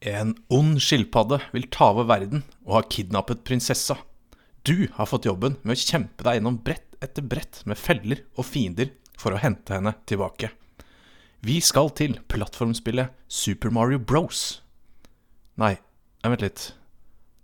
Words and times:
En 0.00 0.32
ond 0.48 0.78
skilpadde 0.80 1.40
vil 1.52 1.66
ta 1.68 1.90
over 1.92 2.06
verden 2.08 2.44
og 2.64 2.78
har 2.78 2.88
kidnappet 2.92 3.42
prinsessa. 3.44 3.98
Du 4.64 4.88
har 4.96 5.08
fått 5.08 5.28
jobben 5.28 5.58
med 5.60 5.76
å 5.76 5.80
kjempe 5.80 6.24
deg 6.24 6.38
gjennom 6.38 6.56
brett 6.64 6.96
etter 7.04 7.24
brett 7.24 7.62
med 7.68 7.80
feller 7.80 8.24
og 8.36 8.48
fiender 8.48 8.92
for 9.20 9.36
å 9.36 9.40
hente 9.40 9.76
henne 9.76 9.92
tilbake. 10.08 10.52
Vi 11.44 11.60
skal 11.64 11.92
til 11.96 12.18
plattformspillet 12.32 13.12
Super 13.28 13.72
Mario 13.72 14.00
Bros. 14.00 14.60
Nei, 15.60 15.76
vent 16.24 16.44
litt. 16.44 16.66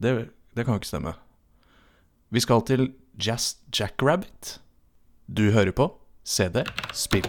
Det, 0.00 0.12
det 0.56 0.64
kan 0.64 0.76
jo 0.76 0.82
ikke 0.82 0.92
stemme. 0.92 1.16
Vi 2.32 2.44
skal 2.44 2.64
til 2.68 2.90
Jazz 3.16 3.56
Jackrabbit. 3.72 4.58
Du 5.28 5.50
hører 5.56 5.72
på 5.76 5.90
CD 6.24 6.64
Spill. 6.92 7.28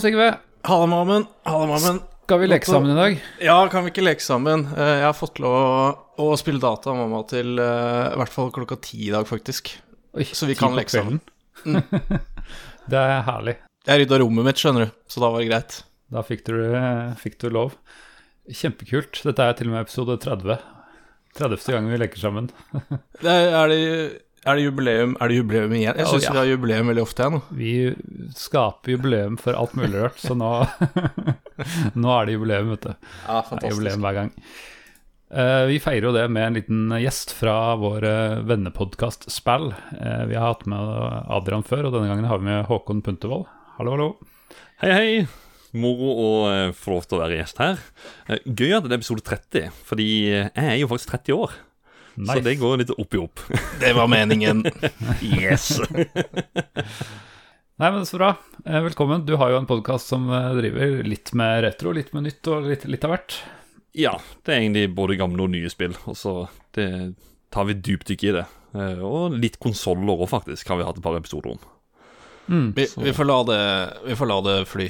Sigve. 0.00 0.30
Halla, 0.68 0.86
mammen. 0.90 1.26
Halla, 1.48 1.66
mammen. 1.70 2.00
Skal 2.24 2.38
vi 2.44 2.46
leke 2.46 2.66
sammen 2.68 2.92
i 2.92 2.98
dag? 2.98 3.16
Ja, 3.42 3.56
kan 3.72 3.82
vi 3.84 3.90
ikke 3.90 4.04
leke 4.06 4.22
sammen? 4.22 4.66
Eh, 4.76 4.90
Jeg 5.00 5.06
har 5.08 5.16
fått 5.18 5.40
lov 5.42 5.54
å, 5.56 5.70
å 6.22 6.36
spille 6.38 6.62
data 6.62 6.92
av 6.92 6.98
mamma 7.00 7.24
til 7.30 7.58
eh, 7.58 8.12
i 8.12 8.18
hvert 8.20 8.34
fall 8.34 8.52
klokka 8.54 8.78
ti 8.86 9.00
i 9.08 9.12
dag, 9.14 9.26
faktisk. 9.26 9.72
Oi, 10.14 10.26
Så 10.26 10.46
vi 10.46 10.54
kan 10.58 10.76
leke 10.78 10.94
sammen. 10.94 11.18
Mm. 11.66 11.80
det 12.92 13.00
er 13.00 13.24
herlig. 13.26 13.56
Jeg 13.88 14.02
rydda 14.04 14.20
rommet 14.22 14.46
mitt, 14.46 14.60
skjønner 14.62 14.86
du, 14.86 14.92
så 15.10 15.24
da 15.24 15.32
var 15.34 15.42
det 15.42 15.50
greit. 15.50 15.80
Da 16.10 16.22
fikk 16.26 16.44
du, 16.46 16.54
fikk 17.22 17.40
du 17.42 17.48
lov. 17.54 17.74
Kjempekult. 18.50 19.20
Dette 19.26 19.46
er 19.46 19.58
til 19.58 19.70
og 19.70 19.74
med 19.74 19.84
episode 19.86 20.16
30. 20.22 20.56
30. 21.38 21.66
gang 21.74 21.90
vi 21.90 21.98
leker 22.02 22.18
sammen. 22.22 22.50
Det 23.22 23.30
er, 23.30 23.50
er, 23.54 23.70
det, 23.74 24.22
er 24.46 24.56
det 24.56 24.64
jubileum 24.64 25.14
Er 25.20 25.30
det 25.30 25.36
jubileum 25.38 25.74
igjen? 25.76 26.00
Jeg 26.00 26.08
syns 26.08 26.22
oh, 26.22 26.26
ja. 26.26 26.32
vi 26.32 26.40
har 26.40 26.50
jubileum 26.50 26.90
veldig 26.92 27.04
ofte, 27.04 27.26
igjen. 27.26 27.40
Vi 27.58 27.74
skaper 28.38 28.94
jubileum 28.94 29.38
for 29.40 29.58
alt 29.58 29.76
mulig 29.78 30.02
rart, 30.06 30.20
så 30.22 30.36
nå, 30.38 30.50
nå 32.02 32.12
er 32.16 32.28
det 32.28 32.36
jubileum, 32.36 32.74
vet 32.74 32.88
du. 32.88 32.92
Ja, 32.94 33.40
fantastisk. 33.40 33.60
Det 33.60 33.68
er 33.68 33.74
jubileum 33.76 34.06
hver 34.06 34.18
gang. 34.20 34.32
Uh, 35.30 35.64
vi 35.70 35.76
feirer 35.78 36.08
jo 36.08 36.14
det 36.16 36.24
med 36.34 36.48
en 36.48 36.56
liten 36.58 36.96
gjest 36.98 37.36
fra 37.38 37.76
vår 37.78 38.06
uh, 38.08 38.40
vennepodkast 38.48 39.28
Spell. 39.30 39.70
Uh, 39.94 40.24
vi 40.26 40.34
har 40.34 40.48
hatt 40.54 40.66
med 40.70 40.96
Adrian 41.30 41.66
før, 41.66 41.86
og 41.86 41.94
denne 41.94 42.10
gangen 42.10 42.26
har 42.26 42.42
vi 42.42 42.50
med 42.50 42.66
Håkon 42.70 43.04
Puntervold. 43.06 43.46
Hallo, 43.76 43.94
hallo. 43.94 44.10
Hei, 44.80 44.90
hei. 44.90 45.12
Moro 45.76 46.10
å 46.18 46.30
eh, 46.50 46.68
få 46.74 46.96
lov 46.96 47.06
til 47.06 47.18
å 47.18 47.22
være 47.22 47.38
gjest 47.38 47.60
her. 47.62 47.82
Eh, 48.26 48.40
Gøy 48.42 48.74
at 48.74 48.86
det 48.86 48.96
er 48.96 48.98
episode 48.98 49.22
30, 49.26 49.68
fordi 49.86 50.08
eh, 50.32 50.48
jeg 50.50 50.72
er 50.72 50.80
jo 50.80 50.88
faktisk 50.90 51.12
30 51.14 51.36
år. 51.36 51.58
Så 52.26 52.40
det 52.44 52.56
går 52.60 52.78
litt 52.82 52.90
opp 52.92 53.14
i 53.14 53.18
opp. 53.22 53.40
Det 53.80 53.92
var 53.96 54.08
meningen. 54.10 54.64
Yes! 55.22 55.80
Nei, 57.80 57.90
men 57.94 58.04
Så 58.06 58.18
bra. 58.20 58.34
Eh, 58.66 58.80
Velkommen. 58.84 59.24
Du 59.26 59.34
har 59.40 59.50
jo 59.54 59.56
en 59.60 59.66
podkast 59.68 60.10
som 60.12 60.26
eh, 60.30 60.50
driver 60.58 60.98
litt 61.06 61.32
med 61.38 61.62
retro, 61.64 61.94
litt 61.96 62.12
med 62.12 62.26
nytt 62.28 62.50
og 62.52 62.68
litt, 62.68 62.84
litt 62.90 63.04
av 63.08 63.14
hvert. 63.14 63.38
ja, 63.96 64.12
det 64.44 64.52
er 64.54 64.60
egentlig 64.60 64.90
både 64.94 65.16
gamle 65.18 65.42
og 65.46 65.50
nye 65.54 65.70
spill, 65.72 65.96
og 66.06 66.14
så 66.18 66.34
det 66.76 66.86
tar 67.50 67.64
vi 67.70 67.74
dypdykk 67.80 68.24
i 68.28 68.34
det. 68.36 68.44
Eh, 68.76 69.00
Og 69.02 69.32
litt 69.40 69.56
konsoller 69.62 70.12
òg, 70.12 70.28
faktisk, 70.30 70.68
har 70.70 70.78
vi 70.78 70.84
hatt 70.86 71.00
et 71.00 71.06
par 71.06 71.16
episoder 71.18 71.54
om. 71.56 71.62
Vi, 72.46 72.86
vi, 72.96 73.12
får 73.14 73.24
la 73.24 73.36
det, 73.46 73.60
vi 74.06 74.16
får 74.18 74.26
la 74.26 74.40
det 74.42 74.54
fly. 74.66 74.88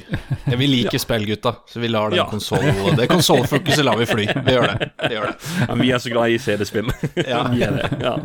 Vi 0.57 0.67
liker 0.67 0.97
spill, 0.97 1.25
gutta, 1.29 1.55
så 1.69 1.79
vi 1.79 1.87
lar 1.91 2.09
den 2.09 2.17
Ja. 2.17 2.25
konsol, 2.29 2.63
Det 2.97 3.05
konsollfokuset 3.11 3.85
lar 3.85 3.97
vi 3.99 4.05
fly. 4.09 4.25
Vi 4.45 4.55
gjør 4.55 4.71
det. 4.71 4.89
Vi 5.09 5.13
gjør 5.15 5.27
det. 5.29 5.35
Ja, 5.67 5.75
vi 5.83 5.91
er 5.91 6.01
så 6.01 6.09
glad 6.09 6.33
i 6.33 6.39
CD-spill. 6.41 6.89
Ja. 7.21 7.43
vi 7.53 7.61
er 7.67 7.77
det. 7.77 7.89
Ja. 8.01 8.15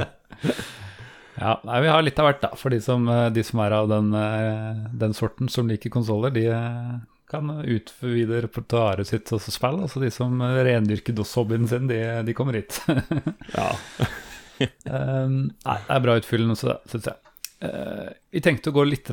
Ja, 1.36 1.60
nei, 1.68 1.80
Vi 1.84 1.88
har 1.92 2.02
litt 2.02 2.18
av 2.18 2.30
hvert, 2.30 2.40
da. 2.40 2.54
For 2.56 2.72
de 2.72 2.80
som, 2.80 3.04
eh, 3.12 3.28
de 3.30 3.44
som 3.44 3.60
er 3.60 3.74
av 3.76 3.90
den, 3.92 4.14
eh, 4.14 4.88
den 5.04 5.12
sorten 5.14 5.50
som 5.52 5.68
liker 5.68 5.92
konsoller, 5.92 6.32
de 6.32 6.46
eh, 6.48 6.94
kan 7.28 7.50
utvide 7.60 8.40
repertoaret 8.46 9.06
sitt 9.06 9.32
og 9.36 9.42
spill. 9.44 9.82
Altså 9.84 10.00
de 10.00 10.10
som 10.14 10.40
rendyrker 10.40 11.12
DOS-hobbyen 11.12 11.68
sin, 11.68 11.88
de, 11.90 12.00
de 12.24 12.34
kommer 12.36 12.56
hit. 12.62 12.80
ja. 13.56 13.72
Um, 14.88 15.50
nei, 15.66 15.74
det 15.84 15.92
er 15.92 16.00
bra 16.00 16.14
utfyllende, 16.16 16.54
syns 16.56 17.04
jeg. 17.10 17.18
Eh, 17.64 18.10
vi 18.36 18.40
tenkte 18.44 18.68
å 18.70 18.76
gå 18.76 18.84
litt 18.84 19.08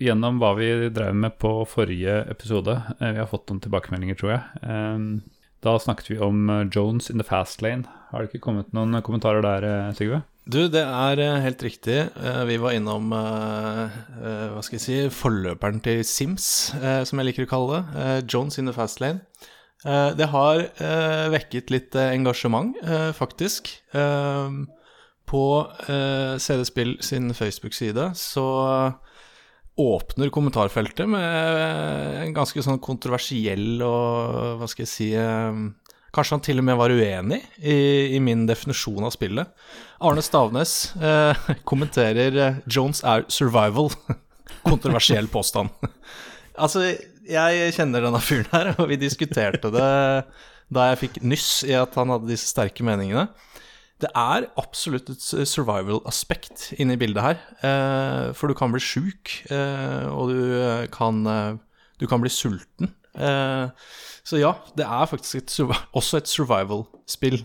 gjennom 0.00 0.38
hva 0.40 0.54
vi 0.56 0.70
drev 0.94 1.14
med 1.14 1.36
på 1.42 1.50
forrige 1.68 2.22
episode. 2.32 2.78
Eh, 3.00 3.12
vi 3.12 3.20
har 3.20 3.28
fått 3.30 3.48
noen 3.50 3.60
tilbakemeldinger, 3.60 4.16
tror 4.16 4.32
jeg. 4.32 4.42
Um, 4.64 5.08
da 5.62 5.76
snakket 5.78 6.08
vi 6.14 6.18
om 6.24 6.48
eh, 6.50 6.62
Jones 6.72 7.10
in 7.12 7.20
the 7.20 7.26
fast 7.28 7.60
lane. 7.62 7.84
Har 8.10 8.22
det 8.24 8.30
ikke 8.32 8.46
kommet 8.48 8.72
noen 8.72 8.96
kommentarer 9.04 9.44
der, 9.44 9.66
eh, 9.68 9.92
Sigve? 9.98 10.22
Du, 10.48 10.64
det 10.72 10.82
er 10.82 11.20
eh, 11.22 11.36
helt 11.44 11.60
riktig. 11.62 11.98
Eh, 12.18 12.40
Vi 12.48 12.56
var 12.58 12.72
innom 12.74 13.12
eh, 13.14 13.98
eh, 14.18 14.46
hva 14.56 14.62
skal 14.64 14.78
jeg 14.80 14.86
si, 14.86 14.96
forløperen 15.14 15.82
til 15.84 16.00
Sims, 16.08 16.48
eh, 16.80 17.04
som 17.06 17.20
jeg 17.20 17.28
liker 17.30 17.46
å 17.46 17.52
kalle 17.52 17.76
det. 17.76 18.00
eh, 18.06 18.22
Jones 18.26 18.58
in 18.58 18.66
the 18.66 18.74
fast 18.74 18.98
lane. 19.04 19.20
Eh, 19.84 20.14
Det 20.18 20.30
har 20.32 20.64
eh, 20.64 21.28
vekket 21.36 21.70
litt 21.70 21.94
eh, 21.94 22.10
engasjement, 22.16 22.74
eh, 22.82 23.12
faktisk. 23.14 23.70
Eh, 25.32 25.34
På 25.34 25.70
eh, 25.88 26.38
CD 26.38 26.64
Spill 26.64 26.98
sin 27.00 27.34
Facebook-side 27.34 28.14
så 28.14 28.92
åpner 29.76 30.28
kommentarfeltet 30.28 31.08
med 31.08 32.18
en 32.22 32.34
ganske 32.34 32.62
sånn 32.62 32.78
kontroversiell 32.78 33.80
og 33.80 34.58
hva 34.60 34.68
skal 34.68 34.84
jeg 34.84 34.92
si 34.92 35.12
eh, 35.16 35.62
Kanskje 36.12 36.34
han 36.36 36.42
til 36.44 36.58
og 36.60 36.64
med 36.66 36.76
var 36.76 36.92
uenig 36.92 37.38
i, 37.56 38.12
i 38.12 38.18
min 38.20 38.42
definisjon 38.44 39.00
av 39.06 39.14
spillet. 39.14 39.48
Arne 40.04 40.20
Stavnes 40.20 40.92
eh, 41.00 41.38
kommenterer 41.64 42.36
eh, 42.36 42.58
'Jones 42.66 43.00
er 43.00 43.24
survival'. 43.32 43.96
Kontroversiell 44.68 45.30
påstand. 45.32 45.72
altså, 46.62 46.84
jeg 47.24 47.72
kjenner 47.72 48.04
denne 48.04 48.20
fyren 48.20 48.52
her, 48.52 48.74
og 48.76 48.90
vi 48.92 49.00
diskuterte 49.00 49.72
det 49.72 49.88
da 50.68 50.90
jeg 50.90 51.00
fikk 51.06 51.16
nyss 51.24 51.64
i 51.64 51.72
at 51.80 51.96
han 51.96 52.12
hadde 52.12 52.28
disse 52.28 52.52
sterke 52.52 52.84
meningene. 52.84 53.30
Det 54.02 54.10
er 54.18 54.48
absolutt 54.58 55.12
et 55.12 55.26
survival-aspekt 55.48 56.72
inne 56.82 56.96
i 56.96 57.00
bildet 57.00 57.22
her. 57.22 57.42
Eh, 57.62 58.32
for 58.34 58.50
du 58.50 58.58
kan 58.58 58.74
bli 58.74 58.82
sjuk, 58.82 59.36
eh, 59.52 60.08
og 60.10 60.32
du 60.32 60.40
eh, 60.58 60.88
kan, 60.92 61.22
du 62.00 62.08
kan 62.10 62.22
bli 62.24 62.32
sulten. 62.32 62.90
Eh, 63.12 63.68
så 64.24 64.38
ja, 64.38 64.52
det 64.78 64.84
er 64.86 65.08
faktisk 65.10 65.36
et, 65.36 65.54
også 65.98 66.20
et 66.22 66.28
survival-spill. 66.30 67.42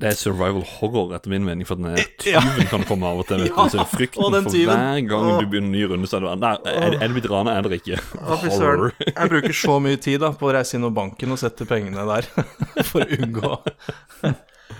Det 0.00 0.08
er 0.10 0.16
survival 0.18 0.64
horror, 0.78 1.12
etter 1.16 1.32
min 1.32 1.44
mening, 1.44 1.66
for 1.68 1.80
den 1.80 1.96
tyven 2.22 2.68
kan 2.70 2.84
komme 2.88 3.08
av 3.08 3.22
og 3.22 3.28
til. 3.28 3.44
vet 3.44 3.54
du, 3.54 3.68
så 3.76 3.86
frykten 3.88 4.24
for 4.24 4.56
hver 4.56 5.02
gang 5.08 5.28
du 5.40 5.46
begynner 5.46 5.68
en 5.68 5.72
ny 5.72 5.84
runde, 5.92 6.10
så 6.10 6.18
er 6.20 6.26
det 6.26 6.34
Nei, 6.44 6.54
er, 6.72 6.96
det 6.96 7.12
blitt 7.16 7.30
rana, 7.32 7.58
er 7.58 7.68
det 7.68 7.80
ikke? 7.82 8.00
Horror. 8.24 8.90
Jeg 9.06 9.34
bruker 9.36 9.60
så 9.64 9.78
mye 9.84 10.00
tid 10.00 10.24
da, 10.24 10.32
på 10.36 10.50
å 10.50 10.56
reise 10.56 10.78
inn 10.78 10.88
og 10.88 10.96
banken 10.96 11.36
og 11.36 11.40
sette 11.40 11.68
pengene 11.68 12.08
der 12.10 12.28
for 12.90 13.04
å 13.04 13.20
unngå 13.20 13.54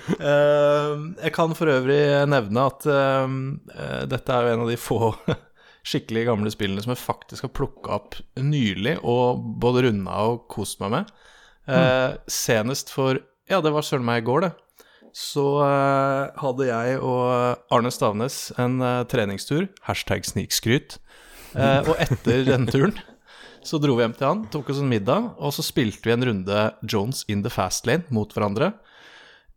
Jeg 0.08 1.32
kan 1.36 1.54
for 1.56 1.70
øvrig 1.70 2.00
nevne 2.28 2.66
at 2.70 2.86
eh, 2.88 3.34
eh, 3.74 4.02
dette 4.10 4.32
er 4.32 4.46
jo 4.46 4.54
en 4.54 4.64
av 4.64 4.72
de 4.72 4.78
få 4.80 4.98
skikkelig 5.90 6.26
gamle 6.30 6.52
spillene 6.52 6.84
som 6.84 6.94
jeg 6.94 7.02
faktisk 7.02 7.46
har 7.46 7.54
plukka 7.56 7.98
opp 7.98 8.18
nylig 8.40 8.96
og 9.02 9.44
både 9.60 9.86
runda 9.88 10.18
og 10.30 10.46
kost 10.52 10.80
meg 10.82 10.94
med. 10.96 11.14
Eh, 11.68 12.16
Senest 12.30 12.92
for 12.92 13.20
Ja, 13.50 13.60
det 13.60 13.74
var 13.74 13.84
søren 13.84 14.06
meg 14.06 14.22
i 14.22 14.26
går, 14.28 14.46
det. 14.46 14.52
Så 15.14 15.44
eh, 15.62 16.32
hadde 16.42 16.68
jeg 16.68 16.98
og 17.04 17.72
Arne 17.72 17.92
Stavnes 17.94 18.48
en 18.58 18.80
eh, 18.82 19.02
treningstur, 19.10 19.68
hashtag 19.86 20.26
snikskryt. 20.26 20.98
Eh, 21.54 21.84
og 21.86 21.94
etter 22.02 22.42
den 22.50 22.66
turen 22.70 22.96
så 23.64 23.78
dro 23.80 23.94
vi 23.96 24.04
hjem 24.04 24.12
til 24.18 24.28
han, 24.28 24.42
tok 24.52 24.68
oss 24.74 24.80
en 24.82 24.90
middag, 24.90 25.30
og 25.40 25.54
så 25.56 25.62
spilte 25.64 26.04
vi 26.04 26.12
en 26.12 26.26
runde 26.28 26.64
Jones 26.84 27.22
in 27.32 27.40
the 27.46 27.52
fast 27.52 27.86
lane 27.88 28.04
mot 28.12 28.28
hverandre. 28.36 28.74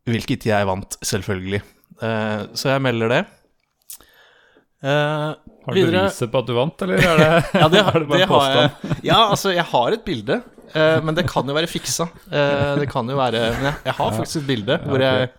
Hvilket 0.07 0.45
jeg 0.48 0.68
vant, 0.69 0.98
selvfølgelig. 1.04 1.62
Eh, 2.01 2.44
så 2.57 2.69
jeg 2.74 2.83
melder 2.86 3.12
det. 3.12 3.21
Eh, 4.83 5.33
Har 5.65 5.74
du 5.74 5.80
videre- 5.81 6.06
beviset 6.06 6.31
på 6.31 6.39
at 6.44 6.45
du 6.48 6.54
vant, 6.56 6.81
eller 6.86 7.01
er 7.01 7.18
det, 7.18 7.30
ja, 7.62 7.68
det, 7.74 7.81
er 7.89 8.00
det 8.00 8.07
bare 8.12 8.19
det 8.21 8.27
påstand? 8.30 8.69
jeg. 8.83 9.00
Ja, 9.09 9.19
altså, 9.33 9.51
jeg 9.56 9.65
har 9.71 9.95
et 9.98 10.06
bilde, 10.06 10.38
eh, 10.74 11.00
men 11.04 11.18
det 11.18 11.25
kan 11.30 11.50
jo 11.50 11.56
være 11.57 11.68
fiksa. 11.71 12.07
Eh, 12.30 12.75
det 12.83 12.88
kan 12.92 13.09
jo 13.09 13.18
være 13.18 13.42
Men 13.57 13.69
jeg, 13.71 13.75
jeg 13.89 13.98
har 13.98 14.12
faktisk 14.19 14.44
et 14.44 14.48
bilde 14.51 14.77
hvor 14.86 15.01
jeg 15.04 15.30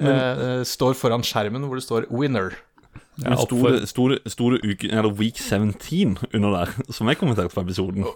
eh, 0.00 0.62
står 0.64 0.94
foran 0.96 1.26
skjermen 1.26 1.66
hvor 1.66 1.76
det 1.80 1.84
står 1.84 2.06
'winner'. 2.08 2.54
Ja, 3.20 3.34
sto 3.36 3.56
oppfor- 3.56 3.74
det, 3.80 3.88
sto, 3.90 4.04
det, 4.08 4.18
sto 4.32 4.50
det 4.54 4.60
uke, 4.64 4.88
eller 4.90 5.10
week 5.18 5.36
17 5.36 6.16
under 6.34 6.50
der, 6.54 6.70
som 6.92 7.08
jeg 7.10 7.18
kommenterte 7.20 7.52
på 7.52 7.60
episoden? 7.66 8.06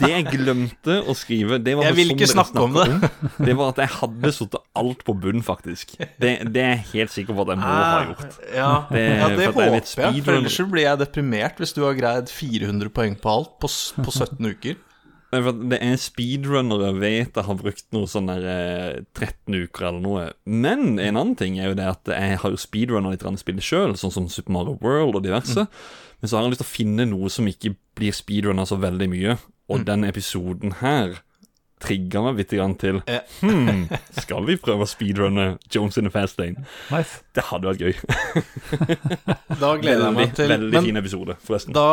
Det 0.00 0.10
jeg 0.10 0.26
glemte 0.28 0.98
å 1.08 1.14
skrive 1.16 1.56
det 1.64 1.72
var 1.78 1.86
Jeg 1.88 1.96
vil 1.96 2.12
ikke 2.14 2.28
snakke 2.28 2.60
om 2.66 2.74
det. 2.76 2.84
om. 2.90 3.30
Det 3.46 3.54
var 3.56 3.70
at 3.72 3.80
jeg 3.80 3.92
hadde 3.96 4.32
satt 4.36 4.58
alt 4.76 5.04
på 5.06 5.14
bunn, 5.22 5.40
faktisk. 5.46 5.94
Det, 6.20 6.34
det 6.52 6.62
er 6.66 6.74
jeg 6.74 6.84
helt 6.92 7.14
sikker 7.16 7.32
på 7.38 7.46
at 7.46 7.54
jeg 7.54 7.62
må 7.62 7.70
ha 7.72 8.04
gjort. 8.10 8.38
Ja, 8.54 8.70
Det- 8.90 9.06
ja, 9.08 9.28
det 9.28 9.48
for 9.54 9.62
at 9.62 9.64
jeg 9.64 9.72
håper 9.80 10.04
jeg. 10.14 10.24
For 10.28 10.36
ellers 10.36 10.60
blir 10.74 10.84
jeg 10.84 10.98
deprimert 11.06 11.56
hvis 11.64 11.72
du 11.76 11.82
har 11.86 11.94
greid 11.96 12.28
400 12.28 12.90
poeng 12.92 13.16
på 13.20 13.32
alt 13.38 13.56
på, 13.62 13.72
på 14.04 14.10
17 14.12 14.36
uker. 14.52 14.76
Det 15.30 15.78
er 15.78 15.98
speedrunnere 16.00 16.90
vet 16.98 17.36
jeg 17.38 17.46
har 17.46 17.58
brukt 17.58 17.84
noe 17.94 18.08
sånn 18.10 18.26
der 18.26 18.46
eh, 18.50 19.02
13 19.14 19.54
uker 19.62 19.86
eller 19.86 20.02
noe. 20.02 20.24
Men 20.44 20.98
en 20.98 21.14
annen 21.20 21.36
ting 21.38 21.60
er 21.60 21.70
jo 21.70 21.76
det 21.78 21.86
at 21.86 22.10
jeg 22.10 22.40
har 22.42 22.54
jo 22.54 22.58
speedrunner 22.58 23.14
litt 23.14 23.22
spillet 23.38 23.62
sjøl, 23.62 23.94
sånn 23.98 24.14
som 24.14 24.26
Super 24.32 24.56
Mario 24.56 24.74
World 24.82 25.20
og 25.20 25.26
diverse. 25.28 25.68
Men 26.20 26.28
så 26.28 26.36
har 26.36 26.44
jeg 26.44 26.56
lyst 26.56 26.64
til 26.64 26.68
å 26.68 26.74
finne 26.74 27.06
noe 27.12 27.30
som 27.30 27.46
ikke 27.46 27.76
blir 27.98 28.16
speedrunner 28.16 28.66
så 28.66 28.80
veldig 28.82 29.10
mye. 29.12 29.38
Og 29.70 29.86
den 29.86 30.02
episoden 30.08 30.74
her 30.80 31.20
trigga 31.80 32.22
meg 32.26 32.36
litt 32.42 32.50
grann 32.56 32.74
til 32.80 32.98
Ja. 33.08 33.20
hmm, 33.40 33.86
Skal 34.20 34.44
vi 34.48 34.56
prøve 34.60 34.84
å 34.84 34.90
speedrunne 34.90 35.58
Jones 35.72 35.96
in 36.00 36.04
the 36.08 36.12
Fast 36.14 36.38
Lane? 36.38 36.66
Nice. 36.92 37.22
Det 37.34 37.44
hadde 37.50 37.70
vært 37.72 37.84
gøy. 37.84 37.94
Da 39.60 39.74
gleder 39.80 40.04
jeg 40.06 40.16
meg 40.16 40.34
til 40.36 40.50
veldig 40.50 40.74
Men 40.76 40.86
fin 40.86 41.00
episode, 41.00 41.36
forresten. 41.46 41.74
da, 41.76 41.86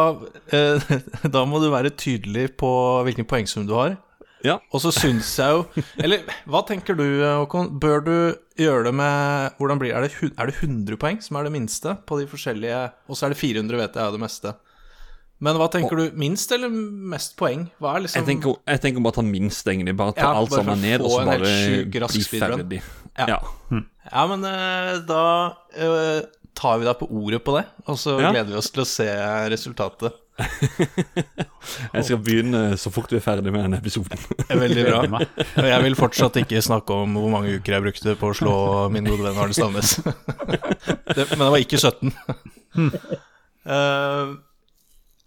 eh, 0.54 0.92
da 1.36 1.45
må 1.50 1.62
du 1.63 1.69
være 1.74 1.92
tydelig 1.98 2.50
på 2.60 2.69
hvilken 3.07 3.28
poengsum 3.30 3.66
du 3.68 3.74
har. 3.78 3.98
Ja. 4.45 4.60
Og 4.72 4.84
så 4.84 4.92
syns 4.94 5.31
jeg 5.42 5.50
jo 5.50 5.84
Eller 5.98 6.22
hva 6.45 6.60
tenker 6.68 6.94
du, 6.95 7.01
Håkon? 7.25 7.72
Bør 7.81 8.04
du 8.06 8.13
gjøre 8.62 8.84
det 8.86 8.92
med 8.94 9.56
Hvordan 9.57 9.80
blir? 9.81 9.95
Er 9.98 10.06
det, 10.06 10.12
er 10.38 10.51
det 10.51 10.60
100 10.62 11.00
poeng 11.01 11.18
som 11.25 11.39
er 11.39 11.48
det 11.48 11.54
minste 11.56 11.95
på 12.06 12.19
de 12.22 12.28
forskjellige 12.30 12.84
Og 13.10 13.18
så 13.18 13.25
er 13.25 13.34
det 13.34 13.39
400, 13.42 13.80
vet 13.81 13.98
jeg 13.98 14.06
er 14.06 14.13
det 14.13 14.22
meste. 14.22 14.54
Men 15.44 15.57
hva 15.60 15.68
tenker 15.69 16.00
du? 16.00 16.06
Minst 16.18 16.51
eller 16.56 16.72
mest 16.72 17.36
poeng? 17.38 17.68
Hva 17.81 17.95
er 17.95 18.06
liksom 18.07 18.24
Jeg 18.24 18.30
tenker, 18.31 18.56
jeg 18.66 18.81
tenker 18.81 19.04
bare 19.06 19.18
ta 19.19 19.24
minst, 19.25 19.68
egentlig. 19.69 19.94
Bare 20.00 20.16
ta 20.18 20.31
Ja, 20.31 20.31
alt 20.39 20.50
bare 20.50 20.63
sammen 20.63 20.81
ned, 20.81 21.04
og 21.06 21.13
så 21.13 21.25
bare 21.28 21.51
bli 21.86 22.24
ferdig. 22.31 22.81
Ja. 23.18 23.28
Ja. 23.36 23.81
Ja, 24.07 24.24
men 24.31 24.45
eh, 24.48 24.94
da 25.06 25.24
eh, 25.78 26.22
tar 26.57 26.80
vi 26.81 26.88
deg 26.88 26.98
på 26.98 27.10
ordet 27.22 27.44
på 27.45 27.57
det, 27.57 27.66
og 27.86 28.00
så 28.01 28.16
Ja. 28.22 28.31
gleder 28.31 28.50
vi 28.54 28.57
oss 28.57 28.72
til 28.74 28.81
å 28.81 28.88
se 28.89 29.07
resultatet. 29.54 30.16
Jeg 31.94 32.04
skal 32.06 32.19
begynne 32.22 32.78
så 32.78 32.92
fort 32.94 33.12
vi 33.12 33.18
er 33.18 33.25
ferdig 33.25 33.51
med 33.54 33.63
denne 33.66 33.80
episoden. 33.81 34.22
Veldig 34.50 34.84
bra. 34.86 35.22
Og 35.63 35.66
jeg 35.66 35.84
vil 35.84 35.98
fortsatt 35.98 36.38
ikke 36.44 36.62
snakke 36.62 36.94
om 36.94 37.16
hvor 37.18 37.31
mange 37.34 37.56
uker 37.57 37.74
jeg 37.74 37.86
brukte 37.88 38.13
på 38.22 38.30
å 38.30 38.36
slå 38.38 38.54
min 38.94 39.10
gode 39.10 39.25
venn 39.25 39.39
Arne 39.42 39.57
Stamnes. 39.57 39.95
men 41.34 41.42
det 41.42 41.50
var 41.50 41.57
ikke 41.57 41.81
17. 41.81 42.13
Eh, 43.66 44.36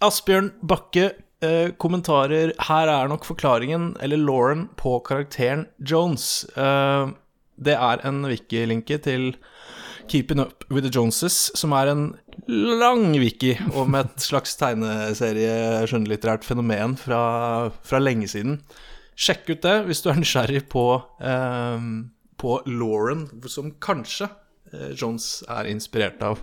Asbjørn 0.00 0.52
Bakke, 0.64 1.10
eh, 1.44 1.70
kommentarer. 1.76 2.54
Her 2.56 2.88
er 2.88 3.08
nok 3.08 3.26
forklaringen, 3.28 3.96
eller 4.00 4.16
Lauren, 4.16 4.68
på 4.76 4.98
karakteren 5.04 5.66
Jones. 5.78 6.44
Eh, 6.56 7.10
det 7.60 7.74
er 7.76 8.06
en 8.08 8.24
wiki-linke 8.24 8.96
til 9.04 9.34
Keeping 10.08 10.40
Up 10.40 10.64
With 10.70 10.86
The 10.86 10.92
Joneses, 10.94 11.52
som 11.54 11.72
er 11.72 11.90
en 11.92 12.14
lang 12.48 13.12
wiki 13.20 13.58
om 13.76 13.94
et 13.94 14.16
slags 14.28 14.56
tegneserie, 14.56 15.84
skjønnlitterært 15.86 16.48
fenomen 16.48 16.96
fra, 16.98 17.68
fra 17.84 18.00
lenge 18.00 18.30
siden. 18.32 18.58
Sjekk 19.20 19.52
ut 19.52 19.66
det 19.66 19.76
hvis 19.84 20.00
du 20.00 20.08
er 20.10 20.18
nysgjerrig 20.18 20.64
på, 20.72 20.86
eh, 21.20 21.84
på 22.40 22.56
Lauren, 22.66 23.28
som 23.52 23.74
kanskje 23.76 24.30
eh, 24.72 24.96
Jones 24.96 25.42
er 25.46 25.68
inspirert 25.68 26.24
av. 26.24 26.40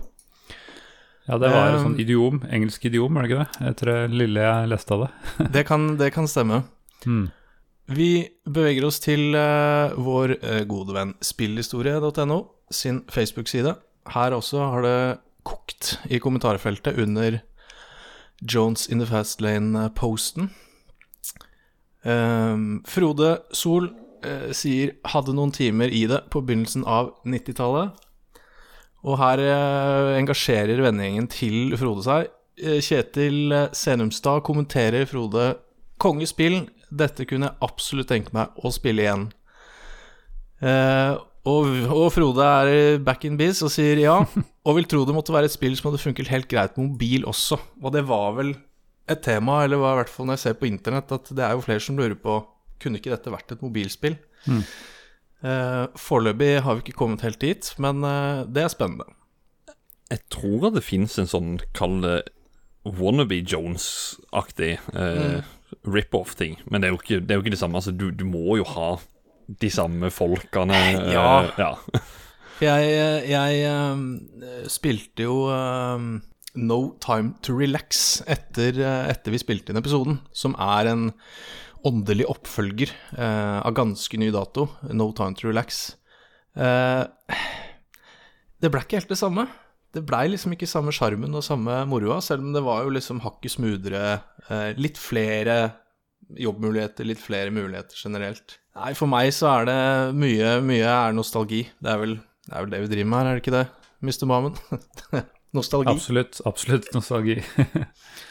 Ja, 1.28 1.36
det 1.36 1.50
var 1.52 1.68
et 1.68 1.78
Um, 1.78 1.90
sånn 1.90 1.98
idiom, 2.00 2.38
engelsk 2.48 2.86
idiom, 2.88 3.16
er 3.16 3.26
det 3.26 3.28
ikke 3.28 3.42
det? 3.42 3.66
Etter 3.70 3.90
det 3.92 3.96
lille 4.16 4.44
jeg 4.46 4.70
leste 4.72 4.94
av 4.96 5.02
det. 5.04 5.10
Det 5.58 5.64
kan, 5.68 5.84
det 6.00 6.08
kan 6.14 6.28
stemme. 6.30 6.62
Mm. 7.04 7.26
Vi 7.88 8.12
beveger 8.48 8.84
oss 8.88 9.00
til 9.00 9.36
uh, 9.36 9.92
vår 9.96 10.38
uh, 10.40 10.62
gode 10.68 10.96
venn 10.96 11.14
spillhistorie.no 11.24 12.38
sin 12.72 13.02
Facebook-side. 13.12 13.74
Her 14.12 14.36
også 14.36 14.64
har 14.72 14.84
det 14.84 14.98
kokt 15.48 15.98
i 16.08 16.20
kommentarfeltet 16.20 16.96
under 17.00 17.40
Jones 18.40 18.88
in 18.88 19.00
the 19.00 19.06
Fast 19.08 19.40
Lane-posten. 19.40 20.50
Um, 22.04 22.82
Frode 22.86 23.38
Sol 23.52 23.90
uh, 24.24 24.50
sier 24.52 24.96
'hadde 25.04 25.34
noen 25.36 25.52
timer 25.52 25.92
i 25.92 26.06
det 26.08 26.24
på 26.32 26.40
begynnelsen 26.40 26.84
av 26.88 27.12
90-tallet'. 27.24 27.96
Og 29.06 29.18
her 29.20 29.42
eh, 29.44 30.16
engasjerer 30.18 30.82
vennegjengen 30.82 31.28
til 31.30 31.76
Frode 31.78 32.04
seg. 32.06 32.30
Eh, 32.58 32.80
Kjetil 32.82 33.54
eh, 33.54 33.70
Senumstad 33.76 34.42
kommenterer 34.46 35.06
Frode 35.06 35.56
'kongespill'. 35.98 36.66
Dette 36.90 37.26
kunne 37.28 37.50
jeg 37.50 37.62
absolutt 37.62 38.08
tenke 38.10 38.34
meg 38.34 38.54
å 38.58 38.72
spille 38.74 39.04
igjen. 39.04 39.26
Eh, 40.64 41.14
og, 41.48 41.68
og 41.94 42.08
Frode 42.12 42.44
er 42.44 42.98
back 43.04 43.24
in 43.28 43.38
biz 43.38 43.62
og 43.62 43.70
sier 43.72 44.00
ja, 44.02 44.16
og 44.66 44.78
vil 44.78 44.88
tro 44.90 45.04
det 45.06 45.14
måtte 45.16 45.34
være 45.34 45.48
et 45.48 45.54
spill 45.54 45.76
som 45.78 45.90
hadde 45.90 46.02
funket 46.02 46.32
helt 46.32 46.50
greit 46.50 46.74
på 46.74 46.84
mobil 46.86 47.26
også. 47.28 47.60
Og 47.82 47.94
det 47.94 48.04
var 48.08 48.34
vel 48.40 48.56
et 49.08 49.22
tema, 49.24 49.62
eller 49.64 49.80
var 49.80 49.94
i 49.94 50.02
hvert 50.02 50.12
fall 50.12 50.28
når 50.28 50.36
jeg 50.36 50.46
ser 50.48 50.58
på 50.60 50.68
internett, 50.68 51.12
at 51.14 51.30
det 51.32 51.44
er 51.44 51.54
jo 51.54 51.64
flere 51.64 51.84
som 51.84 51.96
lurer 51.96 52.18
på 52.18 52.42
kunne 52.82 53.00
ikke 53.00 53.14
dette 53.14 53.32
vært 53.32 53.54
et 53.54 53.62
mobilspill. 53.64 54.18
Eh, 54.46 54.66
Foreløpig 55.42 56.62
har 56.64 56.74
vi 56.78 56.82
ikke 56.86 56.96
kommet 56.98 57.22
helt 57.22 57.40
dit, 57.42 57.70
men 57.78 58.02
eh, 58.06 58.44
det 58.50 58.64
er 58.64 58.72
spennende. 58.72 59.06
Jeg 60.10 60.22
tror 60.32 60.70
at 60.70 60.78
det 60.78 60.84
fins 60.86 61.18
en 61.20 61.28
sånn, 61.28 61.52
kall 61.76 62.00
det 62.02 62.16
wannabe 62.88 63.42
Jones-aktig 63.44 64.78
eh, 64.96 65.42
rip-off-ting. 65.84 66.56
Men 66.70 66.80
det 66.80 66.88
er, 66.88 66.94
jo 66.94 67.00
ikke, 67.02 67.20
det 67.20 67.34
er 67.34 67.40
jo 67.40 67.44
ikke 67.44 67.52
det 67.54 67.60
samme. 67.60 67.76
Altså, 67.80 67.92
du, 67.92 68.08
du 68.10 68.24
må 68.24 68.56
jo 68.58 68.64
ha 68.72 68.94
de 69.60 69.70
samme 69.72 70.10
folkene. 70.14 70.78
eh, 70.96 71.12
Ja. 71.12 71.28
ja. 71.62 71.74
Jeg, 72.58 72.88
jeg 73.30 73.60
eh, 73.68 74.64
spilte 74.66 75.22
jo 75.28 75.44
um, 75.52 76.08
No 76.58 76.78
Time 77.04 77.36
To 77.46 77.54
Relax 77.54 78.22
etter, 78.26 78.80
eh, 78.82 79.04
etter 79.12 79.30
vi 79.36 79.38
spilte 79.44 79.70
inn 79.70 79.78
episoden, 79.78 80.18
som 80.34 80.56
er 80.58 80.90
en 80.90 81.04
åndelig 81.86 82.26
oppfølger 82.30 82.90
eh, 83.16 83.58
av 83.62 83.72
ganske 83.76 84.18
ny 84.20 84.30
dato, 84.34 84.68
No 84.90 85.10
Time 85.16 85.36
To 85.38 85.48
Relax. 85.48 85.82
Eh, 86.58 87.04
det 88.58 88.70
ble 88.72 88.82
ikke 88.82 88.98
helt 89.00 89.12
det 89.12 89.20
samme. 89.20 89.46
Det 89.94 90.02
blei 90.04 90.26
liksom 90.28 90.52
ikke 90.52 90.68
samme 90.68 90.92
sjarmen 90.92 91.34
og 91.38 91.44
samme 91.46 91.80
moroa, 91.88 92.18
selv 92.24 92.44
om 92.44 92.54
det 92.56 92.64
var 92.66 92.84
jo 92.84 92.94
liksom 92.96 93.22
hakket 93.24 93.54
smoothere, 93.54 94.18
eh, 94.48 94.70
litt 94.76 95.00
flere 95.00 95.58
jobbmuligheter, 96.38 97.08
litt 97.08 97.22
flere 97.22 97.52
muligheter 97.54 97.96
generelt. 97.96 98.58
Nei, 98.76 98.92
for 98.98 99.10
meg 99.10 99.32
så 99.34 99.48
er 99.54 99.68
det 99.70 99.80
mye, 100.18 100.58
mye 100.62 100.86
er 100.92 101.16
nostalgi. 101.16 101.64
Det 101.80 101.94
er 101.94 102.02
vel 102.02 102.18
det, 102.18 102.54
er 102.54 102.64
vel 102.64 102.72
det 102.72 102.82
vi 102.84 102.90
driver 102.92 103.10
med 103.10 103.18
her, 103.18 103.28
er 103.28 103.38
det 103.38 103.44
ikke 103.44 103.56
det, 103.56 103.66
Mr. 104.04 104.26
Mamen? 104.28 104.58
nostalgi. 105.56 105.94
Absolutt, 105.94 106.40
absolutt 106.48 106.92
nostalgi. 106.96 107.40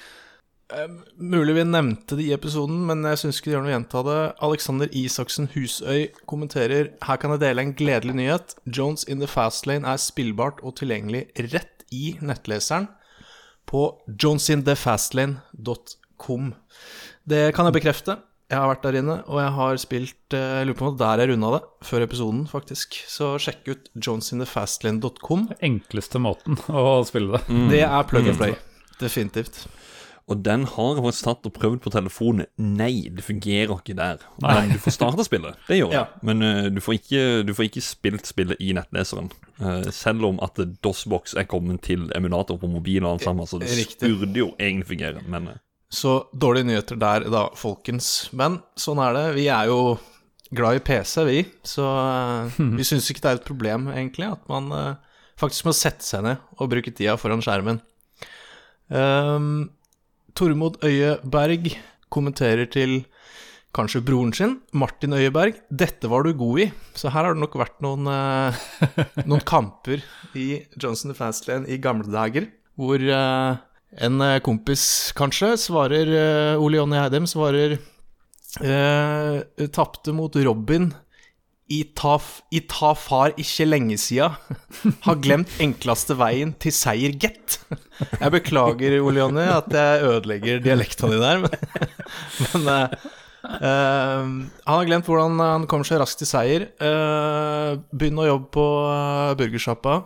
Mulig 1.15 1.53
vi 1.55 1.63
nevnte 1.63 2.17
det 2.19 2.25
i 2.27 2.33
episoden, 2.35 2.81
men 2.89 2.99
jeg 3.07 3.17
syns 3.21 3.37
ikke 3.39 3.49
det 3.49 3.53
gjør 3.55 3.63
noe 3.63 3.71
å 3.71 3.75
gjenta 3.77 3.99
det. 4.07 4.17
Alexander 4.47 4.87
Isaksen 4.99 5.47
Husøy 5.53 6.01
kommenterer 6.27 6.83
Her 7.07 7.17
kan 7.21 7.31
jeg 7.35 7.43
dele 7.45 7.59
en 7.63 7.75
gledelig 7.77 8.15
nyhet. 8.19 8.47
Jones 8.65 9.01
in 9.07 9.19
the 9.23 9.29
Fast 9.31 9.61
Lane 9.69 9.87
er 9.87 9.97
spillbart 10.01 10.57
og 10.67 10.71
tilgjengelig 10.81 11.23
rett 11.53 11.77
i 11.95 12.05
nettleseren 12.19 12.87
på 13.67 13.81
jonesinthefastlane.com. 14.11 16.43
Det 17.27 17.43
kan 17.55 17.65
jeg 17.67 17.77
bekrefte. 17.79 18.13
Jeg 18.47 18.61
har 18.63 18.69
vært 18.71 18.85
der 18.85 18.95
inne, 19.01 19.15
og 19.27 19.37
jeg 19.41 19.51
har 19.57 19.73
spilt 19.81 20.33
eh, 20.35 20.53
Jeg 20.61 20.67
lurer 20.69 20.79
på 20.79 20.85
om 20.87 20.93
det 20.95 21.03
der 21.03 21.19
jeg 21.19 21.27
runda 21.33 21.49
det, 21.57 21.63
før 21.83 22.05
episoden, 22.05 22.43
faktisk. 22.47 22.87
Så 23.11 23.25
sjekk 23.43 23.61
ut 23.67 23.89
jonesinthefastlane.com. 23.95 25.41
Enkleste 25.67 26.17
måten 26.23 26.55
å 26.71 27.03
spille 27.07 27.29
det. 27.35 27.41
Det 27.73 27.81
er 27.87 28.07
plug 28.07 28.25
and 28.31 28.39
play. 28.39 28.53
Definitivt. 29.01 29.55
Og 30.27 30.41
den 30.43 30.65
har 30.67 30.97
jeg 30.97 31.03
faktisk 31.05 31.27
tatt 31.29 31.47
og 31.47 31.53
prøvd 31.55 31.77
på 31.85 31.91
telefonen. 31.93 32.49
Nei, 32.59 33.07
det 33.15 33.23
fungerer 33.23 33.71
ikke 33.77 33.95
der. 33.95 34.25
Nei. 34.43 34.55
Men 34.57 34.73
du 34.73 34.81
får 34.83 34.97
starta 34.97 35.23
spillet, 35.23 35.55
det 35.69 35.77
gjør 35.79 35.93
det. 35.93 36.01
Ja. 36.01 36.03
Men 36.27 36.43
uh, 36.43 36.65
du, 36.73 36.81
får 36.83 36.97
ikke, 36.97 37.21
du 37.47 37.53
får 37.55 37.69
ikke 37.69 37.83
spilt 37.85 38.27
spillet 38.27 38.59
i 38.63 38.73
nettleseren. 38.75 39.29
Uh, 39.61 39.87
selv 39.95 40.27
om 40.27 40.41
at 40.43 40.59
DOSBox 40.83 41.37
er 41.39 41.47
kommet 41.47 41.79
til 41.87 42.09
emulator 42.17 42.59
på 42.59 42.67
mobil 42.71 43.07
og 43.07 43.23
sammen. 43.23 43.47
Så 43.47 43.61
det 43.61 43.71
Riktig. 43.71 44.11
burde 44.19 44.43
jo 44.43 44.49
egentlig 44.59 44.89
fungere, 44.91 45.23
men 45.31 45.47
eh, 45.53 45.63
Så 45.95 46.17
dårlige 46.35 46.67
nyheter 46.73 46.99
der, 46.99 47.29
da, 47.31 47.47
folkens. 47.55 48.27
Men 48.35 48.59
sånn 48.75 48.99
er 48.99 49.15
det. 49.15 49.25
Vi 49.39 49.47
er 49.47 49.71
jo 49.71 49.95
glad 50.51 50.81
i 50.81 50.83
PC, 50.83 51.23
vi. 51.23 51.39
Så 51.63 51.87
vi 52.77 52.87
syns 52.87 53.07
ikke 53.13 53.23
det 53.23 53.31
er 53.31 53.39
et 53.39 53.47
problem, 53.47 53.87
egentlig, 53.95 54.33
at 54.35 54.43
man 54.51 54.97
faktisk 55.39 55.69
må 55.69 55.77
sette 55.77 56.03
seg 56.03 56.27
ned 56.27 56.43
og 56.57 56.67
bruke 56.75 56.91
tida 56.91 57.15
foran 57.15 57.45
skjermen. 57.45 57.79
Um, 58.91 59.69
Tormod 60.37 60.75
Øyeberg 60.85 61.71
kommenterer 62.13 62.67
til 62.69 62.99
kanskje 63.73 64.03
broren 64.05 64.33
sin, 64.33 64.59
Martin 64.71 65.13
Øyeberg. 65.17 65.55
'Dette 65.69 66.09
var 66.09 66.23
du 66.23 66.33
god 66.37 66.59
i'. 66.59 66.71
Så 66.93 67.09
her 67.09 67.25
har 67.25 67.33
det 67.33 67.41
nok 67.41 67.57
vært 67.57 67.81
noen, 67.81 68.05
eh, 68.05 69.23
noen 69.25 69.41
kamper 69.53 70.03
i 70.37 70.61
Johnson 70.77 71.15
Fastlane 71.17 71.65
i 71.67 71.79
gamle 71.81 72.05
dager, 72.05 72.45
hvor 72.77 73.01
eh, 73.01 73.57
en 73.97 74.21
eh, 74.21 74.39
kompis 74.45 75.11
kanskje 75.17 75.55
svarer 75.57 76.05
eh, 76.05 76.61
Ole 76.61 76.77
Jonny 76.77 76.99
Eidem 77.01 77.25
svarer 77.25 77.79
eh, 78.61 79.67
Tapte 79.73 80.13
mot 80.13 80.35
Robin 80.35 80.91
i 81.73 81.81
ta, 81.97 82.15
I 82.53 82.61
ta 82.69 82.93
far 82.97 83.35
ikke 83.39 83.67
lenge 83.67 83.97
sia. 83.99 84.31
Har 85.05 85.21
glemt 85.23 85.51
enkleste 85.63 86.17
veien 86.19 86.53
til 86.61 86.75
seier, 86.75 87.15
gett. 87.19 87.59
Jeg 88.19 88.33
beklager, 88.33 88.97
Ole 89.03 89.23
Jonny, 89.23 89.45
at 89.51 89.71
jeg 89.73 90.03
ødelegger 90.07 90.61
dialekta 90.63 91.09
di 91.11 91.21
der, 91.21 91.41
men, 91.45 91.55
men 92.53 92.69
uh, 92.69 93.07
uh, 93.47 94.27
han 94.27 94.75
har 94.75 94.89
glemt 94.89 95.09
hvordan 95.09 95.41
han 95.41 95.65
kommer 95.71 95.87
seg 95.87 95.99
raskt 96.03 96.21
til 96.23 96.29
seier. 96.29 96.69
Uh, 96.79 97.81
Begynn 97.91 98.21
å 98.21 98.29
jobbe 98.29 98.53
på 98.57 98.67
burgersjappa. 99.41 99.99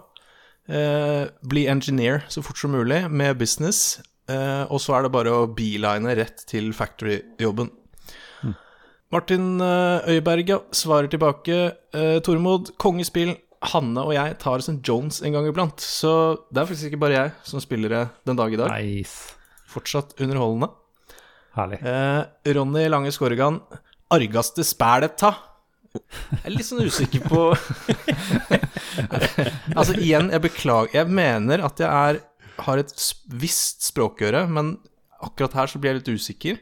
Eh, 0.71 1.27
bli 1.41 1.65
engineer 1.67 2.21
så 2.29 2.43
fort 2.45 2.57
som 2.57 2.71
mulig 2.71 3.03
med 3.09 3.37
business. 3.37 3.99
Eh, 4.29 4.63
og 4.71 4.79
så 4.81 4.95
er 4.95 5.05
det 5.05 5.13
bare 5.13 5.33
å 5.33 5.49
beeline 5.51 6.15
rett 6.15 6.45
til 6.47 6.71
factory-jobben. 6.75 7.71
Martin 9.11 9.59
Øyberget 10.07 10.71
svarer 10.71 11.09
tilbake. 11.11 11.55
Eh, 11.93 12.19
Tormod, 12.23 12.71
kongespill. 12.79 13.35
Hanne 13.61 14.01
og 14.01 14.13
jeg 14.15 14.37
tar 14.41 14.57
oss 14.57 14.71
en 14.71 14.79
Jones 14.81 15.19
en 15.21 15.35
gang 15.35 15.45
iblant. 15.49 15.83
Så 15.83 16.11
det 16.49 16.63
er 16.63 16.69
faktisk 16.69 16.89
ikke 16.89 17.01
bare 17.03 17.17
jeg 17.17 17.33
som 17.45 17.61
spiller 17.61 17.91
det 17.93 18.03
den 18.25 18.39
dag 18.39 18.53
i 18.53 18.57
dag. 18.57 18.71
Nice. 18.71 19.35
Fortsatt 19.69 20.15
underholdende. 20.17 20.71
Herlig. 21.57 21.81
Eh, 21.83 22.53
Ronny 22.55 22.87
Lange 22.89 23.11
Skåregan. 23.11 23.59
Argaste 24.11 24.63
spælet 24.65 25.19
ta. 25.19 25.35
Jeg 25.91 26.45
er 26.47 26.53
litt 26.55 26.63
sånn 26.69 26.85
usikker 26.87 27.25
på 27.27 27.49
Altså, 29.75 29.97
igjen, 29.99 30.29
jeg 30.31 30.39
beklager 30.45 30.93
Jeg 30.95 31.11
mener 31.11 31.65
at 31.67 31.81
jeg 31.83 31.89
er, 31.91 32.21
har 32.63 32.79
et 32.79 32.93
visst 33.41 33.83
språkøre, 33.89 34.45
men 34.47 34.77
akkurat 35.19 35.57
her 35.59 35.67
så 35.67 35.81
blir 35.83 35.91
jeg 35.91 35.99
litt 35.99 36.13
usikker. 36.15 36.61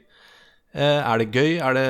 Eh, 0.73 0.99
er 1.01 1.17
det 1.23 1.31
gøy? 1.33 1.55
Er 1.65 1.73
det 1.73 1.87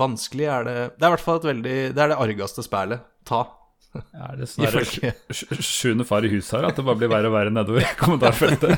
vanskelig? 0.00 0.46
Er 0.48 0.64
det 0.64 0.76
Det 0.96 1.04
er 1.04 1.10
i 1.10 1.14
hvert 1.16 1.24
fall 1.26 1.40
et 1.42 1.48
veldig 1.50 1.74
Det 1.94 2.02
er 2.04 2.08
det 2.14 2.16
argeste 2.24 2.64
spillet. 2.64 3.02
Ta. 3.28 3.42
Er 4.28 4.36
det 4.36 4.46
sånn 4.48 4.64
der 4.68 4.78
Ifølge 4.80 5.12
sj- 5.28 5.36
sj- 5.42 5.62
sjuende 5.64 6.04
far 6.08 6.24
i 6.24 6.30
huset 6.32 6.58
her, 6.58 6.66
at 6.70 6.76
det 6.76 6.84
bare 6.86 6.98
blir 7.00 7.08
verre 7.12 7.28
og 7.30 7.34
verre 7.36 7.52
nedover 7.52 7.84
kommentarfeltet? 8.00 8.72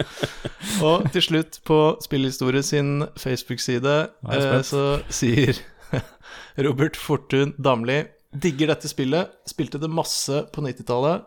Og 0.84 1.04
til 1.12 1.24
slutt, 1.24 1.58
på 1.66 1.76
Spillhistorie 2.04 2.62
sin 2.64 3.02
Facebook-side, 3.20 3.94
eh, 4.32 4.60
så 4.64 4.82
sier 5.12 5.58
Robert 6.60 6.96
Fortun 6.96 7.52
Damli 7.60 8.02
Digger 8.30 8.70
dette 8.70 8.88
spillet. 8.88 9.32
Spilte 9.50 9.80
det 9.82 9.88
masse 9.90 10.44
på 10.54 10.62
90-tallet. 10.62 11.24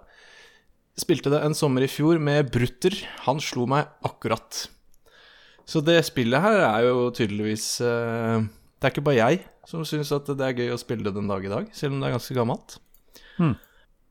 Spilte 1.01 1.33
det 1.33 1.41
en 1.43 1.53
sommer 1.57 1.83
i 1.83 1.89
fjor 1.91 2.21
med 2.21 2.47
Brutter. 2.53 2.95
Han 3.25 3.41
slo 3.43 3.65
meg 3.67 3.89
akkurat. 4.07 4.67
Så 5.69 5.81
det 5.85 5.99
spillet 6.07 6.43
her 6.43 6.59
er 6.65 6.87
jo 6.89 7.07
tydeligvis 7.15 7.65
uh, 7.81 8.43
Det 8.43 8.89
er 8.89 8.91
ikke 8.91 9.05
bare 9.05 9.21
jeg 9.21 9.43
som 9.69 9.85
syns 9.87 10.11
at 10.11 10.27
det 10.27 10.43
er 10.43 10.57
gøy 10.57 10.73
å 10.73 10.79
spille 10.81 11.05
det 11.07 11.15
den 11.15 11.29
dag 11.29 11.45
i 11.45 11.51
dag, 11.51 11.69
selv 11.75 11.95
om 11.95 12.01
det 12.01 12.09
er 12.09 12.17
ganske 12.17 12.35
gammelt. 12.35 12.75
Hmm. 13.37 13.53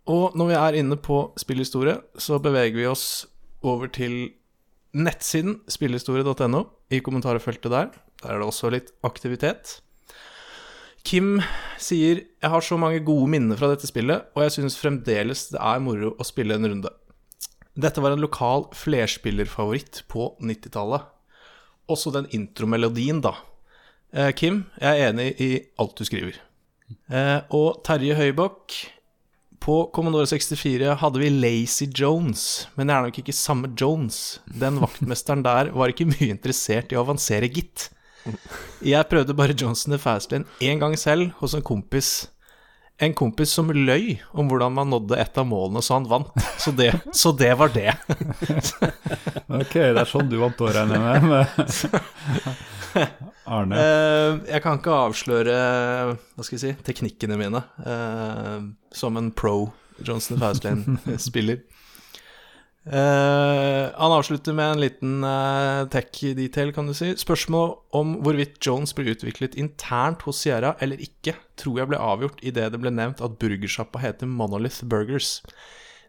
Og 0.08 0.36
når 0.38 0.48
vi 0.48 0.56
er 0.58 0.78
inne 0.80 0.96
på 0.98 1.18
spillhistorie, 1.38 1.98
så 2.18 2.40
beveger 2.42 2.78
vi 2.78 2.88
oss 2.88 3.26
over 3.62 3.90
til 3.92 4.32
nettsiden 4.96 5.60
spillhistorie.no. 5.70 6.64
I 6.92 7.00
kommentarfeltet 7.00 7.72
der 7.72 7.92
Der 8.22 8.34
er 8.34 8.40
det 8.40 8.48
også 8.48 8.70
litt 8.72 8.90
aktivitet. 9.02 9.80
Kim 11.04 11.40
sier 11.80 12.20
Jeg 12.22 12.50
har 12.50 12.60
så 12.60 12.76
mange 12.78 13.00
gode 13.00 13.28
minner 13.30 13.56
fra 13.56 13.70
dette 13.72 13.88
spillet, 13.88 14.28
og 14.34 14.44
jeg 14.44 14.56
syns 14.58 14.78
fremdeles 14.78 15.48
det 15.50 15.60
er 15.60 15.80
moro 15.82 16.14
å 16.16 16.26
spille 16.26 16.54
en 16.54 16.68
runde. 16.68 16.92
Dette 17.74 18.02
var 18.04 18.12
en 18.12 18.22
lokal 18.22 18.68
flerspillerfavoritt 18.76 20.04
på 20.12 20.34
90-tallet. 20.44 21.08
Også 21.90 22.12
den 22.14 22.28
intromelodien, 22.30 23.20
da. 23.24 23.34
Eh, 24.12 24.32
Kim, 24.36 24.64
jeg 24.80 25.00
er 25.00 25.10
enig 25.10 25.30
i 25.40 25.52
alt 25.80 25.96
du 25.98 26.04
skriver. 26.04 26.36
Eh, 27.08 27.38
og 27.56 27.80
Terje 27.86 28.12
Høybakk 28.18 28.74
På 29.62 29.76
Commodore 29.94 30.26
64 30.28 30.98
hadde 31.00 31.20
vi 31.22 31.30
Lazy 31.30 31.86
Jones, 31.88 32.66
men 32.76 32.90
det 32.90 32.94
er 32.94 33.06
nok 33.06 33.18
ikke 33.22 33.34
samme 33.36 33.70
Jones. 33.78 34.40
Den 34.46 34.80
vaktmesteren 34.82 35.44
der 35.48 35.70
var 35.72 35.92
ikke 35.92 36.08
mye 36.10 36.32
interessert 36.34 36.92
i 36.92 36.98
å 36.98 37.04
avansere, 37.06 37.48
gitt. 37.48 37.88
Jeg 38.82 39.08
prøvde 39.10 39.34
bare 39.34 39.54
Johnson 39.58 39.94
the 39.94 39.98
Fastlane 40.02 40.46
én 40.62 40.82
gang 40.82 40.94
selv 40.98 41.32
hos 41.40 41.54
en 41.54 41.64
kompis. 41.64 42.28
En 43.02 43.14
kompis 43.18 43.50
som 43.56 43.70
løy 43.74 44.20
om 44.30 44.46
hvordan 44.50 44.74
man 44.76 44.92
nådde 44.92 45.18
et 45.18 45.38
av 45.40 45.46
målene 45.48 45.82
så 45.82 45.96
han 45.98 46.06
vant. 46.10 46.30
Så 46.62 46.70
det, 46.76 46.92
så 47.16 47.32
det 47.34 47.52
var 47.58 47.72
det. 47.74 47.90
Ok, 49.52 49.74
det 49.74 50.00
er 50.00 50.08
sånn 50.08 50.30
du 50.30 50.38
vant 50.40 50.60
året, 50.64 50.78
regner 50.88 51.20
med. 51.20 51.26
med 51.28 53.10
Arne. 53.44 53.76
Eh, 53.76 54.38
jeg 54.54 54.62
kan 54.64 54.78
ikke 54.78 54.94
avsløre 55.08 55.56
hva 56.14 56.46
skal 56.46 56.56
jeg 56.56 56.62
si, 56.62 56.72
teknikkene 56.86 57.36
mine 57.40 57.60
eh, 57.84 58.64
som 58.96 59.18
en 59.20 59.28
pro 59.36 59.72
Johnson 60.00 60.40
Fastlane-spiller. 60.40 61.60
Eh, 62.82 63.84
han 63.94 64.12
avslutter 64.12 64.56
med 64.58 64.72
en 64.72 64.80
liten 64.82 65.12
uh, 65.22 65.84
tech-detail, 65.92 66.72
kan 66.74 66.88
du 66.90 66.94
si. 66.98 67.12
Spørsmål 67.18 67.76
om 67.94 68.16
hvorvidt 68.26 68.58
Jones 68.64 68.90
ble 68.96 69.12
utviklet 69.14 69.54
internt 69.60 70.24
hos 70.26 70.40
Sierra 70.42 70.74
eller 70.82 70.98
ikke, 71.02 71.36
tror 71.60 71.78
jeg 71.78 71.92
ble 71.92 72.00
avgjort 72.02 72.42
idet 72.42 72.72
det 72.74 72.80
ble 72.82 72.90
nevnt 72.94 73.22
at 73.22 73.36
burgersjappa 73.38 74.02
heter 74.02 74.26
Monolith 74.30 74.82
Burgers. 74.90 75.36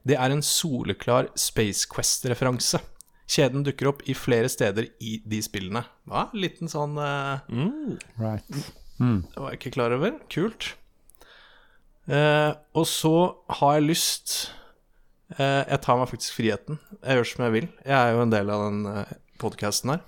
Det 0.04 0.18
er 0.18 0.34
en 0.34 0.42
soleklar 0.44 1.30
Space 1.40 1.86
Quest-referanse. 1.92 2.82
Kjeden 3.30 3.64
dukker 3.66 3.92
opp 3.94 4.02
i 4.10 4.16
flere 4.18 4.50
steder 4.52 4.90
i 5.00 5.20
de 5.30 5.40
spillene. 5.46 5.86
Hva? 6.10 6.26
Liten 6.36 6.72
sånn 6.72 6.98
eh, 7.00 7.46
Right. 8.20 8.50
det 8.98 9.38
var 9.38 9.54
jeg 9.54 9.62
ikke 9.62 9.76
klar 9.78 9.94
over. 9.96 10.18
Kult. 10.34 10.74
Eh, 12.10 12.52
og 12.76 12.90
så 12.90 13.14
har 13.62 13.78
jeg 13.78 13.88
lyst 13.94 14.36
Jeg 15.38 15.80
tar 15.82 15.98
meg 15.98 16.10
faktisk 16.12 16.36
friheten. 16.38 16.78
Jeg 17.02 17.18
gjør 17.18 17.30
som 17.30 17.44
jeg 17.46 17.54
vil. 17.56 17.68
Jeg 17.86 17.96
er 17.98 18.14
jo 18.14 18.24
en 18.24 18.34
del 18.34 18.52
av 18.54 18.66
den 18.68 18.82
eh, 18.92 19.14
podkasten 19.42 19.94
her. 19.96 20.02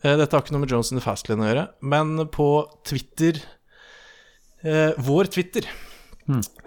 Eh, 0.00 0.16
dette 0.16 0.32
har 0.32 0.44
ikke 0.44 0.54
noe 0.56 0.64
med 0.64 0.72
Johnson 0.72 0.98
the 0.98 1.04
Fastlane 1.04 1.44
å 1.44 1.50
gjøre, 1.50 1.64
men 1.94 2.14
på 2.32 2.48
Twitter 2.88 3.42
eh, 4.64 4.96
Vår 5.04 5.28
Twitter 5.34 5.68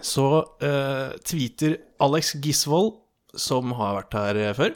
så 0.03 0.27
uh, 0.43 1.15
tweeter 1.25 1.77
Alex 2.03 2.35
Gisvold, 2.43 2.97
som 3.35 3.73
har 3.75 3.97
vært 3.97 4.15
her 4.15 4.39
eh, 4.39 4.53
før. 4.55 4.75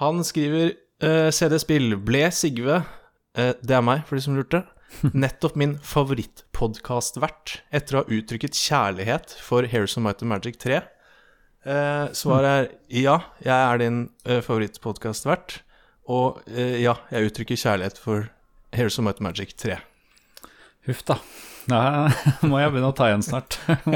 Han 0.00 0.24
skriver 0.26 0.72
uh, 1.04 1.30
CD-spill 1.34 1.94
ble 2.02 2.24
Sigve 2.34 2.80
uh, 2.80 3.52
Det 3.62 3.76
er 3.76 3.84
meg, 3.84 4.02
for 4.08 4.18
de 4.18 4.24
som 4.24 4.38
lurte. 4.38 4.64
Nettopp 5.24 5.58
min 5.58 5.76
favorittpodkastvert 5.82 7.58
etter 7.74 7.98
å 7.98 8.02
ha 8.02 8.16
uttrykket 8.18 8.58
kjærlighet 8.58 9.36
for 9.42 9.66
Hairs 9.70 9.96
of 9.98 10.06
Might 10.06 10.22
and 10.22 10.30
Magic 10.30 10.58
3. 10.62 10.82
Eh, 11.64 12.06
svaret 12.16 12.50
er 12.52 12.66
ja, 12.92 13.18
jeg 13.40 13.54
er 13.56 13.80
din 13.80 14.00
eh, 14.28 14.42
favorittpodkastvert. 14.44 15.58
Og 16.12 16.42
eh, 16.50 16.80
ja, 16.84 16.98
jeg 17.12 17.30
uttrykker 17.30 17.60
kjærlighet 17.60 18.00
for 18.00 18.28
Heroes 18.76 18.98
of 19.00 19.06
Might 19.06 19.22
Magic 19.24 19.54
3. 19.60 19.78
Huff 20.88 21.04
da. 21.08 21.16
Nå 21.72 21.78
må 22.50 22.60
jeg 22.60 22.74
begynne 22.74 22.90
å 22.92 22.96
ta 22.96 23.08
igjen 23.12 23.24
snart. 23.24 23.60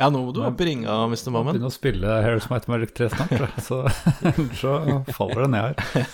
Ja, 0.00 0.06
nå 0.08 0.22
må 0.24 0.30
du 0.32 0.38
opp 0.40 0.60
i 0.64 0.64
ringa, 0.64 0.94
Mr. 1.12 1.28
Mommen. 1.28 1.52
Begynne 1.52 1.68
å 1.68 1.74
spille 1.74 2.12
Harris 2.24 2.46
Might 2.48 2.64
Magic 2.72 2.94
3 2.96 3.10
snart, 3.12 3.58
så, 3.66 3.82
så 4.56 4.78
faller 5.12 5.42
det 5.44 5.50
ned 5.52 5.82
her. 5.92 6.06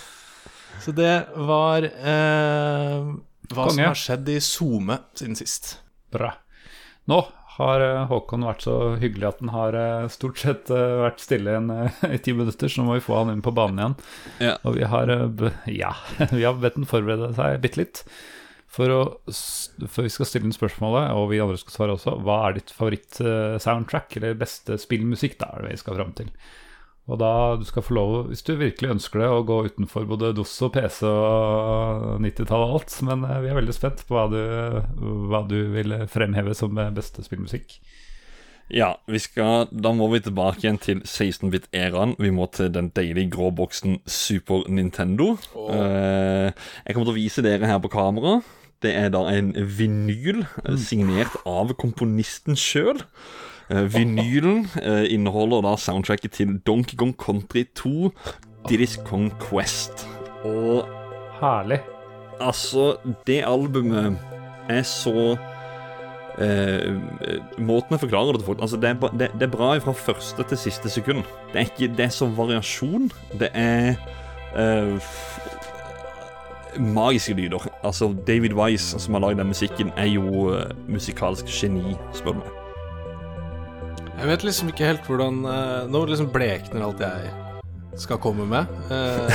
Så 0.83 0.91
det 0.97 1.13
var 1.47 1.87
eh, 1.87 3.05
hva 3.53 3.69
som 3.71 3.79
har 3.79 3.95
skjedd 3.95 4.27
i 4.33 4.41
SoMe 4.43 4.99
siden 5.15 5.39
sist. 5.39 5.77
Bra. 6.11 6.33
Nå 7.07 7.21
har 7.57 7.81
eh, 7.81 8.05
Håkon 8.09 8.45
vært 8.45 8.65
så 8.67 8.77
hyggelig 9.01 9.31
at 9.31 9.41
han 9.41 9.51
har 9.53 9.77
eh, 9.77 10.07
stort 10.13 10.41
sett 10.41 10.71
eh, 10.73 11.01
vært 11.03 11.23
stille 11.23 11.57
en, 11.57 11.71
i 12.15 12.19
ti 12.21 12.35
minutter, 12.37 12.69
så 12.69 12.81
nå 12.81 12.89
må 12.89 12.97
vi 12.99 13.05
få 13.07 13.17
han 13.21 13.33
inn 13.33 13.43
på 13.45 13.53
banen 13.57 13.81
igjen. 13.81 13.95
Ja. 14.49 14.55
Og 14.67 14.77
vi 14.77 14.87
har, 14.89 15.13
ja, 15.71 15.93
vi 16.37 16.45
har 16.45 16.59
bedt 16.61 16.77
han 16.79 16.89
forberede 16.89 17.33
seg 17.37 17.61
bitte 17.63 17.81
litt. 17.81 18.03
For, 18.77 18.91
å, 18.93 19.01
for 19.89 20.05
vi 20.05 20.11
skal 20.13 20.27
stille 20.29 20.45
inn 20.45 20.53
spørsmålet, 20.53 21.09
og 21.17 21.31
vi 21.31 21.41
andre 21.41 21.57
skal 21.57 21.73
svare 21.73 21.97
også, 21.97 22.17
hva 22.27 22.41
er 22.45 22.59
ditt 22.59 22.73
favoritt-soundtrack, 22.75 24.19
eller 24.19 24.37
beste 24.37 24.77
spillmusikk, 24.77 25.39
da 25.41 25.49
er 25.55 25.65
det 25.65 25.71
vi 25.73 25.81
skal 25.81 25.97
fram 25.97 26.13
til. 26.19 26.29
Og 27.07 27.19
da 27.21 27.55
du 27.55 27.63
skal 27.63 27.85
få 27.87 27.95
lov, 27.95 28.15
hvis 28.27 28.43
du 28.43 28.57
virkelig 28.59 28.97
ønsker 28.97 29.21
det, 29.21 29.27
å 29.31 29.45
gå 29.47 29.61
utenfor 29.69 30.07
både 30.09 30.33
DOS 30.35 30.57
og 30.67 30.73
PC 30.75 31.05
og 31.07 32.17
90-tallet 32.23 32.67
og 32.67 32.75
alt. 32.81 32.95
Men 33.07 33.23
eh, 33.23 33.39
vi 33.45 33.51
er 33.51 33.59
veldig 33.61 33.75
spent 33.75 34.03
på 34.07 34.17
hva 34.17 34.25
du, 34.31 34.41
hva 35.31 35.45
du 35.47 35.55
vil 35.71 35.95
fremheve 36.11 36.55
som 36.57 36.75
eh, 36.75 36.91
beste 36.95 37.23
spillmusikk. 37.23 37.77
Ja, 38.67 38.97
vi 39.07 39.21
skal, 39.23 39.69
da 39.71 39.93
må 39.95 40.09
vi 40.11 40.19
tilbake 40.25 40.65
igjen 40.65 40.81
til 40.83 40.99
16-bit-æraen. 41.05 42.17
Vi 42.19 42.33
må 42.35 42.49
til 42.51 42.73
den 42.75 42.91
deilige 42.91 43.31
grå 43.37 43.53
boksen 43.55 44.01
Super 44.03 44.67
Nintendo. 44.67 45.37
Oh. 45.55 45.71
jeg 45.71 46.91
kommer 46.91 47.07
til 47.07 47.13
å 47.13 47.19
vise 47.21 47.45
dere 47.45 47.71
her 47.71 47.79
på 47.79 47.93
kamera. 47.95 48.41
Det 48.83 48.91
er 48.91 49.07
da 49.15 49.23
en 49.31 49.55
vinyl 49.55 50.43
signert 50.75 51.39
av 51.47 51.71
komponisten 51.79 52.59
sjøl. 52.59 52.99
Vinylen 53.69 54.65
eh, 54.81 55.13
inneholder 55.13 55.65
da 55.65 55.75
soundtracket 55.79 56.31
til 56.37 56.57
Donkey 56.67 56.97
Kong 56.97 57.15
Country 57.19 57.65
2, 57.75 58.11
Diddy's 58.69 58.97
Kong 59.03 59.31
Quest. 59.43 60.07
Og 60.47 60.87
Herlig. 61.41 61.79
Altså, 62.39 62.95
det 63.27 63.43
albumet 63.47 64.17
er 64.69 64.81
så 64.81 65.37
eh, 66.39 66.95
Måten 67.57 67.95
jeg 67.95 67.99
forklarer 67.99 68.31
det 68.31 68.41
til 68.41 68.45
folk 68.45 68.61
altså 68.61 68.77
det, 68.77 68.89
er, 68.89 69.09
det, 69.19 69.31
det 69.33 69.47
er 69.47 69.53
bra 69.57 69.77
fra 69.77 69.91
første 69.91 70.43
til 70.43 70.57
siste 70.57 70.89
sekund. 70.89 71.23
Det 71.53 71.61
er, 71.61 71.65
ikke, 71.71 71.93
det 71.97 72.05
er 72.05 72.13
så 72.13 72.25
variasjon. 72.25 73.11
Det 73.39 73.49
er 73.53 73.95
eh, 74.55 75.09
Magiske 76.77 77.33
lyder. 77.33 77.67
Altså, 77.83 78.15
David 78.27 78.53
Wise, 78.53 78.99
som 78.99 79.13
har 79.13 79.21
lagd 79.21 79.39
den 79.39 79.47
musikken, 79.47 79.91
er 79.97 80.05
jo 80.05 80.53
uh, 80.53 80.61
musikalsk 80.87 81.45
geni, 81.49 81.95
spør 82.13 82.37
du 82.37 82.43
meg. 82.43 82.56
Jeg 84.17 84.31
vet 84.31 84.43
liksom 84.47 84.71
ikke 84.71 84.87
helt 84.87 85.05
hvordan 85.05 85.43
uh, 85.45 85.83
Nå 85.91 86.05
liksom 86.09 86.31
blekner 86.33 86.87
alt 86.87 87.03
jeg 87.05 87.33
skal 87.97 88.19
komme 88.21 88.45
med. 88.45 88.69
Uh, 88.91 89.29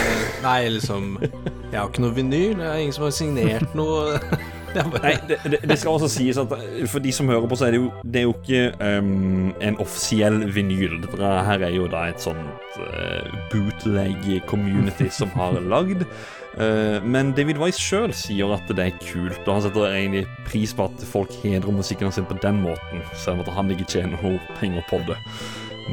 nei, 0.45 0.69
liksom 0.71 1.17
Jeg 1.23 1.79
har 1.79 1.89
ikke 1.89 2.03
noe 2.05 2.15
vinyl. 2.15 2.59
Det 2.59 2.67
er 2.67 2.83
ingen 2.83 2.95
som 2.95 3.07
har 3.09 3.15
signert 3.17 3.79
noe. 3.79 4.19
Nei, 4.73 5.13
det, 5.29 5.37
det, 5.69 5.75
skal 5.77 5.99
også 5.99 6.09
sies 6.09 6.39
at 6.41 6.53
for 6.89 7.03
de 7.05 7.11
som 7.13 7.29
hører 7.29 7.45
på, 7.45 7.59
så 7.61 7.67
er 7.67 7.75
det 7.75 7.81
jo, 7.83 7.91
det 8.09 8.23
er 8.23 8.25
jo 8.25 8.33
ikke 8.39 9.01
um, 9.03 9.51
en 9.61 9.77
offisiell 9.83 10.39
vinyl. 10.55 10.95
Her 11.21 11.67
er 11.67 11.75
jo 11.75 11.89
da 11.93 12.07
et 12.09 12.23
sånt 12.25 12.79
uh, 12.81 13.35
bootleg 13.53 14.41
community 14.49 15.11
som 15.13 15.29
har 15.37 15.61
lagd. 15.61 16.07
Uh, 16.53 17.01
men 17.05 17.33
David 17.33 17.57
Wise 17.63 17.81
sjøl 17.81 18.13
sier 18.17 18.51
at 18.53 18.69
det 18.69 18.85
er 18.85 18.99
kult, 19.01 19.41
og 19.47 19.55
han 19.55 19.65
setter 19.65 19.89
egentlig 19.89 20.27
pris 20.49 20.75
på 20.77 20.85
at 20.91 21.05
folk 21.09 21.33
hedrer 21.41 21.73
musikken 21.73 22.13
sin 22.13 22.29
på 22.29 22.37
den 22.43 22.61
måten, 22.65 23.05
selv 23.15 23.41
om 23.41 23.45
at 23.47 23.53
han 23.57 23.73
ikke 23.73 23.89
tjener 23.89 24.21
noe 24.21 24.41
penger 24.61 24.85
på 24.91 25.01
det. 25.09 25.17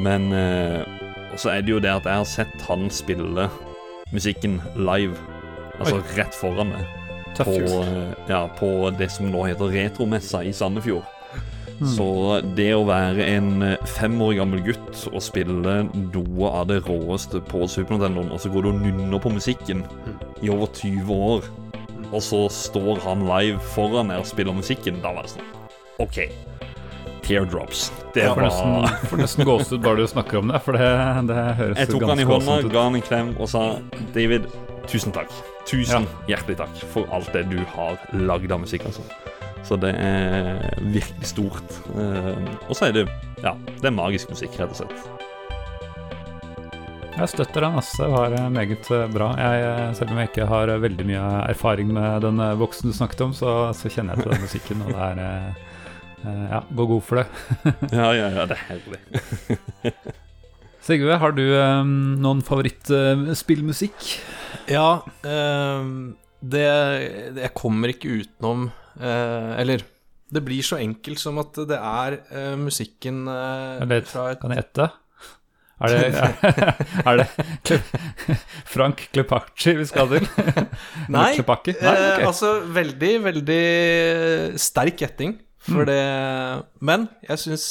Men 0.04 0.28
uh, 0.36 0.84
så 1.40 1.54
er 1.54 1.64
det 1.64 1.72
jo 1.72 1.82
det 1.82 1.92
at 1.92 2.06
jeg 2.08 2.22
har 2.22 2.28
sett 2.28 2.68
han 2.68 2.88
spille 2.92 3.48
musikken 4.12 4.60
live, 4.76 5.16
altså 5.78 6.00
Oi. 6.00 6.06
rett 6.18 6.36
foran 6.36 6.72
meg 6.74 6.88
på, 7.38 7.54
eh, 7.54 8.12
ja, 8.28 8.48
på 8.58 8.90
det 8.98 9.10
som 9.12 9.30
nå 9.30 9.44
heter 9.46 9.70
Retromessa 9.72 10.42
i 10.44 10.52
Sandefjord. 10.52 11.06
Mm. 11.80 11.86
Så 11.88 12.06
det 12.56 12.72
å 12.76 12.84
være 12.84 13.24
en 13.24 13.62
eh, 13.64 13.86
fem 13.88 14.18
år 14.20 14.34
gammel 14.42 14.64
gutt 14.66 15.06
og 15.12 15.22
spille 15.24 15.76
noe 15.94 16.50
av 16.50 16.66
det 16.68 16.82
råeste 16.88 17.40
på 17.48 17.64
Super 17.70 17.96
Nintendo, 17.96 18.26
og 18.28 18.42
så 18.42 18.52
går 18.52 18.66
du 18.66 18.72
og 18.72 18.82
nynner 18.82 19.22
på 19.22 19.32
musikken 19.32 19.86
i 20.40 20.50
over 20.52 20.70
20 20.76 21.10
år, 21.14 21.48
og 22.10 22.22
så 22.24 22.44
står 22.52 23.02
han 23.04 23.26
live 23.28 23.60
foran 23.74 24.10
deg 24.10 24.22
og 24.22 24.28
spiller 24.28 24.56
musikken, 24.56 25.00
da 25.04 25.12
var 25.14 25.26
det 25.26 25.36
sånn 25.36 25.50
OK. 26.00 26.22
Teardrops. 27.26 27.90
Det 28.14 28.24
ja, 28.24 28.32
var 28.34 28.48
nesten, 28.48 29.06
For 29.10 29.20
nesten 29.20 29.46
gåsehud 29.46 29.84
bare 29.84 30.00
du 30.00 30.08
snakker 30.10 30.40
om 30.40 30.50
det, 30.50 30.58
for 30.64 30.74
det, 30.74 30.88
det 31.28 31.36
høres 31.36 31.58
ganske 31.60 31.76
ut. 31.76 31.80
Jeg 31.84 31.92
tok 31.92 32.06
han 32.08 32.22
i 32.22 32.26
hånda, 32.26 32.56
ga 32.72 32.84
han 32.88 32.98
en 32.98 33.04
klem 33.06 33.32
og 33.36 33.50
sa 33.52 33.64
David, 34.16 34.48
tusen 34.90 35.14
takk. 35.14 35.30
Tusen 35.68 36.08
ja. 36.08 36.22
hjertelig 36.32 36.58
takk 36.64 36.82
for 36.94 37.10
alt 37.14 37.30
det 37.36 37.44
du 37.52 37.60
har 37.76 38.00
lagd 38.16 38.50
av 38.50 38.64
musikk. 38.64 38.88
altså. 38.88 39.04
Så 39.68 39.76
det 39.76 39.92
er 40.00 40.80
virkelig 40.80 41.30
stort. 41.30 41.80
Uh, 41.94 42.34
og 42.66 42.74
så 42.74 42.88
er 42.88 42.96
det 42.96 43.06
ja, 43.44 43.54
det 43.76 43.92
er 43.92 43.94
magisk 43.94 44.32
musikk, 44.32 44.56
rett 44.58 44.72
og 44.72 44.82
slett. 44.82 45.28
Jeg 47.20 47.28
støtter 47.34 47.66
den. 47.66 47.74
altså, 47.76 48.06
Det 48.06 48.12
var 48.14 48.32
eh, 48.32 48.46
meget 48.48 48.86
eh, 48.96 49.08
bra. 49.12 49.26
Jeg, 49.36 49.96
selv 49.98 50.12
om 50.14 50.20
jeg 50.20 50.30
ikke 50.30 50.46
har 50.48 50.70
veldig 50.80 51.04
mye 51.04 51.24
erfaring 51.50 51.90
med 51.92 52.24
den 52.24 52.40
voksen 52.60 52.88
du 52.88 52.96
snakket 52.96 53.26
om, 53.26 53.34
så, 53.36 53.50
så 53.76 53.92
kjenner 53.92 54.16
jeg 54.16 54.24
til 54.24 54.32
den 54.32 54.46
musikken, 54.46 54.84
og 54.86 54.94
det 54.94 55.02
er 55.04 55.20
uh, 56.24 56.46
Ja, 56.50 56.60
gå 56.76 56.86
god 56.88 57.04
for 57.04 57.20
det. 57.20 57.26
ja, 57.98 58.08
ja, 58.16 58.30
ja, 58.38 58.46
det 58.48 58.56
er 58.56 58.64
herlig. 58.70 59.92
Sigve, 60.86 61.18
har 61.20 61.36
du 61.36 61.42
um, 61.44 61.92
noen 62.24 62.40
favorittspillmusikk? 62.44 64.00
Uh, 64.00 64.72
ja, 64.72 64.88
um, 65.28 66.14
det, 66.40 66.64
Jeg 67.36 67.52
kommer 67.52 67.92
ikke 67.92 68.14
utenom 68.22 68.70
uh, 68.96 69.52
Eller 69.60 69.84
det 70.32 70.40
blir 70.46 70.64
så 70.64 70.78
enkelt 70.80 71.20
som 71.20 71.36
at 71.42 71.58
det 71.68 71.76
er 71.76 72.16
uh, 72.32 72.56
musikken 72.56 73.26
fra 73.28 74.30
et 74.32 74.40
Kan 74.40 74.56
jeg 74.56 74.62
gjette? 74.62 74.88
Er 75.80 75.94
det, 75.94 76.00
er, 76.12 76.32
er 77.08 77.20
det 77.22 78.40
Frank 78.68 79.06
Klepacci 79.14 79.76
vi 79.78 79.86
skal 79.88 80.10
til? 80.12 80.26
Nei, 81.14 81.30
Nei 81.32 81.36
okay. 81.40 82.26
altså 82.26 82.58
veldig, 82.68 83.12
veldig 83.24 83.62
sterk 84.60 85.00
gjetting. 85.00 85.38
For 85.60 85.84
mm. 85.84 85.88
det 85.88 86.04
Men 86.84 87.08
jeg 87.26 87.42
syns 87.42 87.64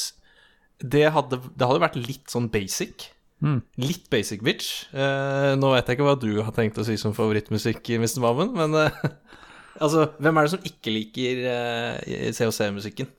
det 0.79 1.05
det 1.09 1.11
hadde 1.11 1.81
vært 1.83 1.97
litt 1.99 2.31
sånn 2.31 2.47
basic. 2.53 3.09
Mm. 3.43 3.59
Litt 3.83 4.09
basic 4.11 4.43
bitch. 4.43 4.87
Eh, 4.91 5.53
nå 5.59 5.71
vet 5.73 5.87
jeg 5.87 5.97
ikke 5.97 6.07
hva 6.07 6.17
du 6.19 6.31
har 6.43 6.55
tenkt 6.55 6.79
å 6.79 6.85
si 6.87 6.97
som 6.99 7.15
favorittmusikk, 7.15 7.83
Mr. 7.99 8.19
Mammen, 8.23 8.51
men 8.55 8.75
eh, 8.79 8.99
altså, 9.83 10.09
hvem 10.19 10.39
er 10.39 10.47
det 10.47 10.53
som 10.55 10.67
ikke 10.71 10.95
liker 10.95 11.43
eh, 11.51 12.29
COC-musikken? 12.35 13.11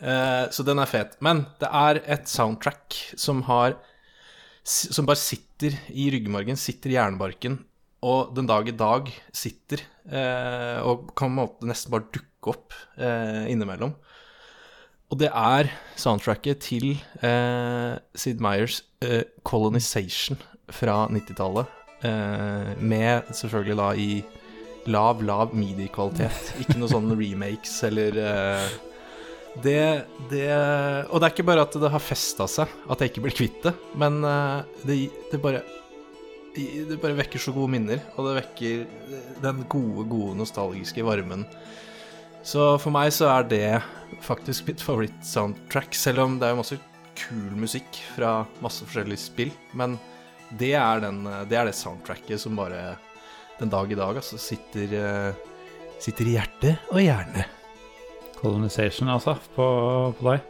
Så 0.00 0.64
den 0.64 0.80
er 0.80 0.88
fet. 0.88 1.18
Men 1.20 1.42
det 1.60 1.68
er 1.68 1.98
et 2.08 2.30
soundtrack 2.30 2.96
som 3.20 3.42
har 3.44 3.74
Som 4.64 5.04
bare 5.08 5.20
sitter 5.20 5.74
i 5.92 6.06
ryggmargen, 6.14 6.56
sitter 6.56 6.92
i 6.92 6.94
hjernebarken, 6.94 7.58
og 8.04 8.32
den 8.36 8.48
dag 8.48 8.68
i 8.68 8.74
dag 8.76 9.08
sitter, 9.32 9.82
og 10.84 11.10
kan 11.16 11.32
måte 11.32 11.68
nesten 11.68 11.92
bare 11.92 12.08
dukke 12.12 12.52
opp 12.52 12.76
innimellom. 12.96 13.92
Og 15.10 15.18
det 15.18 15.30
er 15.34 15.70
soundtracket 15.98 16.60
til 16.62 16.92
eh, 17.26 17.96
Sid 18.14 18.42
Meyers 18.42 18.82
eh, 19.02 19.24
'Colonization' 19.42 20.38
fra 20.70 21.08
90-tallet. 21.10 21.66
Eh, 22.06 22.76
med 22.78 23.34
selvfølgelig 23.34 23.76
da 23.76 23.88
i 23.92 24.22
lav, 24.86 25.22
lav 25.22 25.54
medie-kvalitet. 25.54 26.54
Ikke 26.62 26.78
noe 26.78 26.92
sånn 26.92 27.10
remakes 27.18 27.74
eller 27.90 28.20
eh, 28.22 28.68
det, 29.64 30.06
det, 30.30 30.46
Og 31.10 31.18
det 31.18 31.26
er 31.26 31.34
ikke 31.34 31.48
bare 31.48 31.66
at 31.66 31.74
det 31.82 31.90
har 31.90 32.02
festa 32.02 32.46
seg, 32.50 32.70
at 32.90 33.02
jeg 33.02 33.12
ikke 33.12 33.24
blir 33.26 33.36
kvitt 33.36 33.60
det, 33.66 33.74
men 33.98 34.22
eh, 34.24 34.80
det, 34.86 35.02
det 35.32 35.42
bare 35.42 35.64
det 36.50 36.96
bare 36.98 37.14
vekker 37.14 37.38
så 37.38 37.52
gode 37.54 37.70
minner, 37.70 38.00
og 38.18 38.26
det 38.26 38.40
vekker 38.40 38.80
den 39.38 39.60
gode, 39.70 40.02
gode 40.10 40.34
nostalgiske 40.40 41.04
varmen 41.06 41.44
så 42.42 42.74
for 42.80 42.92
meg 42.94 43.10
så 43.12 43.28
er 43.34 43.44
det 43.48 43.66
faktisk 44.24 44.70
mitt 44.70 44.82
favoritt-soundtrack, 44.84 45.94
selv 45.96 46.24
om 46.24 46.38
det 46.40 46.48
er 46.48 46.58
masse 46.58 46.78
kul 47.20 47.52
musikk 47.60 48.00
fra 48.14 48.40
masse 48.64 48.86
forskjellige 48.86 49.26
spill. 49.26 49.52
Men 49.76 49.98
det 50.58 50.72
er, 50.78 51.04
den, 51.04 51.22
det, 51.50 51.58
er 51.58 51.68
det 51.68 51.76
soundtracket 51.78 52.40
som 52.40 52.56
bare 52.58 52.96
den 53.60 53.72
dag 53.72 53.92
i 53.92 53.98
dag 53.98 54.16
altså 54.22 54.40
sitter, 54.40 54.96
uh, 54.96 55.96
sitter 56.00 56.30
i 56.30 56.36
hjertet 56.38 56.92
og 56.94 57.02
hjernen. 57.04 57.59
Colonization, 58.40 59.08
altså, 59.12 59.36
på, 59.54 59.66
på 60.18 60.30
deg. 60.30 60.40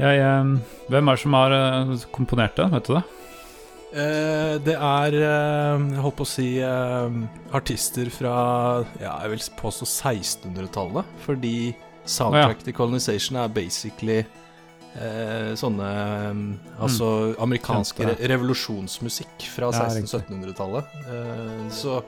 Jeg, 0.00 0.20
um, 0.40 0.54
hvem 0.88 1.08
er 1.10 1.16
det 1.16 1.22
som 1.24 1.34
har 1.36 1.54
uh, 1.54 2.04
komponert 2.14 2.56
det, 2.56 2.68
vet 2.72 2.86
du 2.88 2.94
det? 2.96 3.06
Eh, 3.90 4.54
det 4.62 4.76
er, 4.76 5.16
uh, 5.18 5.86
jeg 5.90 6.02
holdt 6.04 6.18
på 6.20 6.24
å 6.24 6.30
si, 6.30 6.50
eh, 6.62 7.16
artister 7.58 8.06
fra 8.14 8.34
ja, 9.00 9.16
jeg 9.24 9.32
vil 9.32 9.42
påstå 9.58 9.88
1600-tallet. 9.88 11.16
Fordi 11.24 11.56
soundtrack 12.06 12.62
til 12.64 12.76
Colonization 12.76 13.40
er 13.42 13.50
basically 13.54 14.22
sånne 15.54 15.88
um, 16.34 16.38
Altså 16.82 17.06
mm. 17.06 17.34
amerikanske 17.44 18.08
re 18.08 18.14
revolusjonsmusikk 18.32 19.44
fra 19.52 19.68
ja, 19.70 19.84
1600-1700-tallet. 19.86 20.96
så 21.70 22.00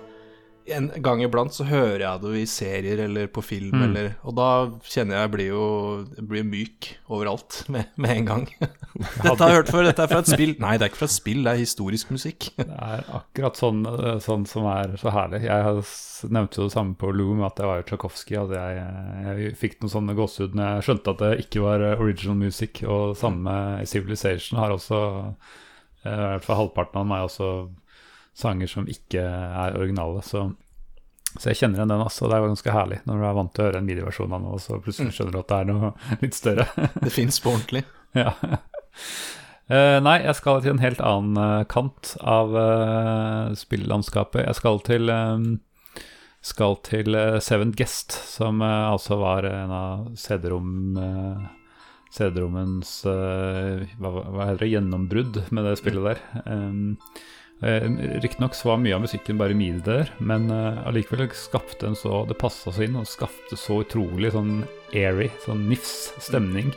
en 0.71 0.89
gang 1.03 1.23
iblant 1.25 1.55
så 1.55 1.65
hører 1.67 2.05
jeg 2.05 2.23
det 2.23 2.33
i 2.39 2.47
serier 2.49 3.01
eller 3.07 3.29
på 3.33 3.43
film, 3.45 3.75
mm. 3.75 3.83
eller, 3.87 4.09
og 4.23 4.37
da 4.39 4.49
kjenner 4.87 5.17
jeg 5.17 5.23
jeg 5.23 5.33
blir 5.35 5.49
jo 5.49 5.65
jeg 6.17 6.27
blir 6.31 6.47
myk 6.47 6.89
overalt 7.13 7.59
med, 7.73 7.91
med 7.97 8.15
en 8.17 8.29
gang. 8.29 8.47
dette 9.25 9.37
har 9.39 9.51
jeg 9.51 9.59
hørt 9.61 9.73
før, 9.75 9.87
dette 9.89 10.05
er 10.05 10.13
fra 10.13 10.23
et 10.23 10.31
spill. 10.31 10.55
Nei, 10.65 10.77
det 10.79 10.87
er 10.87 10.93
ikke 10.93 11.03
fra 11.03 11.11
et 11.11 11.17
spill, 11.17 11.43
det 11.47 11.55
er 11.55 11.63
historisk 11.63 12.13
musikk. 12.15 12.49
det 12.59 12.69
er 12.69 13.05
akkurat 13.19 13.59
sånn, 13.59 13.83
sånn, 14.25 14.47
som 14.51 14.69
er 14.73 14.97
så 15.01 15.15
herlig. 15.15 15.43
Jeg 15.49 15.85
nevnte 16.33 16.63
jo 16.63 16.69
det 16.69 16.77
samme 16.77 16.97
på 17.01 17.11
Loom, 17.17 17.43
at 17.47 17.59
det 17.59 17.69
var 17.69 17.81
jo 17.81 17.89
Tsjajkovskij. 17.91 18.39
Altså 18.45 18.63
jeg, 18.63 18.87
jeg, 19.27 19.59
fikk 19.63 19.79
noen 19.81 19.95
sånne 19.97 20.17
gåsehud 20.19 20.57
når 20.59 20.71
jeg 20.71 20.89
skjønte 20.89 21.17
at 21.17 21.23
det 21.25 21.33
ikke 21.47 21.67
var 21.67 21.87
original 21.97 22.39
music. 22.39 22.83
Og 22.87 23.17
samme 23.19 23.55
Civilization 23.91 24.61
har 24.63 24.75
også, 24.75 25.03
i 26.07 26.17
hvert 26.17 26.47
fall 26.47 26.65
halvparten 26.65 27.03
av 27.03 27.09
meg 27.09 27.31
også 27.31 27.53
sanger 28.37 28.71
som 28.71 28.89
ikke 28.89 29.23
er 29.23 29.77
originale. 29.79 30.23
Så, 30.25 30.47
så 31.37 31.51
jeg 31.51 31.61
kjenner 31.61 31.81
igjen 31.83 31.93
den. 31.93 32.05
Altså. 32.05 32.29
Det 32.29 32.39
er 32.39 32.47
ganske 32.47 32.77
herlig 32.77 33.03
når 33.09 33.21
du 33.21 33.27
er 33.29 33.37
vant 33.39 33.55
til 33.55 33.65
å 33.65 33.69
høre 33.69 33.83
en 33.83 33.91
videoversjon 33.93 34.33
av 34.33 34.45
noe, 34.45 34.57
og 34.57 34.65
så 34.65 34.81
plutselig 34.81 35.13
mm. 35.13 35.17
skjønner 35.19 35.37
du 35.37 35.43
at 35.43 35.53
det 35.53 35.61
er 35.61 35.71
noe 35.73 35.93
litt 36.25 36.39
større. 36.39 36.69
det 36.99 37.15
fins 37.15 37.41
på 37.43 37.55
ordentlig. 37.55 37.85
ja. 38.25 38.35
Uh, 39.73 39.99
nei, 40.05 40.19
jeg 40.27 40.37
skal 40.37 40.61
til 40.61 40.75
en 40.75 40.83
helt 40.83 41.01
annen 41.07 41.39
uh, 41.39 41.65
kant 41.71 42.17
av 42.19 42.53
uh, 42.53 43.53
spillandskapet. 43.57 44.43
Jeg 44.45 44.59
skal 44.59 44.83
til 44.85 45.13
um, 45.13 45.53
skal 46.43 46.75
til 46.83 47.15
Seventh 47.39 47.79
Guest, 47.79 48.17
som 48.27 48.59
altså 48.67 49.15
var 49.21 49.47
en 49.47 49.71
av 49.71 50.09
CD-rom 50.19 50.73
CD-rommens 52.11 52.91
hva, 53.07 54.11
hva, 54.11 54.49
heter 54.49 54.65
det, 54.65 54.73
gjennombrudd 54.73 55.39
med 55.55 55.69
det 55.69 55.77
spillet 55.79 56.09
der. 56.09 56.43
Um, 56.43 56.97
Eh, 57.63 57.85
Riktignok 58.23 58.57
var 58.67 58.81
mye 58.83 58.97
av 58.97 59.05
musikken 59.05 59.39
bare 59.39 59.55
midi 59.55 59.85
der, 59.87 60.11
men 60.19 60.49
uh, 60.51 60.83
allikevel 60.89 61.29
skapte 61.37 61.87
en 61.87 61.95
så 61.99 62.25
Det 62.27 62.35
passa 62.41 62.73
så 62.75 62.83
inn 62.83 62.99
og 62.99 63.07
skapte 63.07 63.59
så 63.59 63.83
utrolig 63.85 64.33
sånn 64.35 64.65
airy, 64.93 65.31
sånn 65.45 65.69
nifs 65.71 66.11
stemning. 66.23 66.73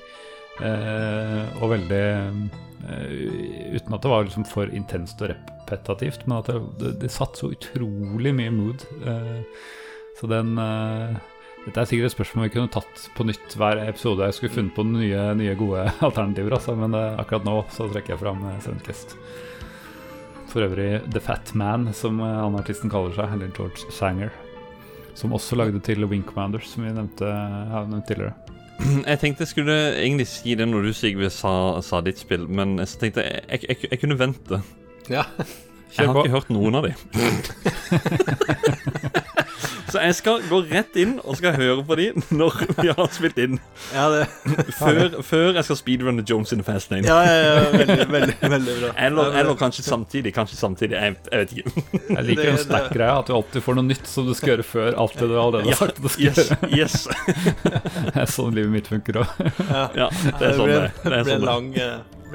Eh, 0.64 1.56
og 1.60 1.74
veldig 1.74 2.04
eh, 2.88 3.74
Uten 3.76 3.96
at 3.96 4.06
det 4.06 4.12
var 4.12 4.24
liksom 4.24 4.46
for 4.48 4.70
intenst 4.72 5.20
og 5.26 5.34
repetativt, 5.34 6.24
men 6.30 6.38
at 6.38 6.52
det, 6.52 6.60
det, 6.80 6.92
det 7.02 7.12
satt 7.12 7.40
så 7.40 7.50
utrolig 7.52 8.32
mye 8.38 8.54
mood. 8.54 8.86
Eh, 9.04 9.42
så 10.20 10.30
den 10.32 10.54
eh, 10.62 11.18
Dette 11.66 11.82
er 11.82 11.90
sikkert 11.90 12.12
et 12.12 12.14
spørsmål 12.14 12.46
vi 12.46 12.54
kunne 12.54 12.70
tatt 12.70 13.08
på 13.18 13.26
nytt 13.26 13.56
hver 13.58 13.80
episode. 13.88 14.28
Jeg 14.30 14.38
skulle 14.38 14.54
funnet 14.54 14.76
på 14.78 14.86
nye, 14.86 15.24
nye 15.40 15.58
gode 15.58 15.88
alternativer, 16.08 16.60
altså, 16.60 16.78
men 16.78 16.94
eh, 16.94 17.18
akkurat 17.20 17.48
nå 17.48 17.58
så 17.74 17.90
trekker 17.90 18.16
jeg 18.16 18.22
fram 18.22 18.46
Sevenquest. 18.62 19.18
For 20.56 20.64
øvrig 20.64 21.02
The 21.12 21.20
Fat 21.20 21.50
Man, 21.52 21.90
som 21.92 22.22
eh, 22.24 22.36
han 22.40 22.54
artisten 22.56 22.88
kaller 22.88 23.12
seg, 23.12 23.34
eller 23.36 23.50
George 23.58 23.92
Sanger. 23.92 24.30
Som 25.20 25.34
også 25.36 25.58
lagde 25.60 25.82
til 25.84 26.06
Wing 26.08 26.24
Commanders, 26.24 26.70
som 26.72 26.86
vi 26.86 26.94
nevnte, 26.96 27.28
har 27.28 27.90
nevnt 27.92 28.08
tidligere. 28.08 28.32
Jeg 29.12 29.20
tenkte 29.20 29.44
jeg 29.44 29.52
skulle 29.52 29.76
egentlig 30.00 30.28
si 30.32 30.56
det 30.56 30.68
når 30.68 30.88
du 30.88 30.94
Sigve 30.96 31.28
sa, 31.32 31.52
sa 31.84 32.00
ditt 32.04 32.20
spill, 32.24 32.48
men 32.48 32.78
så 32.88 33.00
tenkte 33.04 33.24
jeg 33.24 33.44
jeg, 33.52 33.68
jeg, 33.68 33.92
jeg 33.92 34.00
kunne 34.00 34.20
vente. 34.20 34.62
Ja. 35.12 35.28
Jeg 35.98 36.08
har 36.08 36.14
på. 36.18 36.24
ikke 36.26 36.36
hørt 36.36 36.50
noen 36.52 36.76
av 36.76 36.84
de. 36.88 36.94
så 39.92 40.00
jeg 40.02 40.16
skal 40.18 40.42
gå 40.50 40.58
rett 40.68 40.96
inn 41.00 41.14
og 41.24 41.38
skal 41.40 41.54
høre 41.56 41.84
på 41.88 41.96
de 42.00 42.08
når 42.36 42.52
vi 42.82 42.88
har 42.90 43.08
spilt 43.16 43.38
inn. 43.40 43.60
Ja, 43.94 44.08
det, 44.12 44.26
Før, 44.76 45.14
før 45.24 45.54
jeg 45.60 45.64
skal 45.70 45.78
speedrunne 45.80 46.24
Jones 46.28 46.52
in 46.56 46.60
the 46.60 46.66
Fast 46.68 46.92
Lane. 46.92 47.08
ja, 47.08 47.20
ja, 47.24 47.36
ja 47.46 47.54
veldig, 47.78 48.08
veldig, 48.12 48.36
veldig 48.56 48.74
bra. 48.82 48.90
Eller, 49.08 49.26
eller 49.42 49.56
kanskje 49.60 49.84
samtidig. 49.88 50.34
Kanskje 50.36 50.58
samtidig. 50.60 50.96
Jeg, 51.00 51.16
jeg 51.32 51.40
vet 51.46 51.52
ikke. 51.56 51.66
Jeg 52.10 52.24
liker 52.32 52.44
Det- 52.44 52.52
den 52.52 52.60
stack-greia, 52.66 53.14
at 53.22 53.28
du 53.32 53.34
alltid 53.38 53.60
får 53.66 53.74
noe 53.80 53.88
nytt 53.94 54.06
som 54.10 54.24
du 54.28 54.34
skal 54.36 54.50
gjøre 54.56 54.68
før 54.74 54.90
alt 55.06 55.16
det 55.22 55.28
du 55.32 55.36
allerede 55.40 55.70
har 55.72 55.80
sagt 55.86 55.98
du 56.04 56.10
skal 56.12 56.26
yes, 56.28 56.38
gjøre. 56.50 56.58
yes. 56.76 56.96
Det 58.10 58.18
er 58.26 58.30
sånn 58.36 58.52
livet 58.58 58.72
mitt 58.74 58.88
funker 58.92 59.14
òg. 59.24 59.30
Ja, 59.96 60.08
det 60.12 60.44
er 60.50 60.54
sånn 60.60 60.70
det 60.70 60.76
er. 60.82 60.88
Det 60.92 61.08
ble 61.08 61.16
er 61.22 61.26
sånn 61.30 61.32
det 61.32 61.40
lang, 61.48 61.68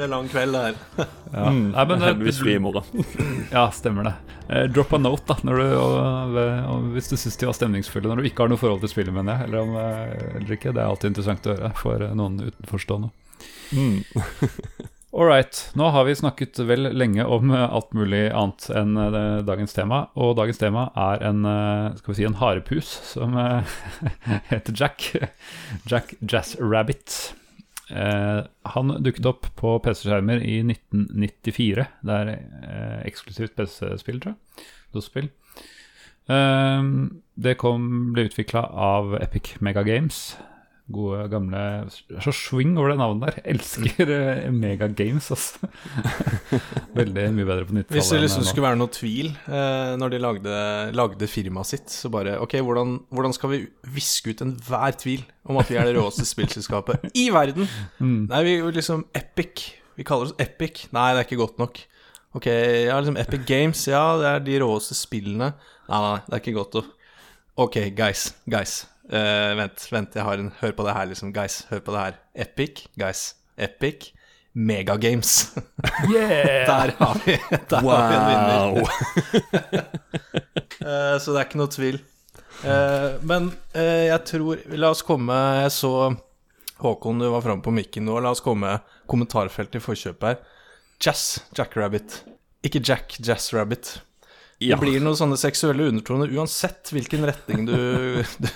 eh, 0.00 0.06
ble 0.06 0.10
lang 0.14 0.28
kveld 0.32 0.60
her. 0.60 0.78
Ja. 1.30 1.46
Mm, 1.46 1.68
Nei, 1.70 1.84
men, 1.86 2.00
eh, 2.00 2.06
heldigvis 2.08 2.40
fri 2.42 2.56
i 2.56 2.62
morgen. 2.62 3.04
Ja, 3.54 3.68
stemmer 3.70 4.08
det. 4.08 4.14
Eh, 4.48 4.64
drop 4.72 4.92
a 4.92 4.98
note, 4.98 5.22
da, 5.28 5.36
når 5.46 5.60
du, 5.60 5.66
og, 5.78 6.38
og, 6.72 6.88
hvis 6.96 7.10
du 7.12 7.14
syns 7.14 7.38
de 7.38 7.46
var 7.46 7.54
stemningsfulle 7.54 8.10
når 8.10 8.18
du 8.18 8.30
ikke 8.30 8.42
har 8.42 8.50
noe 8.50 8.58
forhold 8.58 8.82
til 8.82 8.90
spillet, 8.90 9.14
mener 9.14 9.38
jeg. 9.38 9.50
Eller, 9.50 9.62
om, 9.62 9.76
eh, 9.78 10.38
eller 10.40 10.56
ikke. 10.56 10.72
Det 10.74 10.82
er 10.82 10.88
alltid 10.88 11.12
interessant 11.12 11.46
å 11.46 11.54
høre 11.54 11.74
for 11.78 12.02
eh, 12.02 12.16
noen 12.18 12.40
utenforstående. 12.48 13.12
Mm. 13.70 14.00
All 15.12 15.26
right. 15.26 15.70
Nå 15.74 15.88
har 15.90 16.04
vi 16.04 16.14
snakket 16.14 16.58
vel 16.66 16.90
lenge 16.94 17.24
om 17.26 17.50
eh, 17.50 17.62
alt 17.66 17.94
mulig 17.98 18.28
annet 18.30 18.68
enn 18.78 18.94
eh, 18.98 19.40
dagens 19.46 19.74
tema. 19.74 20.04
Og 20.14 20.36
dagens 20.38 20.58
tema 20.58 20.88
er 20.94 21.24
en, 21.30 21.42
eh, 21.46 21.96
skal 21.98 22.12
vi 22.12 22.18
si, 22.20 22.26
en 22.28 22.38
harepus 22.38 22.92
som 23.10 23.34
eh, 23.38 23.74
heter 24.52 24.74
Jack. 24.74 25.12
Jack 25.90 26.14
Jazz 26.20 26.56
Rabbit. 26.62 27.34
Eh, 27.90 28.40
han 28.74 28.94
dukket 29.02 29.26
opp 29.26 29.48
på 29.58 29.74
PC-skjermer 29.84 30.42
i 30.46 30.60
1994. 30.62 31.86
Det 32.06 32.18
er 32.18 32.32
eh, 32.34 32.98
eksklusivt 33.08 33.56
PC-spill, 33.58 34.20
tror 34.22 34.34
jeg. 34.34 34.66
DOS-spill. 34.94 35.30
Eh, 36.30 36.92
det 37.46 37.56
kom, 37.60 37.90
ble 38.14 38.28
utvikla 38.30 38.66
av 38.70 39.16
Epic 39.20 39.56
Mega 39.64 39.84
Games. 39.86 40.30
Gode, 40.90 41.26
gamle 41.30 41.60
så 42.24 42.32
swing 42.34 42.72
over 42.78 42.90
det 42.92 42.98
navnet 42.98 43.28
der. 43.28 43.36
Elsker 43.52 44.10
uh, 44.10 44.48
Mega 44.54 44.88
Games, 44.90 45.28
altså. 45.30 45.68
Veldig 46.98 47.26
mye 47.36 47.46
bedre 47.46 47.66
på 47.68 47.76
90-tallet. 47.76 47.94
Hvis 47.94 48.10
det 48.10 48.20
liksom 48.24 48.46
skulle 48.48 48.66
være 48.66 48.80
noe 48.80 48.92
tvil 48.94 49.30
uh, 49.46 49.94
når 50.00 50.14
de 50.14 50.22
lagde, 50.24 50.56
lagde 50.98 51.30
firmaet 51.30 51.70
sitt, 51.70 51.94
så 51.94 52.10
bare 52.12 52.38
Ok, 52.42 52.58
hvordan, 52.66 52.98
hvordan 53.14 53.36
skal 53.36 53.54
vi 53.54 53.62
viske 53.94 54.34
ut 54.34 54.42
enhver 54.46 54.98
tvil 54.98 55.22
om 55.46 55.60
at 55.62 55.70
vi 55.70 55.78
er 55.78 55.86
det 55.86 55.94
råeste 55.98 56.26
spillselskapet 56.26 57.10
i 57.14 57.28
verden? 57.34 57.70
Mm. 58.02 58.26
Nei, 58.32 58.44
vi 58.48 58.58
er 58.58 58.76
liksom 58.80 59.06
Epic. 59.14 59.68
Vi 59.94 60.06
kaller 60.06 60.30
oss 60.30 60.38
Epic. 60.42 60.88
Nei, 60.96 61.12
det 61.14 61.22
er 61.22 61.30
ikke 61.30 61.42
godt 61.44 61.62
nok. 61.62 61.84
Ok, 62.34 62.46
ja, 62.46 62.98
liksom 62.98 63.18
Epic 63.18 63.46
Games, 63.46 63.88
ja, 63.90 64.04
det 64.18 64.30
er 64.30 64.46
de 64.46 64.62
råeste 64.62 64.98
spillene. 64.98 65.52
Nei, 65.90 66.00
nei, 66.06 66.16
det 66.26 66.36
er 66.36 66.42
ikke 66.42 66.58
godt 66.58 66.80
nok. 66.80 66.96
Ok, 67.60 67.82
guys, 67.94 68.30
guys. 68.46 68.80
Eh, 69.10 69.52
vent, 69.58 69.84
vent, 69.90 70.14
jeg 70.14 70.22
har 70.22 70.38
en 70.38 70.52
Hør 70.60 70.72
på 70.78 70.86
det 70.86 70.94
her, 70.94 71.08
liksom. 71.10 71.32
Guys, 71.34 71.64
hør 71.70 71.82
på 71.82 71.94
det 71.94 72.02
her. 72.04 72.18
Epic, 72.46 72.84
guys. 72.98 73.34
Epic. 73.58 74.12
Megagames. 74.54 75.54
Yeah! 76.10 76.66
Der 76.66 76.92
har 76.98 77.20
vi, 77.24 77.36
der 77.70 77.80
har 77.86 78.08
vi 78.08 78.16
en 78.16 78.26
vinner. 78.30 78.70
Wow. 78.74 78.88
Eh, 80.80 81.16
så 81.20 81.34
det 81.34 81.36
er 81.36 81.44
ikke 81.44 81.58
noe 81.60 81.68
tvil. 81.68 81.98
Uh, 82.64 83.18
men 83.20 83.50
jeg 83.76 84.16
tror 84.28 84.62
La 84.80 84.90
oss 84.92 85.02
komme 85.04 85.36
Jeg 85.60 85.72
så 85.72 85.90
Håkon, 86.80 87.20
du 87.20 87.28
var 87.28 87.44
framme 87.44 87.60
på 87.64 87.72
mikken 87.74 88.06
nå. 88.08 88.16
La 88.24 88.32
oss 88.32 88.40
komme 88.40 88.78
kommentarfeltet 89.10 89.76
i 89.76 89.84
forkjøpet 89.84 90.24
her. 90.30 90.40
Jazz 91.04 91.42
Jackrabbit. 91.56 92.22
Ikke 92.64 92.80
Jack 92.80 93.18
Jazz 93.20 93.52
Rabbit. 93.52 93.98
Ja. 94.62 94.76
Det 94.76 94.82
blir 94.82 95.00
noen 95.00 95.16
sånne 95.16 95.38
seksuelle 95.40 95.86
undertoner 95.88 96.28
uansett 96.36 96.90
hvilken 96.92 97.22
retning 97.24 97.62
du, 97.64 97.76
du 98.44 98.48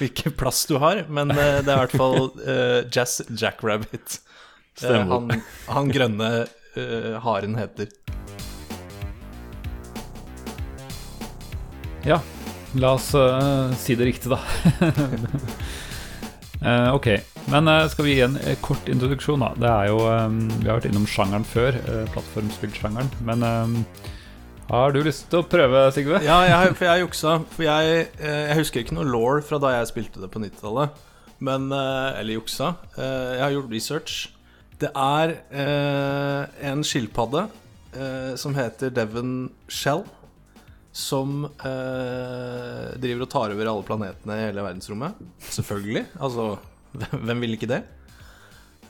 Hvilken 0.00 0.34
plass 0.34 0.64
du 0.66 0.74
har, 0.82 1.04
men 1.06 1.30
eh, 1.30 1.60
det 1.62 1.70
er 1.70 1.76
i 1.76 1.82
hvert 1.84 1.94
fall 1.94 2.32
uh, 2.42 2.80
Jazz 2.90 3.20
Jackrabbit. 3.30 4.16
Eh, 4.18 4.82
Stemmer. 4.82 5.12
han, 5.14 5.44
han 5.70 5.92
grønne 5.94 6.30
uh, 6.50 7.14
haren 7.22 7.54
heter. 7.60 7.94
Ja, 12.02 12.18
la 12.74 12.96
oss 12.98 13.12
uh, 13.14 13.70
si 13.78 13.94
det 13.94 14.10
riktig, 14.10 14.34
da. 14.34 14.42
Eh, 16.64 16.94
ok, 16.94 17.06
men 17.52 17.68
skal 17.92 18.06
vi 18.06 18.14
gi 18.14 18.22
en 18.24 18.38
kort 18.64 18.86
introduksjon, 18.88 19.42
da. 19.42 19.50
Det 19.60 19.68
er 19.68 19.90
jo, 19.90 19.98
um, 20.08 20.38
vi 20.62 20.70
har 20.70 20.78
vært 20.78 20.86
innom 20.88 21.04
sjangeren 21.04 21.44
før, 21.44 21.76
uh, 21.90 22.06
plattformspillsjangeren. 22.14 23.10
Men 23.28 23.44
eh, 23.44 24.13
har 24.64 24.94
du 24.94 25.02
lyst 25.04 25.26
til 25.28 25.42
å 25.42 25.46
prøve, 25.46 25.80
Sigve? 25.92 26.20
Ja, 26.24 26.38
jeg, 26.48 26.72
for 26.78 26.88
jeg 26.88 27.02
juksa. 27.02 27.34
For 27.52 27.66
jeg, 27.66 28.06
eh, 28.16 28.44
jeg 28.48 28.58
husker 28.62 28.80
ikke 28.80 28.96
noe 28.96 29.08
law 29.08 29.42
fra 29.44 29.58
da 29.60 29.74
jeg 29.74 29.90
spilte 29.90 30.22
det 30.22 30.30
på 30.32 30.40
90-tallet. 30.40 31.02
Men 31.44 31.68
eh, 31.74 32.20
Eller 32.20 32.38
juksa. 32.38 32.70
Eh, 32.96 33.34
jeg 33.36 33.42
har 33.44 33.56
gjort 33.58 33.74
research. 33.74 34.14
Det 34.80 34.88
er 34.90 35.36
en 36.66 36.82
skilpadde 36.84 37.44
som 38.36 38.56
heter 38.56 38.90
Devon 38.90 39.52
Shell. 39.70 40.02
Som 40.90 41.44
driver 41.62 43.22
og 43.22 43.30
tar 43.30 43.54
over 43.54 43.70
alle 43.70 43.86
planetene 43.86 44.38
i 44.40 44.46
hele 44.48 44.64
verdensrommet. 44.66 45.20
Selvfølgelig. 45.46 46.02
Altså, 46.18 46.48
hvem 47.28 47.44
vil 47.46 47.54
ikke 47.54 47.70
det? 47.70 47.80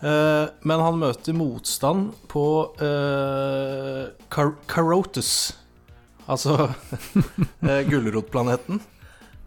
Men 0.01 0.83
han 0.87 0.99
møter 1.01 1.37
motstand 1.37 2.15
på 2.33 2.47
uh, 2.81 4.09
Car 4.33 4.57
Carotus. 4.73 5.53
Altså 6.31 6.57
eh, 7.69 7.83
gulrotplaneten. 7.89 8.81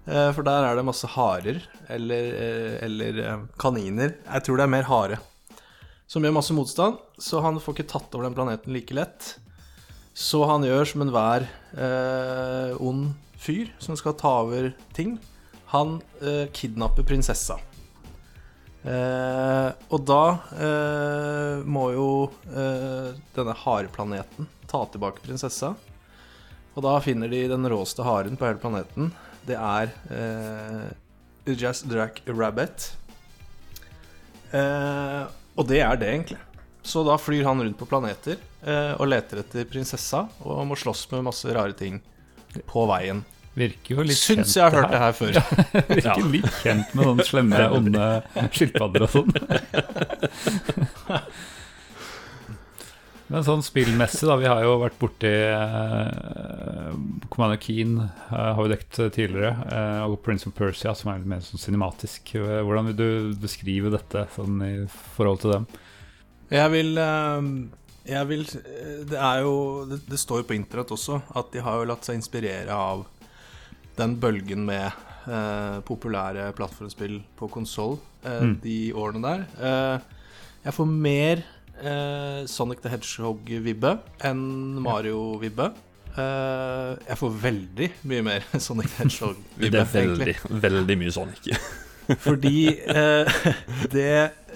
Eh, 0.07 0.29
for 0.35 0.45
der 0.47 0.67
er 0.67 0.77
det 0.77 0.85
masse 0.87 1.09
harer, 1.11 1.59
eller, 1.91 2.29
eh, 2.37 2.77
eller 2.85 3.47
kaniner. 3.59 4.15
Jeg 4.23 4.45
tror 4.45 4.59
det 4.59 4.67
er 4.67 4.75
mer 4.75 4.87
hare. 4.87 5.19
Som 6.07 6.23
gjør 6.23 6.37
masse 6.37 6.55
motstand, 6.55 7.01
så 7.19 7.41
han 7.43 7.59
får 7.59 7.75
ikke 7.75 7.91
tatt 7.91 8.13
over 8.15 8.29
den 8.29 8.37
planeten 8.37 8.75
like 8.75 8.95
lett. 8.95 9.33
Så 10.17 10.45
han 10.49 10.63
gjør 10.65 10.87
som 10.87 11.03
enhver 11.03 11.45
eh, 11.77 12.71
ond 12.81 13.11
fyr 13.37 13.73
som 13.83 13.97
skal 13.99 14.15
ta 14.17 14.31
over 14.45 14.71
ting. 14.95 15.17
Han 15.73 15.99
eh, 16.21 16.47
kidnapper 16.55 17.05
prinsessa. 17.05 17.59
Eh, 18.87 19.69
og 19.91 20.05
da 20.07 20.23
eh, 20.55 21.65
må 21.67 21.89
jo 21.91 22.09
denne 22.47 23.55
hareplaneten 23.65 24.47
ta 24.71 24.85
tilbake 24.93 25.21
prinsessa. 25.25 25.73
Og 26.77 26.83
da 26.85 26.99
finner 27.01 27.25
de 27.31 27.39
den 27.49 27.65
råeste 27.71 28.03
haren 28.05 28.35
på 28.37 28.45
hele 28.45 28.59
planeten. 28.61 29.07
Det 29.47 29.55
er 29.57 29.89
eh, 30.13 30.89
Just 31.57 31.87
Drack 31.89 32.21
Rabbit. 32.29 32.91
Eh, 34.53 35.23
og 35.57 35.65
det 35.71 35.79
er 35.81 35.97
det, 35.97 36.07
egentlig. 36.11 36.37
Så 36.85 37.01
da 37.07 37.17
flyr 37.19 37.43
han 37.49 37.61
rundt 37.63 37.79
på 37.79 37.85
planeter 37.89 38.37
eh, 38.61 38.93
og 38.93 39.07
leter 39.09 39.37
etter 39.41 39.65
prinsessa 39.67 40.27
og 40.45 40.67
må 40.69 40.75
slåss 40.77 41.11
med 41.15 41.25
masse 41.31 41.49
rare 41.51 41.73
ting 41.75 41.97
på 42.69 42.85
veien. 42.93 43.25
Virker 43.57 43.95
jo 43.97 44.03
litt 44.05 44.19
Syns 44.19 44.53
kjent, 44.53 44.53
jeg 44.53 44.63
har 44.67 44.73
hørt 44.77 44.91
det 44.93 45.01
her 45.01 45.13
før. 45.17 45.33
Virker 45.97 46.29
litt 46.29 46.53
kjent 46.61 46.93
med 46.93 47.03
sånne 47.09 47.25
slemme, 47.25 47.57
onde 47.79 48.21
skilpadder 48.53 49.01
og 49.07 49.11
sånn. 49.17 49.33
Men 53.27 53.43
sånn 53.43 53.63
spillmessig, 53.65 54.23
da. 54.29 54.37
Vi 54.39 54.47
har 54.47 54.61
jo 54.63 54.77
vært 54.79 54.95
borti 55.01 55.31
uh, 55.31 56.93
Commander 57.33 57.59
Keen, 57.59 57.97
uh, 58.31 58.53
har 58.55 58.61
vi 58.63 58.71
dekt 58.71 58.99
tidligere. 59.15 59.51
Uh, 59.67 60.05
og 60.07 60.21
Prince 60.23 60.47
of 60.47 60.55
Persia, 60.55 60.93
som 60.95 61.11
er 61.11 61.19
litt 61.19 61.27
mer 61.33 61.41
sånn 61.43 61.59
cinematisk. 61.59 62.31
Eh, 62.39 62.61
Hvordan 62.63 62.87
vil 62.91 62.97
du 63.01 63.09
beskrive 63.41 63.91
dette 63.93 64.23
sånn 64.35 64.61
i 64.63 64.71
forhold 65.17 65.41
til 65.43 65.53
dem? 65.57 65.67
Jeg 66.53 66.71
vil, 66.71 66.93
eh, 67.03 67.49
jeg 68.07 68.27
vil 68.29 68.45
eh, 68.47 69.01
Det 69.11 69.17
er 69.19 69.41
jo 69.43 69.55
Det, 69.89 69.97
det 70.07 70.19
står 70.21 70.39
jo 70.39 70.47
på 70.47 70.55
internett 70.55 70.93
også 70.95 71.17
at 71.35 71.49
de 71.51 71.59
har 71.65 71.81
jo 71.81 71.89
latt 71.89 72.07
seg 72.07 72.15
inspirere 72.21 72.71
av 72.71 73.01
den 73.99 74.13
bølgen 74.21 74.63
med 74.69 74.85
eh, 75.27 75.81
populære 75.83 76.53
plattformspill 76.55 77.19
på 77.39 77.49
konsoll 77.51 77.97
eh, 78.23 78.39
Mm. 78.47 78.55
de 78.63 78.77
årene 78.95 79.23
der. 79.27 79.43
Eh, 79.59 79.99
Jeg 80.67 80.73
får 80.79 80.87
mer 80.91 81.43
eh, 81.81 82.45
Sonic 82.49 82.81
the 82.83 82.91
Hedgehog-vibbe 82.93 83.97
enn 84.27 84.45
Mario-vibbe. 84.85 85.71
Eh, 86.17 86.93
jeg 87.09 87.19
får 87.19 87.35
veldig 87.43 87.89
mye 88.09 88.23
mer 88.25 88.47
Sonic 88.67 88.89
the 88.95 89.03
Hedgehog-vibbe, 89.03 89.73
Det 89.75 89.83
er 89.83 89.91
veldig, 89.93 90.37
veldig 90.67 90.97
mye 91.03 91.13
Sonic. 91.13 91.51
Fordi 92.23 92.69
eh, 92.87 93.39
det 93.95 94.11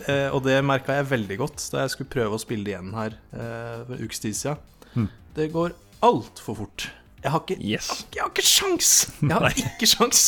eh, 0.07 0.29
Og 0.31 0.39
det 0.45 0.61
merka 0.63 0.95
jeg 0.95 1.09
veldig 1.09 1.37
godt 1.41 1.65
da 1.73 1.83
jeg 1.83 1.91
skulle 1.95 2.13
prøve 2.13 2.37
å 2.37 2.41
spille 2.41 2.63
det 2.63 2.77
igjen 2.77 2.93
her 2.95 3.17
eh, 3.35 3.81
for 3.83 3.97
en 3.97 4.05
ukes 4.07 4.23
tid 4.23 4.37
siden. 4.37 4.61
Mm. 4.95 5.09
Det 5.35 5.47
går 5.51 5.75
altfor 6.07 6.61
fort. 6.63 6.87
Jeg 7.21 7.33
har 7.35 7.43
ikke 7.43 7.59
Yes. 7.61 7.91
Jeg 8.15 8.23
har 8.23 8.31
ikke 8.31 8.47
sjans! 8.47 8.93
Jeg 9.21 9.35
har 9.35 9.51
ikke 9.51 9.89
sjans. 9.89 10.23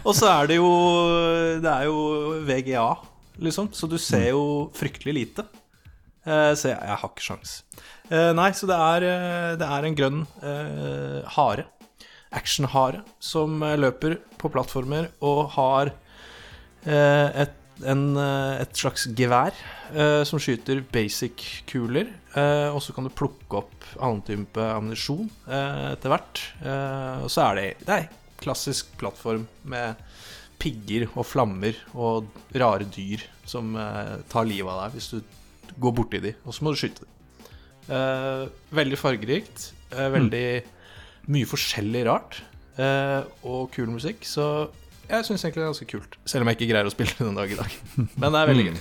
Og 0.00 0.14
så 0.16 0.30
er 0.30 0.48
det 0.48 0.56
jo 0.60 0.70
Det 1.60 1.72
er 1.72 1.88
jo 1.88 1.98
VGA, 2.48 2.88
liksom, 3.42 3.68
så 3.74 3.88
du 3.90 3.98
ser 4.00 4.30
jo 4.30 4.44
fryktelig 4.76 5.14
lite. 5.18 5.44
Eh, 6.28 6.52
så 6.58 6.72
jeg, 6.72 6.78
jeg 6.78 7.00
har 7.00 7.10
ikke 7.10 7.24
sjans. 7.24 7.54
Eh, 8.08 8.30
nei, 8.36 8.50
så 8.56 8.68
det 8.68 8.76
er, 8.76 9.06
eh, 9.08 9.52
det 9.60 9.68
er 9.68 9.88
en 9.88 9.98
grønn 9.98 10.22
hare. 11.38 11.68
Actionhare 12.36 13.00
som 13.24 13.62
løper 13.80 14.18
på 14.36 14.50
plattformer 14.52 15.08
og 15.24 15.46
har 15.54 15.94
et, 16.84 17.54
en, 17.88 18.02
et 18.20 18.76
slags 18.76 19.06
gevær 19.16 19.56
eh, 19.94 20.22
som 20.28 20.40
skyter 20.42 20.82
basic-kuler. 20.92 22.10
Eh, 22.36 22.68
og 22.68 22.82
så 22.84 22.92
kan 22.92 23.08
du 23.08 23.14
plukke 23.16 23.62
opp 23.62 23.88
annen 23.96 24.20
type 24.26 24.60
ammunisjon 24.60 25.24
eh, 25.48 25.94
etter 25.94 26.12
hvert. 26.12 26.44
Og 27.24 27.32
så 27.32 27.46
er 27.48 27.58
det, 27.58 27.66
det 27.88 28.02
klassisk 28.44 28.92
plattform 29.00 29.48
med 29.68 29.96
pigger 30.60 31.08
og 31.14 31.24
flammer 31.26 31.76
og 31.96 32.28
rare 32.58 32.86
dyr 32.92 33.24
som 33.48 33.72
tar 34.28 34.46
livet 34.46 34.68
av 34.68 34.84
deg 34.84 34.96
hvis 34.98 35.12
du 35.14 35.37
går 35.80 35.94
borti 35.96 36.20
de, 36.24 36.34
og 36.44 36.54
så 36.56 36.64
må 36.66 36.72
du 36.74 36.80
skyte 36.80 37.04
dem. 37.04 37.14
Eh, 37.88 38.44
veldig 38.76 38.98
fargerikt. 39.00 39.70
eh, 39.94 40.08
veldig 40.12 40.44
mye 41.32 41.48
forskjellig 41.48 42.04
rart. 42.08 42.42
eh, 42.78 43.22
og 43.44 43.70
kul 43.74 43.88
musikk. 43.90 44.22
Så 44.28 44.68
jeg 45.08 45.24
syns 45.24 45.42
egentlig 45.44 45.62
det 45.62 45.66
er 45.66 45.72
ganske 45.72 45.88
kult. 45.90 46.16
Selv 46.28 46.42
om 46.44 46.48
jeg 46.52 46.58
ikke 46.60 46.70
greier 46.72 46.86
å 46.86 46.92
spille 46.94 47.16
den 47.18 47.34
dag 47.38 47.50
i 47.50 47.56
dag. 47.58 47.70
Men 48.20 48.32
det 48.34 48.40
er 48.42 48.50
veldig 48.52 48.66
gøy. 48.68 48.78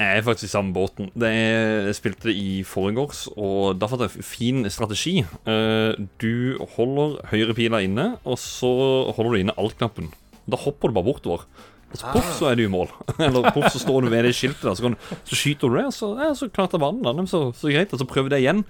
Jeg 0.00 0.16
er 0.16 0.22
faktisk 0.24 0.48
i 0.48 0.54
samme 0.54 0.72
båten. 0.72 1.10
Det 1.12 1.28
jeg 1.28 1.96
spilte 1.98 2.30
det 2.30 2.36
i 2.40 2.62
forgårs, 2.64 3.26
og 3.36 3.74
da 3.76 3.84
fant 3.90 4.00
jeg 4.06 4.14
en 4.16 4.24
fin 4.24 4.62
strategi. 4.72 5.18
Eh, 5.44 5.92
du 6.22 6.56
holder 6.78 7.18
høyrepila 7.28 7.82
inne, 7.84 8.06
og 8.24 8.38
så 8.40 8.70
holder 9.12 9.34
du 9.36 9.40
inne 9.42 9.56
alt-knappen. 9.60 10.08
Da 10.48 10.56
hopper 10.56 10.88
du 10.88 10.96
bare 10.96 11.04
bortover. 11.10 11.44
Så 11.90 12.06
poff, 12.14 12.30
så 12.38 12.50
er 12.50 12.58
du 12.58 12.64
i 12.64 12.70
mål. 12.70 12.90
Eller 13.26 13.50
poff, 13.50 13.70
så 13.74 13.82
står 13.82 14.06
du 14.06 14.10
ved 14.12 14.26
det 14.28 14.34
skiltet 14.38 14.62
der, 14.62 14.76
så, 14.78 14.86
kan, 14.86 14.96
så 15.26 15.38
skyter 15.38 15.70
du 15.72 15.78
det, 15.80 15.86
og 15.90 15.94
så, 15.96 16.10
ja, 16.22 16.32
så 16.38 16.50
klarte 16.52 16.80
vannet 16.82 17.06
da. 17.06 17.26
Så, 17.30 17.42
så 17.56 17.72
greit. 17.72 17.92
Og 17.94 18.02
så 18.02 18.06
prøver 18.08 18.36
jeg 18.36 18.46
igjen. 18.46 18.64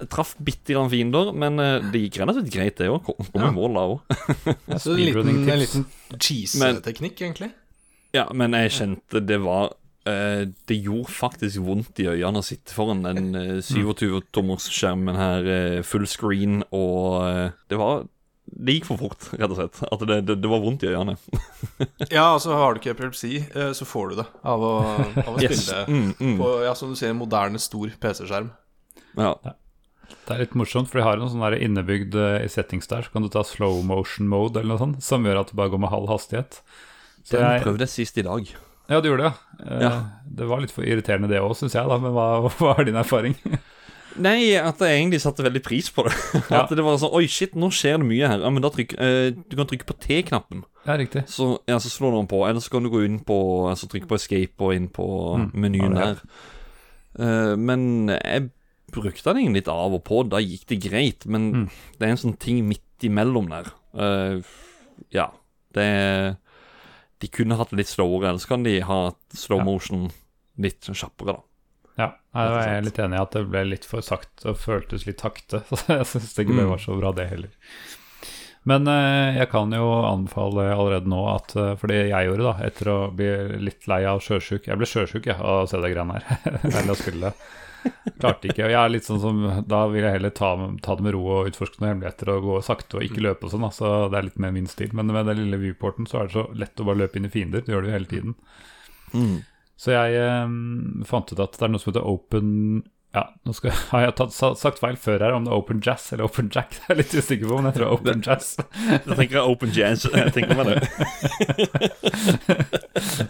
Jeg 0.00 0.10
traff 0.10 0.32
bitte 0.42 0.74
grann 0.74 0.90
fiender, 0.90 1.30
men 1.36 1.60
eh, 1.62 1.84
det 1.92 2.06
gikk 2.06 2.22
relativt 2.24 2.50
greit, 2.50 2.80
det 2.80 2.88
òg. 2.90 3.04
Kom, 3.06 3.28
i 3.36 3.52
mål 3.54 3.76
da 3.76 3.84
òg. 3.92 4.16
Så 4.82 4.96
en 4.96 4.98
liten, 4.98 5.12
Speedrunning-tips. 5.12 5.52
en 5.52 5.62
liten 5.62 5.86
cheese-teknikk, 6.18 7.20
egentlig. 7.20 7.52
Ja, 8.14 8.28
men 8.34 8.54
jeg 8.56 8.72
kjente 8.74 9.22
det 9.26 9.40
var 9.42 9.72
uh, 10.06 10.42
Det 10.46 10.76
gjorde 10.78 11.10
faktisk 11.10 11.64
vondt 11.66 11.98
i 12.02 12.06
øynene 12.12 12.42
å 12.42 12.46
sitte 12.46 12.74
foran 12.74 13.02
den 13.06 13.34
uh, 13.34 13.58
27-tommers-skjermen 13.64 15.18
her, 15.18 15.48
uh, 15.48 15.78
full 15.86 16.06
screen, 16.10 16.62
og 16.74 17.24
eh, 17.26 17.48
det 17.70 17.80
var 17.80 18.06
Det 18.54 18.76
gikk 18.76 18.84
for 18.86 19.00
fort, 19.00 19.24
rett 19.34 19.50
og 19.50 19.56
slett. 19.58 19.80
At 19.90 20.02
det, 20.06 20.20
det, 20.28 20.36
det 20.44 20.50
var 20.50 20.60
vondt 20.62 20.84
i 20.86 20.92
øynene. 20.92 21.16
Ja, 22.14 22.28
altså 22.36 22.54
har 22.54 22.74
du 22.76 22.78
ikke 22.80 22.92
epilepsi, 22.94 23.40
eh, 23.50 23.72
så 23.74 23.86
får 23.88 24.12
du 24.12 24.20
det 24.20 24.26
av 24.46 24.62
å, 24.62 24.72
av 25.24 25.32
å 25.34 25.40
spille 25.42 25.80
Mm, 25.90 26.12
mm. 26.20 26.36
på 26.38 26.50
ja, 26.62 26.74
som 26.78 26.92
du 26.92 26.98
sier, 27.00 27.10
en 27.10 27.18
moderne, 27.18 27.58
stor 27.58 27.90
PC-skjerm. 28.00 28.52
Ja. 29.18 29.32
Det 30.24 30.32
er 30.36 30.44
litt 30.44 30.54
morsomt, 30.56 30.88
for 30.92 31.00
de 31.00 31.06
har 31.06 31.18
en 31.18 31.32
sånn 31.32 31.56
innebygd 31.58 32.14
eh, 32.20 32.46
settings 32.52 32.86
der, 32.90 33.02
så 33.06 33.10
kan 33.16 33.26
du 33.26 33.30
ta 33.32 33.42
slow 33.44 33.80
motion 33.84 34.28
mode 34.30 34.60
eller 34.60 34.74
noe 34.76 34.82
sånt, 34.84 35.02
som 35.04 35.26
gjør 35.26 35.42
at 35.42 35.50
du 35.50 35.58
bare 35.58 35.72
går 35.74 35.82
med 35.82 35.90
halv 35.92 36.08
hastighet. 36.12 36.60
Så 37.24 37.38
Den 37.40 37.46
jeg, 37.48 37.64
prøvde 37.66 37.88
sist 37.90 38.18
i 38.20 38.24
dag. 38.26 38.54
ja, 38.92 39.00
du 39.00 39.08
gjorde 39.10 39.26
det, 39.26 39.32
ja. 39.32 39.64
Eh, 39.66 39.82
Ja. 39.88 39.94
Det 40.34 40.46
var 40.50 40.62
litt 40.62 40.72
for 40.74 40.86
irriterende 40.86 41.28
det 41.30 41.42
òg, 41.42 41.52
syns 41.58 41.74
jeg, 41.76 41.86
da, 41.90 41.98
men 41.98 42.14
hva, 42.14 42.28
hva 42.60 42.76
er 42.78 42.88
din 42.92 43.00
erfaring? 43.02 43.34
Nei, 44.22 44.54
at 44.60 44.78
jeg 44.78 45.00
egentlig 45.00 45.18
satte 45.24 45.42
veldig 45.42 45.62
pris 45.64 45.88
på 45.90 46.04
det. 46.06 46.12
Ja. 46.52 46.62
At 46.62 46.70
det 46.70 46.84
var 46.86 46.98
sånn 47.02 47.14
Oi, 47.18 47.24
shit, 47.26 47.54
nå 47.58 47.70
skjer 47.74 47.98
det 47.98 48.06
mye 48.06 48.28
her. 48.30 48.42
Ja, 48.44 48.50
men 48.54 48.62
da 48.62 48.70
trykk 48.70 48.92
eh, 49.00 49.30
Du 49.34 49.56
kan 49.58 49.66
trykke 49.66 49.86
på 49.88 49.96
T-knappen. 49.98 50.62
ja, 50.86 50.96
riktig. 51.00 51.24
Så, 51.32 51.48
ja, 51.66 51.78
så 51.82 51.90
slår 51.90 52.12
du 52.14 52.18
den 52.22 52.28
på, 52.30 52.42
eller 52.46 52.60
så 52.62 52.70
kan 52.76 52.84
du 52.86 52.90
gå 52.92 53.02
inn 53.06 53.18
på 53.26 53.38
Altså 53.70 53.88
trykke 53.90 54.06
på 54.10 54.18
escape 54.20 54.62
og 54.68 54.74
inn 54.76 54.86
på 54.94 55.06
Mm, 55.40 55.48
menyen 55.64 55.96
ja, 55.98 56.04
er 56.04 56.14
der. 56.14 56.22
Eh, 57.18 57.54
men 57.58 57.88
jeg 58.14 58.50
brukte 58.94 59.24
den 59.32 59.40
egentlig 59.42 59.64
litt 59.64 59.72
av 59.72 59.94
og 59.96 60.04
på, 60.06 60.20
da 60.30 60.38
gikk 60.42 60.66
det 60.70 60.78
greit. 60.84 61.26
Men 61.26 61.50
Mm. 61.52 61.66
det 61.98 62.06
er 62.06 62.12
en 62.14 62.20
sånn 62.22 62.38
ting 62.38 62.60
midt 62.68 63.02
imellom 63.08 63.48
der. 63.50 63.72
Eh, 63.98 64.42
ja, 65.10 65.30
det 65.74 66.36
De 67.20 67.28
kunne 67.32 67.56
hatt 67.56 67.70
det 67.70 67.78
litt 67.82 67.88
slowere, 67.90 68.28
eller 68.28 68.38
så 68.42 68.48
kan 68.52 68.62
de 68.66 68.78
ha 68.84 69.00
slow 69.34 69.62
motion 69.64 70.10
litt 70.60 70.80
kjappere, 70.86 71.34
da. 71.38 71.40
Ja, 71.94 72.08
jeg 72.34 72.62
er 72.74 72.86
litt 72.86 72.98
enig 72.98 73.18
i 73.18 73.22
at 73.22 73.34
det 73.36 73.44
ble 73.46 73.60
litt 73.68 73.84
for 73.86 74.02
sakte 74.02 74.50
og 74.50 74.58
føltes 74.58 75.06
litt 75.06 75.20
takte. 75.22 75.62
Så 75.78 76.00
jeg 76.00 76.08
syns 76.10 76.32
det 76.34 76.46
ikke 76.46 76.58
det 76.58 76.70
var 76.72 76.82
så 76.82 76.96
bra, 76.98 77.12
det 77.14 77.28
heller. 77.30 77.52
Men 78.64 78.88
eh, 78.88 79.36
jeg 79.36 79.50
kan 79.52 79.72
jo 79.76 79.90
anbefale 80.08 80.70
allerede 80.72 81.10
nå 81.12 81.20
at 81.28 81.52
eh, 81.60 81.74
For 81.76 81.92
det 81.92 82.06
jeg 82.08 82.30
gjorde, 82.30 82.46
da, 82.46 82.54
etter 82.64 82.88
å 82.88 82.96
bli 83.12 83.28
litt 83.60 83.84
lei 83.90 83.98
av 84.08 84.22
sjøsjuk 84.24 84.70
Jeg 84.70 84.80
ble 84.80 84.88
sjøsjuk 84.88 85.28
ja, 85.28 85.36
av 85.36 85.66
å 85.66 85.68
se 85.68 85.80
det 85.84 85.92
greiene 85.92 86.16
her. 86.16 86.40
Eller 86.70 86.94
å 86.94 86.96
spille 86.96 87.28
det. 87.28 87.50
Klarte 88.16 88.48
ikke. 88.48 88.64
Og 88.64 88.72
jeg 88.72 88.80
er 88.80 88.92
litt 88.94 89.04
sånn 89.04 89.20
som 89.20 89.42
Da 89.68 89.84
vil 89.92 90.06
jeg 90.06 90.16
heller 90.16 90.32
ta, 90.32 90.54
ta 90.82 90.96
det 90.96 91.04
med 91.04 91.12
ro 91.16 91.24
og 91.36 91.50
utforske 91.50 91.82
noen 91.82 91.92
hemmeligheter 91.92 92.32
og 92.32 92.48
gå 92.48 92.60
sakte 92.64 92.98
og 92.98 93.04
ikke 93.06 93.26
løpe 93.26 93.46
og 93.46 93.52
sånn. 93.52 93.68
Så 93.76 93.90
det 94.08 94.20
er 94.20 94.30
litt 94.30 94.40
mer 94.40 94.54
min 94.56 94.70
stil. 94.70 94.96
Men 94.96 95.12
med 95.12 95.28
den 95.28 95.42
lille 95.44 95.60
viewporten 95.60 96.08
så 96.08 96.22
er 96.22 96.30
det 96.30 96.38
så 96.38 96.46
lett 96.56 96.80
å 96.80 96.88
bare 96.88 97.04
løpe 97.04 97.20
inn 97.20 97.28
i 97.28 97.34
fiender. 97.36 97.64
Du 97.64 97.74
gjør 97.74 97.84
det 97.84 97.92
jo 97.92 97.98
hele 97.98 98.10
tiden. 98.16 98.38
Mm. 99.12 99.36
Så 99.80 99.90
jeg 99.94 100.18
eh, 100.22 100.50
fant 101.08 101.32
ut 101.32 101.40
at 101.42 101.56
det 101.58 101.64
er 101.66 101.72
noe 101.72 101.82
som 101.82 101.90
heter 101.92 102.06
open 102.06 102.50
Ja, 103.14 103.24
nå 103.46 103.52
skal, 103.54 103.74
har 103.92 104.04
jeg 104.06 104.14
tatt, 104.20 104.34
sagt 104.58 104.78
feil 104.82 104.96
før 104.98 105.22
her, 105.22 105.34
om 105.36 105.44
det 105.46 105.52
er 105.52 105.58
open 105.58 105.80
jazz 105.84 106.08
eller 106.14 106.26
open 106.28 106.48
jack. 106.54 106.76
Det 106.84 106.94
er 106.94 107.00
litt 107.02 107.14
usikker 107.14 107.46
på, 107.50 107.58
men 107.58 107.70
jeg 107.70 107.76
tror 107.80 107.94
open 107.96 108.22
jazz. 108.26 108.54
Da 109.06 109.14
tenker 109.18 109.38
jeg 109.40 109.50
open 109.54 109.74
jazz. 109.74 110.06
Jeg 110.10 110.34
tenker 110.34 110.58
meg 110.58 110.72
det. 110.72 111.94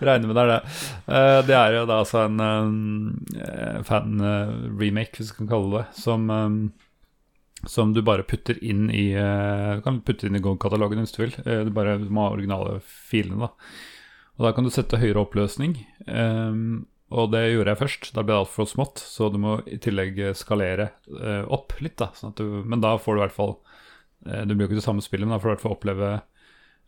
Regner 0.05 0.27
med 0.29 0.37
det 0.37 0.45
er 0.45 0.51
det. 0.55 0.61
Eh, 1.09 1.41
det 1.49 1.57
er 1.59 1.77
jo 1.79 1.85
da 1.91 2.01
altså 2.05 2.25
en 2.29 2.41
eh, 2.45 3.79
fan-remake, 3.89 5.19
hvis 5.21 5.33
vi 5.35 5.39
kan 5.43 5.51
kalle 5.53 5.79
det, 5.81 5.85
som 6.01 6.29
eh, 6.33 6.59
som 7.65 7.95
du 7.97 8.03
bare 8.05 8.27
putter 8.29 8.59
inn 8.61 8.91
i 8.93 9.07
eh, 9.17 9.71
Du 9.79 9.83
kan 9.87 10.03
putte 10.05 10.27
inn 10.29 10.37
i 10.37 10.43
GOG-katalogen 10.45 11.01
hvis 11.01 11.15
du 11.17 11.23
vil. 11.23 11.37
Eh, 11.49 11.63
Du 11.65 11.71
bare 11.73 11.95
må 12.03 12.27
ha 12.27 12.35
originale 12.35 12.75
filene, 12.85 13.47
da. 13.49 13.53
Og 14.35 14.49
da 14.49 14.51
kan 14.55 14.67
du 14.67 14.73
sette 14.75 14.99
høyere 14.99 15.23
oppløsning. 15.23 15.79
um, 16.09 16.85
og 17.15 17.31
det 17.31 17.45
gjorde 17.53 17.71
jeg 17.71 17.79
først. 17.79 18.11
Da 18.17 18.25
ble 18.25 18.35
det 18.35 18.43
altfor 18.43 18.67
smått, 18.67 18.99
så 18.99 19.29
du 19.31 19.39
må 19.39 19.59
i 19.71 19.79
tillegg 19.83 20.19
skalere 20.35 20.91
uh, 21.13 21.45
opp 21.53 21.77
litt. 21.85 21.99
da 22.01 22.11
sånn 22.17 22.35
du, 22.39 22.63
Men 22.67 22.83
da 22.83 22.97
får 22.99 23.15
du 23.15 23.21
i 23.21 23.25
hvert 23.27 23.37
fall 23.37 23.53
uh, 24.27 24.43
Du 24.43 24.55
blir 24.55 24.65
jo 24.65 24.73
ikke 24.73 24.81
det 24.81 24.89
samme 24.89 25.05
spillet, 25.05 25.29
men 25.29 25.37
da 25.37 25.43
får 25.43 25.47
du 25.47 25.53
i 25.53 25.55
hvert 25.55 25.67
fall 25.67 25.77
oppleve 25.79 26.15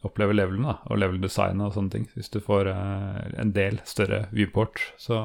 oppleve 0.04 0.34
levelen 0.36 0.66
da, 0.68 0.74
og 0.86 1.00
level-designet 1.00 1.64
og 1.66 1.72
sånne 1.74 1.90
ting. 1.90 2.04
Hvis 2.14 2.30
du 2.30 2.40
får 2.44 2.68
uh, 2.70 3.22
en 3.40 3.52
del 3.56 3.80
større 3.88 4.26
viewport. 4.34 4.82
Så 5.00 5.24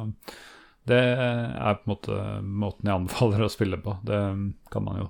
det 0.89 1.01
er 1.01 1.77
på 1.77 1.85
en 1.85 1.91
måte 1.91 2.19
måten 2.41 2.89
jeg 2.89 3.01
anbefaler 3.01 3.45
å 3.45 3.51
spille 3.51 3.77
på. 3.81 3.97
Det 4.07 4.21
kan 4.73 4.85
man 4.85 5.03
jo 5.03 5.09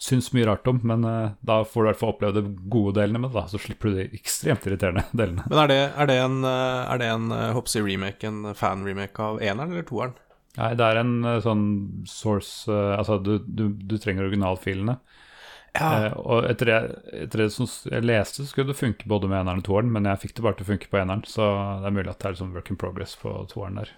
synes 0.00 0.30
mye 0.32 0.46
rart 0.48 0.66
om, 0.70 0.80
men 0.82 1.04
uh, 1.04 1.32
da 1.44 1.60
får 1.64 1.82
du 1.82 1.86
i 1.86 1.90
hvert 1.90 2.00
fall 2.00 2.14
oppleve 2.14 2.40
de 2.40 2.54
gode 2.72 2.96
delene 2.96 3.20
med 3.20 3.30
det, 3.30 3.36
da, 3.36 3.44
så 3.52 3.60
slipper 3.60 3.90
du 3.90 3.98
de 3.98 4.08
ekstremt 4.16 4.64
irriterende 4.68 5.04
delene. 5.20 5.44
Men 5.50 5.62
er 5.64 5.70
det, 5.72 5.80
er 5.92 6.10
det 6.10 6.18
en, 6.24 6.40
eh, 6.48 6.80
er 6.94 7.02
det 7.02 7.10
en 7.12 7.30
eh, 7.36 7.50
Hopsy 7.56 7.82
remake, 7.84 8.24
en 8.26 8.54
fan-remake 8.56 9.26
av 9.26 9.42
eneren 9.44 9.76
eller 9.76 9.86
toeren? 9.88 10.16
Nei, 10.56 10.72
det 10.74 10.86
er 10.86 10.98
en 10.98 11.12
sånn 11.44 11.66
source 12.10 12.66
uh, 12.66 12.96
Altså, 12.96 13.20
du, 13.22 13.36
du, 13.46 13.68
du 13.70 13.94
trenger 14.02 14.26
originalfilene. 14.26 14.96
Ja. 15.76 15.90
Uh, 16.08 16.16
og 16.24 16.48
etter 16.48 16.72
det, 16.72 16.78
etter 17.26 17.44
det 17.44 17.50
som 17.54 17.68
jeg 17.68 18.08
leste, 18.08 18.42
så 18.42 18.50
skulle 18.50 18.72
det 18.72 18.80
funke 18.80 19.08
både 19.10 19.28
med 19.30 19.42
eneren 19.44 19.60
og 19.60 19.68
toeren, 19.68 19.92
men 19.94 20.08
jeg 20.08 20.24
fikk 20.24 20.38
det 20.38 20.46
bare 20.48 20.58
til 20.58 20.66
å 20.66 20.72
funke 20.72 20.90
på 20.90 21.02
eneren, 21.02 21.22
så 21.28 21.52
det 21.84 21.92
er 21.92 21.98
mulig 22.00 22.10
at 22.10 22.22
det 22.22 22.30
er 22.30 22.38
liksom 22.38 22.56
work 22.56 22.72
in 22.72 22.80
progress 22.80 23.18
på 23.20 23.36
toeren 23.52 23.82
der. 23.82 23.92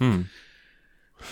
Mm. 0.00 0.24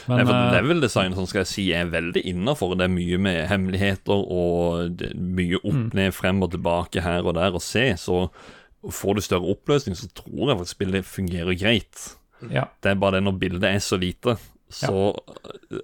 Men 0.08 0.16
Nei, 0.20 0.24
for 0.28 0.34
eh, 0.34 0.52
Level-design 0.58 1.14
sånn 1.16 1.26
skal 1.30 1.40
jeg 1.44 1.50
si, 1.52 1.64
er 1.72 1.90
veldig 1.92 2.22
innafor. 2.32 2.76
Det 2.78 2.86
er 2.88 2.94
mye 2.94 3.18
med 3.18 3.48
hemmeligheter 3.50 4.22
og 4.24 5.02
mye 5.14 5.56
opp, 5.62 5.74
Mm. 5.74 5.94
ned, 5.94 6.14
frem 6.14 6.42
og 6.42 6.50
tilbake 6.52 7.02
her 7.02 7.24
og 7.26 7.34
der 7.34 7.52
å 7.52 7.60
se. 7.62 7.86
Så 7.96 8.28
får 8.88 9.14
du 9.14 9.20
større 9.20 9.50
oppløsning, 9.56 9.96
så 9.98 10.08
tror 10.14 10.48
jeg 10.52 10.58
faktisk 10.58 10.76
spillet 10.78 11.04
fungerer 11.04 11.58
greit. 11.58 12.14
ja. 12.50 12.66
Det 12.82 12.90
er 12.92 12.94
bare 13.00 13.18
det 13.18 13.24
når 13.24 13.38
bildet 13.40 13.64
er 13.64 13.78
så 13.82 13.98
lite, 13.98 14.36
så 14.70 15.16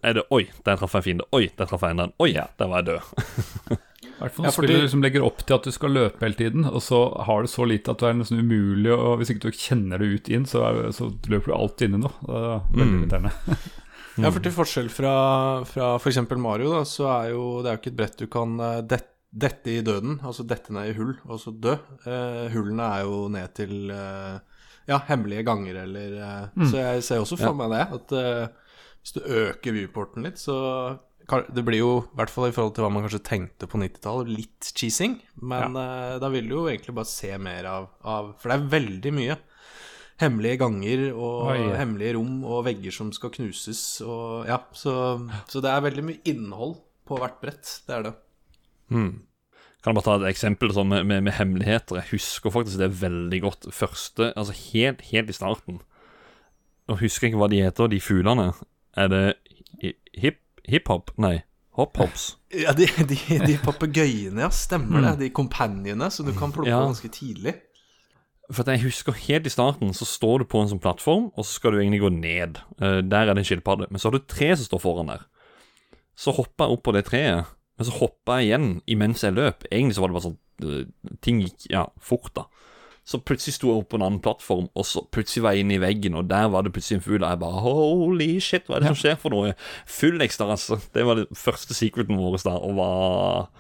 er 0.04 0.12
det 0.14 0.22
Oi, 0.30 0.44
der 0.64 0.76
traff 0.76 0.92
jeg 0.92 1.00
en 1.00 1.04
fiende. 1.08 1.24
Oi, 1.32 1.48
der 1.56 1.66
traff 1.66 1.80
jeg 1.82 1.90
en. 1.98 2.12
Oi, 2.20 2.32
der 2.32 2.68
var 2.68 2.82
jeg 2.82 2.86
død. 2.86 3.78
I 4.14 4.18
hvert 4.20 4.32
fall 4.36 4.44
Ja, 4.46 4.50
fordi- 4.54 4.68
spillet 4.68 4.82
liksom 4.84 5.02
legger 5.02 5.24
opp 5.26 5.40
til 5.44 5.54
at 5.56 5.64
du 5.64 5.72
skal 5.74 5.90
løpe 5.90 6.20
hele 6.22 6.34
tiden, 6.38 6.64
og 6.70 6.80
så 6.84 7.00
har 7.26 7.42
du 7.42 7.48
så 7.50 7.64
lite 7.66 7.90
at 7.90 7.98
det 7.98 8.08
er 8.08 8.14
nesten 8.20 8.38
umulig 8.38 8.92
Og 8.94 9.18
hvis 9.18 9.30
ikke 9.34 9.48
du 9.48 9.56
kjenner 9.58 9.98
det 9.98 10.06
ut 10.20 10.28
inn, 10.30 10.44
så, 10.46 10.62
er, 10.68 10.92
så 10.94 11.08
løper 11.26 11.50
du 11.50 11.54
alltid 11.56 11.88
inn 11.88 11.96
i 11.98 12.02
noe. 12.04 12.14
Det 12.22 12.36
er 12.38 12.60
veldig 12.78 13.08
Mm. 13.10 13.30
Ja, 14.20 14.30
for 14.30 14.40
til 14.44 14.52
forskjell 14.54 14.88
fra, 14.94 15.12
fra 15.66 15.94
f.eks. 15.98 16.20
Mario, 16.38 16.70
da, 16.76 16.84
så 16.86 17.08
er 17.10 17.32
jo 17.32 17.46
det 17.64 17.70
er 17.72 17.76
jo 17.76 17.80
ikke 17.82 17.92
et 17.94 17.98
brett 17.98 18.20
du 18.20 18.26
kan 18.30 18.56
dette 18.86 19.10
dette 19.34 19.66
i 19.72 19.80
døden, 19.82 20.20
altså 20.22 20.44
dette 20.46 20.70
ned 20.70 20.92
i 20.92 20.94
hull, 20.94 21.16
og 21.26 21.40
så 21.42 21.50
dø. 21.50 21.72
Eh, 22.06 22.44
hullene 22.52 22.84
er 22.86 23.00
jo 23.02 23.16
ned 23.34 23.50
til 23.58 23.90
eh, 23.90 24.36
ja, 24.86 25.00
hemmelige 25.08 25.42
ganger, 25.48 25.80
eller 25.82 26.12
eh, 26.22 26.60
Så 26.70 26.78
jeg 26.78 27.02
ser 27.02 27.18
også 27.24 27.40
for 27.40 27.50
Ja. 27.50 27.56
meg 27.58 27.72
det, 27.74 27.80
at 27.96 28.14
eh, 28.14 28.76
hvis 29.02 29.16
du 29.16 29.20
øker 29.26 29.74
viewporten 29.74 30.22
litt, 30.28 30.38
så 30.38 30.54
kan, 31.26 31.42
Det 31.50 31.64
blir 31.66 31.80
jo, 31.80 31.90
i 32.12 32.16
hvert 32.20 32.30
fall 32.30 32.46
i 32.46 32.54
forhold 32.54 32.76
til 32.76 32.84
hva 32.86 32.92
man 32.94 33.02
kanskje 33.08 33.24
tenkte 33.26 33.66
på 33.66 33.80
90-tallet, 33.82 34.30
litt 34.38 34.70
cheesing, 34.76 35.18
men 35.42 35.74
eh, 35.82 36.14
da 36.22 36.30
vil 36.30 36.46
du 36.46 36.54
jo 36.60 36.68
egentlig 36.70 36.94
bare 36.94 37.10
se 37.10 37.32
mer 37.36 37.66
av, 37.72 37.90
av 38.06 38.36
For 38.38 38.52
det 38.54 38.60
er 38.60 38.70
veldig 38.78 39.12
mye. 39.18 39.36
Hemmelige 40.22 40.60
ganger 40.62 41.00
og 41.16 41.48
Oi. 41.50 41.60
hemmelige 41.74 42.14
rom 42.14 42.44
og 42.46 42.64
vegger 42.68 42.94
som 42.94 43.08
skal 43.12 43.32
knuses 43.34 43.80
og 44.06 44.46
Ja, 44.46 44.60
så, 44.72 44.92
så 45.50 45.62
det 45.64 45.72
er 45.72 45.82
veldig 45.88 46.04
mye 46.06 46.20
innhold 46.30 46.76
på 47.08 47.18
hvert 47.18 47.40
brett. 47.42 47.72
Det 47.88 47.96
er 47.96 48.04
det. 48.06 48.12
Mm. 48.94 49.08
Kan 49.82 49.90
jeg 49.90 49.98
bare 49.98 50.06
ta 50.06 50.14
et 50.22 50.30
eksempel 50.30 50.70
sånn 50.72 50.88
med, 50.88 51.02
med, 51.10 51.24
med 51.26 51.34
hemmeligheter? 51.36 51.98
Jeg 52.00 52.12
husker 52.14 52.54
faktisk 52.54 52.78
det 52.80 52.92
veldig 53.02 53.40
godt. 53.44 53.66
Første, 53.74 54.30
altså 54.38 54.54
helt, 54.70 55.02
helt 55.10 55.28
i 55.34 55.36
starten. 55.36 55.82
Nå 56.88 56.96
husker 57.02 57.26
jeg 57.26 57.34
ikke 57.34 57.42
hva 57.42 57.50
de 57.52 57.60
heter, 57.64 57.90
de 57.92 58.00
fuglene. 58.00 58.46
Er 58.96 59.10
det 59.12 59.24
hi- 59.82 59.96
hip, 60.14 60.38
hiphop? 60.68 61.10
Nei, 61.20 61.40
hop-hops. 61.76 62.30
Ja, 62.54 62.70
de, 62.70 62.86
de, 62.86 63.16
de 63.48 63.56
papegøyene, 63.64 64.44
ja. 64.44 64.48
Stemmer 64.54 65.02
det. 65.02 65.14
De 65.24 65.28
companionene 65.34 66.06
som 66.14 66.28
du 66.28 66.30
kan 66.38 66.52
plukke 66.54 66.70
Ja. 66.70 66.84
ganske 66.86 67.08
tidlig. 67.10 67.56
For 68.52 68.68
jeg 68.68 68.82
husker 68.84 69.16
helt 69.24 69.46
i 69.48 69.52
starten 69.52 69.94
så 69.96 70.04
står 70.04 70.42
du 70.42 70.48
på 70.52 70.60
en 70.60 70.68
sånn 70.68 70.82
plattform, 70.82 71.30
og 71.32 71.46
så 71.46 71.56
skal 71.56 71.72
du 71.72 71.80
egentlig 71.80 72.02
gå 72.02 72.10
ned. 72.12 72.60
Eh, 72.76 73.00
der 73.00 73.30
er 73.30 73.32
det 73.32 73.44
en 73.44 73.48
skilpadde. 73.48 73.88
Men 73.90 74.00
så 74.00 74.10
har 74.10 74.16
du 74.16 74.20
et 74.20 74.28
tre 74.30 74.50
som 74.52 74.68
står 74.68 74.82
foran 74.82 75.12
der. 75.12 75.24
Så 76.18 76.34
hoppa 76.36 76.66
jeg 76.66 76.76
opp 76.76 76.84
på 76.86 76.94
det 76.94 77.06
treet, 77.08 77.54
men 77.74 77.88
så 77.88 77.94
hoppa 77.96 78.38
jeg 78.38 78.50
igjen 78.50 78.68
imens 78.90 79.24
jeg 79.24 79.36
løp. 79.38 79.64
Egentlig 79.70 79.96
så 79.96 80.04
var 80.04 80.12
det 80.12 80.18
bare 80.18 80.26
sånn 80.28 80.38
eh, 80.68 81.16
Ting 81.24 81.40
gikk 81.42 81.66
ja, 81.72 81.86
fort, 82.04 82.34
da. 82.36 82.44
Så 83.04 83.20
plutselig 83.20 83.56
sto 83.58 83.68
jeg 83.68 83.82
opp 83.82 83.90
på 83.92 83.98
en 83.98 84.04
annen 84.06 84.20
plattform, 84.24 84.68
og 84.72 84.86
så 84.88 85.02
plutselig 85.12 85.42
var 85.44 85.56
jeg 85.56 85.64
inne 85.64 85.76
i 85.76 85.82
veggen, 85.82 86.14
og 86.16 86.28
der 86.30 86.46
var 86.52 86.64
det 86.64 86.72
plutselig 86.72 87.00
en 87.00 87.04
fugl, 87.04 87.18
og 87.20 87.34
jeg 87.34 87.40
bare 87.42 87.64
Holy 87.64 88.28
shit, 88.40 88.64
hva 88.64 88.78
er 88.78 88.84
det 88.84 88.92
som 88.94 89.00
skjer 89.02 89.18
for 89.20 89.34
noe? 89.34 89.56
Full 89.92 90.24
ekstra, 90.24 90.48
altså. 90.54 90.78
Det 90.94 91.04
var 91.04 91.20
det 91.20 91.26
første 91.36 91.76
secreten 91.76 92.16
vår 92.20 92.38
da, 92.44 92.54
og 92.56 92.78
var 92.80 93.50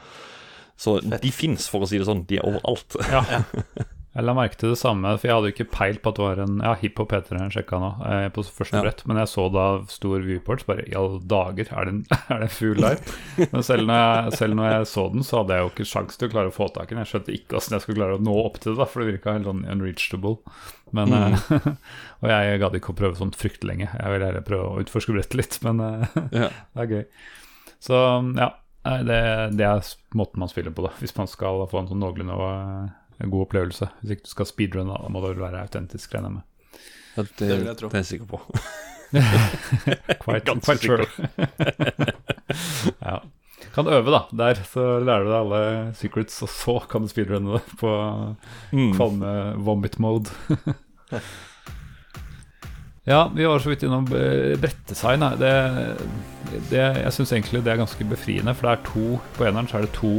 Så 0.80 0.96
de 1.00 1.32
fins, 1.32 1.68
for 1.70 1.84
å 1.84 1.88
si 1.88 2.00
det 2.00 2.08
sånn. 2.08 2.24
De 2.28 2.40
er 2.40 2.48
overalt. 2.48 2.96
Ja. 3.12 3.44
Jeg 4.14 4.22
la 4.28 4.34
merke 4.36 4.54
til 4.54 4.70
det 4.70 4.78
samme, 4.78 5.10
for 5.18 5.26
jeg 5.26 5.34
hadde 5.34 5.48
jo 5.50 5.54
ikke 5.56 5.66
peil 5.74 5.96
på 5.98 6.10
at 6.12 6.18
det 6.20 6.22
var 6.22 6.40
en 6.44 6.60
Ja, 6.62 6.74
hiphop 6.78 7.10
heter 7.16 7.34
det, 7.34 7.40
jeg 7.48 7.54
sjekka 7.56 7.80
nå, 7.82 7.88
eh, 8.06 8.26
på 8.30 8.44
første 8.46 8.76
Ja. 8.78 8.82
brett, 8.84 9.02
men 9.10 9.18
jeg 9.18 9.26
så 9.32 9.48
da 9.50 9.64
stor 9.90 10.22
viewport, 10.22 10.62
så 10.62 10.68
bare 10.70 10.84
i 10.86 10.94
alle 10.94 11.18
dager, 11.26 11.66
er 11.74 11.84
det 11.88 11.94
en, 11.96 12.06
er 12.30 12.38
det 12.44 12.46
en 12.46 12.54
fugl 12.54 12.78
der? 12.84 13.02
Men 13.50 13.66
selv 13.66 13.88
når, 13.90 13.98
jeg, 14.04 14.38
selv 14.38 14.54
når 14.60 14.70
jeg 14.70 14.86
så 14.92 15.06
den, 15.16 15.26
så 15.26 15.40
hadde 15.42 15.58
jeg 15.58 15.66
jo 15.66 15.72
ikke 15.74 15.88
sjans 15.90 16.16
til 16.20 16.28
å 16.30 16.34
klare 16.36 16.52
å 16.52 16.54
få 16.54 16.68
tak 16.70 16.86
i 16.86 16.94
den. 16.94 17.02
Jeg 17.02 17.10
skjønte 17.10 17.34
ikke 17.34 17.58
åssen 17.58 17.74
jeg 17.74 17.86
skulle 17.88 18.00
klare 18.04 18.20
å 18.20 18.22
nå 18.22 18.38
opp 18.46 18.60
til 18.62 18.72
det, 18.72 18.78
da, 18.84 18.86
for 18.86 19.02
det 19.02 19.10
virka 19.12 19.34
helt 19.34 19.50
sånn 19.50 19.66
unreachable. 19.74 20.36
Men, 20.94 21.12
eh, 21.18 21.50
og 22.22 22.30
jeg 22.30 22.58
gadd 22.62 22.78
ikke 22.78 22.94
å 22.94 23.00
prøve 23.02 23.18
sånt 23.18 23.34
fryktelig 23.40 23.72
lenge. 23.74 23.88
Jeg 23.98 24.14
vil 24.14 24.28
heller 24.30 24.46
prøve 24.46 24.70
å 24.70 24.82
utforske 24.86 25.16
brettet 25.16 25.40
litt, 25.42 25.58
men 25.66 25.82
eh, 25.82 26.18
Ja. 26.44 26.52
det 26.54 26.86
er 26.86 26.92
gøy. 27.00 27.06
Så 27.82 27.98
ja, 28.38 28.52
det, 28.84 29.18
det 29.58 29.64
er 29.66 29.94
måten 30.14 30.38
man 30.40 30.48
spiller 30.52 30.70
på, 30.76 30.86
da, 30.86 30.94
hvis 31.02 31.16
man 31.18 31.26
skal 31.26 31.66
få 31.66 31.82
en 31.82 31.90
sånn 31.90 32.00
noenlunde 32.04 32.36
eh, 32.46 32.92
god 33.30 33.46
opplevelse. 33.46 33.88
Hvis 34.00 34.10
ikke 34.16 34.26
du 34.26 34.32
skal 34.34 34.46
speedrunne, 34.46 34.96
da, 34.96 35.08
må 35.08 35.20
det 35.24 35.30
vel 35.34 35.44
være 35.44 35.60
autentisk, 35.66 36.14
regner 36.14 36.28
jeg 36.28 36.34
med. 36.34 36.42
Ja, 37.14 37.22
det, 37.22 37.30
Det 37.38 37.48
vil 37.58 37.66
jeg 37.70 37.76
tro. 37.78 37.88
det 37.88 37.94
er 37.94 38.02
jeg 38.02 38.10
sikker 38.10 38.26
på. 38.26 38.40
Quite, 40.24 40.54
quite 40.58 40.82
sure. 40.82 41.06
ja. 43.06 43.18
Kan 43.74 43.86
øve, 43.90 44.10
da. 44.10 44.20
Der 44.34 44.58
så 44.66 44.82
lærer 45.02 45.24
du 45.24 45.30
deg 45.30 45.38
alle 45.40 45.60
secrets, 45.98 46.40
og 46.42 46.50
så 46.50 46.74
kan 46.90 47.02
du 47.06 47.08
speedrunne 47.10 47.56
det 47.60 47.78
på 47.80 47.90
Mm. 48.74 48.92
kvalme 48.96 49.30
vomit 49.62 49.98
mode. 50.02 50.30
ja, 53.04 53.28
vi 53.34 53.44
var 53.46 53.58
så 53.58 53.68
vidt 53.72 53.82
innom 53.86 54.06
eh, 54.16 54.54
brettdesign. 54.60 55.20
Det, 55.40 55.52
det, 56.70 56.82
jeg 57.04 57.12
syns 57.12 57.32
egentlig 57.36 57.62
det 57.64 57.72
er 57.74 57.82
ganske 57.82 58.04
befriende, 58.08 58.54
for 58.54 58.68
det 58.68 58.72
er 58.78 58.84
to 58.90 59.20
På 59.38 59.46
eneren 59.48 59.68
så 59.70 59.78
er 59.78 59.86
det 59.86 59.92
to 59.96 60.14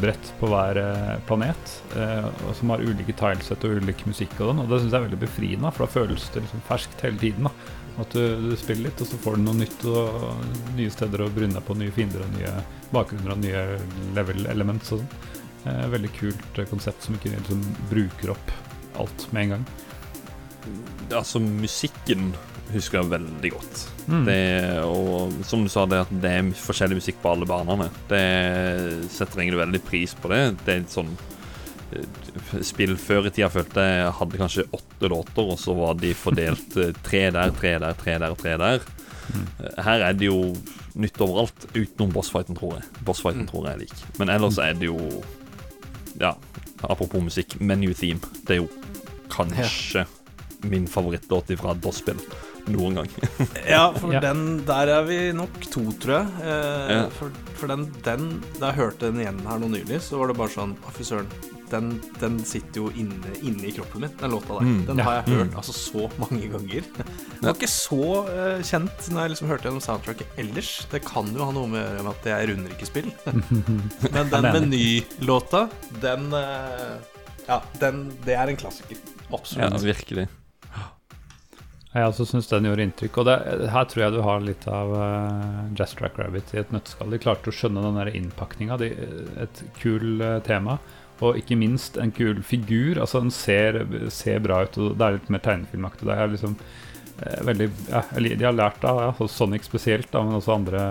brett 0.00 0.32
på 0.40 0.50
hver 0.50 0.78
eh, 0.80 1.14
planet, 1.28 1.76
eh, 1.96 2.26
og 2.26 2.56
som 2.58 2.72
har 2.74 2.82
ulike 2.82 3.14
tilesett 3.18 3.64
og 3.66 3.78
ulik 3.78 4.04
musikk 4.08 4.34
og 4.40 4.50
den, 4.50 4.64
og 4.64 4.70
det 4.70 4.80
syns 4.82 4.92
jeg 4.92 5.00
er 5.00 5.06
veldig 5.08 5.22
befriende, 5.22 5.72
for 5.74 5.86
da 5.86 5.94
føles 5.94 6.28
det 6.34 6.44
liksom 6.44 6.64
ferskt 6.68 7.04
hele 7.06 7.20
tiden. 7.20 7.48
da 7.48 8.02
At 8.02 8.16
du, 8.16 8.50
du 8.50 8.56
spiller 8.58 8.88
litt, 8.88 9.04
og 9.04 9.10
så 9.10 9.20
får 9.22 9.38
du 9.38 9.44
noe 9.44 9.60
nytt 9.60 9.86
og 9.86 10.74
nye 10.74 10.90
steder 10.90 11.22
å 11.22 11.30
brune 11.34 11.62
på, 11.62 11.78
nye 11.78 11.94
fiender 11.94 12.26
og 12.26 12.34
nye 12.34 12.56
bakgrunner 12.94 13.36
og 13.36 13.44
nye 13.44 13.64
level 14.18 14.50
elements 14.50 14.94
og 14.94 15.04
sånn. 15.04 15.30
Eh, 15.64 15.84
veldig 15.94 16.10
kult 16.18 16.58
eh, 16.58 16.68
konsept 16.68 17.06
som 17.06 17.16
ikke 17.16 17.32
liksom 17.32 17.62
bruker 17.88 18.34
opp 18.34 18.50
alt 19.00 19.28
med 19.32 19.46
en 19.46 19.54
gang. 19.54 19.68
Altså, 21.12 21.40
musikken 21.40 22.32
husker 22.72 23.00
jeg 23.02 23.10
veldig 23.12 23.50
godt. 23.52 23.82
Mm. 24.08 24.24
Det, 24.26 24.38
og 24.88 25.32
som 25.46 25.62
du 25.64 25.70
sa, 25.72 25.84
det 25.88 26.02
at 26.04 26.12
det 26.22 26.30
er 26.30 26.50
forskjellig 26.58 26.98
musikk 27.00 27.20
på 27.22 27.30
alle 27.34 27.46
banene. 27.48 27.90
Det 28.10 28.24
setter 29.12 29.40
egentlig 29.42 29.60
veldig 29.62 29.82
pris 29.86 30.14
på 30.18 30.30
det. 30.32 30.40
Det 30.64 30.74
er 30.74 30.82
et 30.84 30.94
sånn 30.94 31.12
eh, 31.92 32.60
Spill 32.64 32.96
før 33.00 33.28
i 33.28 33.32
tida 33.34 33.48
følte 33.52 33.84
jeg 33.84 34.14
hadde 34.18 34.40
kanskje 34.40 34.66
åtte 34.76 35.10
låter, 35.12 35.50
og 35.54 35.58
så 35.60 35.74
var 35.78 35.94
de 36.00 36.14
fordelt 36.18 36.76
eh, 36.80 36.92
tre 37.06 37.26
der, 37.34 37.52
tre 37.56 37.76
der, 37.82 37.94
tre 38.00 38.16
der, 38.22 38.34
tre 38.40 38.56
der. 38.60 38.88
Mm. 39.34 39.44
Her 39.86 40.02
er 40.10 40.16
det 40.20 40.26
jo 40.28 40.40
nytt 41.00 41.16
overalt, 41.24 41.64
utenom 41.74 42.12
bossfighten, 42.14 42.56
tror 42.58 42.76
jeg. 42.78 42.84
Bossfighten 43.06 43.46
Mm. 43.46 43.48
tror 43.50 43.64
jeg 43.66 43.74
er 43.74 43.80
lik. 43.86 44.02
Men 44.18 44.28
ellers 44.30 44.58
er 44.62 44.74
det 44.78 44.90
jo 44.90 44.98
Ja, 46.20 46.36
apropos 46.86 47.18
musikk, 47.24 47.56
menu 47.58 47.88
theme. 47.98 48.20
Det 48.46 48.54
er 48.54 48.60
jo 48.60 48.68
kanskje 49.32 50.04
min 50.62 50.86
favorittlåt 50.86 51.50
fra 51.58 51.72
DOS-spill 51.74 52.20
noen 52.72 52.94
gang. 53.00 53.08
Ja, 53.68 53.90
for 53.92 54.12
Ja. 54.14 54.20
den 54.24 54.64
Der 54.66 54.88
er 54.88 55.02
vi 55.08 55.18
nok 55.36 55.58
to, 55.70 55.82
tror 56.00 56.14
jeg. 56.22 56.26
Eh, 56.44 56.92
Ja. 56.94 57.08
For, 57.18 57.30
for 57.58 57.66
den, 57.68 57.88
den 58.04 58.40
Da 58.60 58.70
jeg 58.72 58.76
hørte 58.82 59.10
den 59.10 59.20
igjen 59.20 59.40
her 59.46 59.58
nå 59.58 59.68
nylig, 59.72 60.00
så 60.04 60.18
var 60.20 60.28
det 60.32 60.36
bare 60.38 60.52
sånn 60.54 60.76
Å, 60.84 60.92
fy 60.96 61.04
søren. 61.04 61.28
Den, 61.72 61.94
den 62.20 62.36
sitter 62.46 62.84
jo 62.84 62.90
inne, 62.94 63.32
inne 63.42 63.64
i 63.66 63.72
kroppen 63.74 64.04
min, 64.04 64.12
den 64.20 64.30
låta 64.30 64.58
der. 64.60 64.66
Mm, 64.68 64.82
den 64.86 65.00
ja, 65.00 65.04
har 65.08 65.14
jeg 65.16 65.32
hørt 65.34 65.48
mm. 65.50 65.56
altså 65.58 65.72
så 65.74 66.04
mange 66.20 66.46
ganger. 66.52 66.84
Den 66.94 67.40
Ja. 67.40 67.48
var 67.48 67.56
ikke 67.56 67.70
så 67.72 68.00
uh, 68.28 68.60
kjent 68.62 69.08
når 69.10 69.20
jeg 69.24 69.32
liksom 69.32 69.48
hørte 69.50 69.66
gjennom 69.68 69.82
soundtracket 69.82 70.38
ellers. 70.38 70.70
Det 70.92 71.00
kan 71.08 71.32
jo 71.34 71.42
ha 71.48 71.50
noe 71.56 71.66
med 71.72 71.96
med 72.04 72.12
at 72.12 72.28
jeg 72.30 72.50
runder 72.52 72.70
ikke 72.76 72.86
spill. 72.86 73.10
Men 74.14 74.30
den 74.30 74.48
menylåta, 74.54 75.64
den 76.04 76.30
uh, 76.36 77.00
Ja, 77.48 77.58
den, 77.80 78.06
det 78.24 78.36
er 78.38 78.48
en 78.52 78.56
klassiker. 78.60 79.00
Absolutt. 79.32 79.64
Ja, 79.74 79.82
virkelig. 79.88 80.28
Jeg 81.94 82.10
også 82.10 82.24
syns 82.26 82.48
den 82.50 82.66
gjorde 82.66 82.84
inntrykk. 82.88 83.20
Og 83.22 83.28
det, 83.28 83.36
her 83.70 83.86
tror 83.86 84.02
jeg 84.02 84.14
du 84.16 84.20
har 84.26 84.42
litt 84.42 84.64
av 84.66 84.90
uh, 84.98 85.60
Jazz 85.78 85.94
Track 85.94 86.18
Rabbit 86.18 86.50
i 86.54 86.58
et 86.64 86.72
nøtteskall. 86.74 87.12
De 87.14 87.20
klarte 87.22 87.52
å 87.52 87.54
skjønne 87.54 87.84
den 87.84 88.00
der 88.00 88.10
innpakninga. 88.18 88.78
Et 89.44 89.60
kul 89.78 90.18
uh, 90.18 90.40
tema. 90.46 90.80
Og 91.22 91.38
ikke 91.38 91.58
minst 91.60 91.94
en 92.02 92.10
kul 92.14 92.42
figur. 92.42 92.98
Altså 92.98 93.22
Den 93.22 93.30
ser, 93.34 93.84
ser 94.10 94.42
bra 94.42 94.64
ut, 94.66 94.80
og 94.82 94.98
det 94.98 95.06
er 95.06 95.20
litt 95.20 95.30
mer 95.30 95.44
tegnefilmaktig. 95.46 96.08
Det 96.10 96.16
er 96.18 96.34
liksom 96.34 96.58
uh, 96.58 97.38
veldig 97.46 97.70
ja, 97.92 98.02
De 98.18 98.48
har 98.48 98.58
lært 98.58 98.88
av 98.90 99.00
ja, 99.04 99.30
Sonic 99.30 99.70
spesielt, 99.70 100.10
da, 100.10 100.24
men 100.26 100.40
også 100.40 100.58
andre 100.58 100.82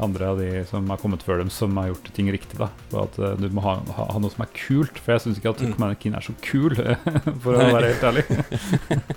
andre 0.00 0.28
av 0.32 0.38
de 0.40 0.64
som 0.70 0.88
har 0.90 1.00
kommet 1.00 1.22
før 1.22 1.42
dem, 1.42 1.50
som 1.52 1.76
har 1.76 1.90
gjort 1.90 2.08
ting 2.16 2.30
riktig. 2.32 2.58
da 2.58 2.70
For 2.90 3.04
at 3.04 3.18
uh, 3.20 3.34
Du 3.40 3.48
må 3.52 3.64
ha, 3.64 3.74
ha, 3.96 4.06
ha 4.14 4.22
noe 4.22 4.32
som 4.32 4.44
er 4.46 4.52
kult, 4.56 4.96
for 4.98 5.14
jeg 5.14 5.26
syns 5.26 5.40
ikke 5.40 5.52
at 5.52 5.62
Mm. 5.62 5.74
Commander 5.76 6.16
er 6.16 6.24
så 6.24 6.32
kul, 6.42 6.74
for 7.44 7.54
å 7.54 7.66
være 7.76 7.92
helt 7.92 8.06
ærlig. 8.08 8.24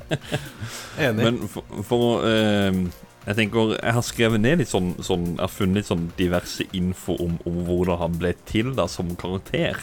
Enig. 1.07 1.23
Men 1.23 1.39
for, 1.51 1.63
for 1.87 2.25
eh, 2.27 2.81
Jeg 3.25 3.37
tenker 3.39 3.73
Jeg 3.75 3.95
har 3.97 4.05
skrevet 4.05 4.43
ned 4.43 4.61
litt 4.61 4.69
sånn, 4.71 4.93
sånn 5.03 5.31
Jeg 5.33 5.41
har 5.41 5.51
funnet 5.51 5.79
litt 5.81 5.89
sånn 5.89 6.05
diverse 6.19 6.67
info 6.77 7.15
om, 7.23 7.39
om 7.49 7.63
hvordan 7.67 7.99
han 8.03 8.19
ble 8.21 8.35
til 8.45 8.75
da 8.77 8.85
som 8.91 9.15
karakter. 9.19 9.81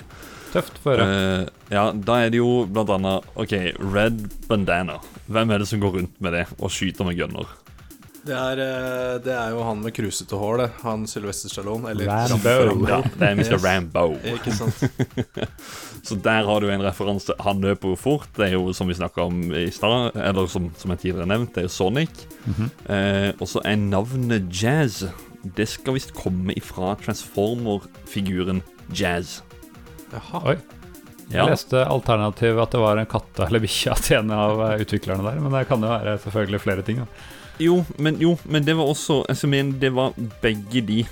Tøft 0.52 0.78
for. 0.84 1.00
Eh, 1.00 1.46
ja, 1.72 1.86
da 1.96 2.18
er 2.22 2.30
det 2.32 2.42
jo 2.42 2.62
blant 2.68 2.92
annet 2.92 3.26
OK, 3.40 3.56
Red 3.80 4.22
Bandana. 4.50 5.00
Hvem 5.32 5.50
er 5.54 5.62
det 5.62 5.68
som 5.70 5.80
går 5.82 5.98
rundt 5.98 6.20
med 6.22 6.36
det 6.36 6.46
og 6.58 6.72
skyter 6.72 7.08
med 7.08 7.16
gunner? 7.18 7.48
Det 8.22 8.34
er, 8.38 8.60
eh, 8.62 9.16
det 9.22 9.32
er 9.34 9.50
jo 9.50 9.64
han 9.66 9.80
med 9.82 9.94
krusete 9.96 10.38
hår, 10.38 10.60
det. 10.60 10.66
Han 10.84 11.06
Sylvester 11.10 11.50
Stallone. 11.50 11.90
Eller 11.90 12.06
Rambo. 12.06 12.86
Ja, 12.86 13.00
det 13.02 13.26
er 13.26 13.34
Mr. 13.34 13.56
Yes. 13.56 13.64
Rambo. 13.64 14.04
Ikke 14.30 14.54
sant? 14.54 14.84
Så 16.06 16.18
der 16.22 16.46
har 16.46 16.62
du 16.62 16.68
en 16.70 16.84
referanse. 16.86 17.34
Han 17.42 17.62
løper 17.64 17.94
jo 17.94 17.98
fort. 17.98 18.30
Det 18.38 18.46
er 18.46 18.54
jo 18.54 18.70
som 18.76 18.90
vi 18.90 18.98
snakka 18.98 19.26
om 19.26 19.42
i 19.58 19.66
stad, 19.74 20.14
eller 20.14 20.46
som, 20.50 20.70
som 20.78 20.94
jeg 20.94 21.02
tidligere 21.08 21.26
nevnt, 21.30 21.50
det 21.54 21.64
er 21.64 21.66
jo 21.66 21.74
Sonic. 21.74 22.26
-hmm. 22.46 22.70
eh, 22.94 23.32
og 23.40 23.48
så 23.48 23.60
er 23.64 23.76
navnet 23.76 24.62
Jazz 24.62 25.04
Det 25.42 25.68
skal 25.68 25.94
visst 25.94 26.14
komme 26.14 26.54
ifra 26.54 26.94
Transformer-figuren 26.94 28.62
jazz. 28.94 29.42
Jaha. 30.12 30.42
Oi. 30.46 30.56
Ja. 31.32 31.46
Jeg 31.46 31.50
leste 31.50 31.84
alternativ 31.84 32.58
at 32.60 32.70
det 32.70 32.80
var 32.80 32.96
en 32.96 33.06
katte 33.06 33.46
eller 33.46 33.62
bikkja 33.62 33.94
til 33.94 34.18
en 34.20 34.30
av 34.30 34.60
eh, 34.60 34.80
utviklerne 34.84 35.24
der, 35.24 35.40
men 35.40 35.52
det 35.52 35.66
kan 35.68 35.82
jo 35.82 35.88
være 35.88 36.18
selvfølgelig 36.18 36.60
flere 36.60 36.82
ting. 36.82 36.98
Da. 37.02 37.06
Jo, 37.62 37.76
men, 38.02 38.16
jo, 38.20 38.34
men 38.50 38.64
det 38.66 38.74
var 38.78 38.88
også 38.90 39.20
altså, 39.30 39.46
men 39.50 39.74
Det 39.78 39.92
var 39.94 40.14
begge 40.42 40.80
de 40.88 41.02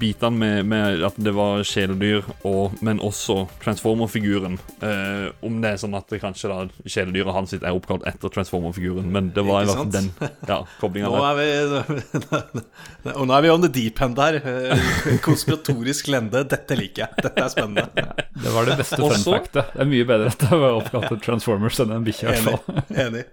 bitene 0.00 0.32
med, 0.40 0.64
med 0.66 1.02
at 1.06 1.16
det 1.20 1.30
var 1.36 1.60
kjæledyr, 1.66 2.24
og, 2.48 2.72
men 2.82 2.98
også 3.04 3.44
Transformer-figuren. 3.62 4.56
Eh, 4.82 5.26
om 5.46 5.58
det 5.62 5.74
er 5.74 5.80
sånn 5.82 5.94
at 5.98 6.08
det 6.10 6.22
kanskje 6.22 6.48
da 6.50 6.62
kjæledyret 6.88 7.34
hans 7.36 7.52
er 7.58 7.66
oppkalt 7.68 8.06
etter 8.08 8.32
Transformer-figuren, 8.32 9.10
men 9.12 9.28
det 9.36 9.44
var 9.46 9.68
Ikke 9.68 9.84
den 9.92 10.08
ja, 10.48 10.56
koblinga 10.80 11.10
Nå 11.12 11.20
der. 11.20 11.28
er 11.28 11.90
vi 11.92 13.12
Og 13.12 13.22
nå 13.28 13.36
er 13.36 13.44
vi 13.44 13.52
on 13.52 13.66
the 13.66 13.70
deep 13.76 14.00
end 14.02 14.18
her. 14.24 14.40
Eh, 14.40 15.20
Konspiratorisk 15.26 16.08
lende. 16.14 16.42
Dette 16.50 16.78
liker 16.80 17.04
jeg. 17.04 17.26
Dette 17.28 17.44
er 17.44 17.52
spennende. 17.52 18.08
Det 18.40 18.54
var 18.56 18.70
det 18.72 18.78
beste 18.80 18.98
fun 19.04 19.26
factet. 19.28 19.74
Det 19.76 19.84
er 19.84 19.92
mye 19.92 20.08
bedre 20.08 20.32
at 20.32 20.46
det 20.48 20.62
var 20.64 20.80
oppkalt 20.80 21.20
Transformers 21.28 21.78
enn 21.84 21.94
en 21.98 22.08
bikkje. 22.08 22.24
i 22.24 22.32
hvert 22.32 22.48
Enig. 22.48 22.58
fall. 22.64 23.06
Enig. 23.06 23.24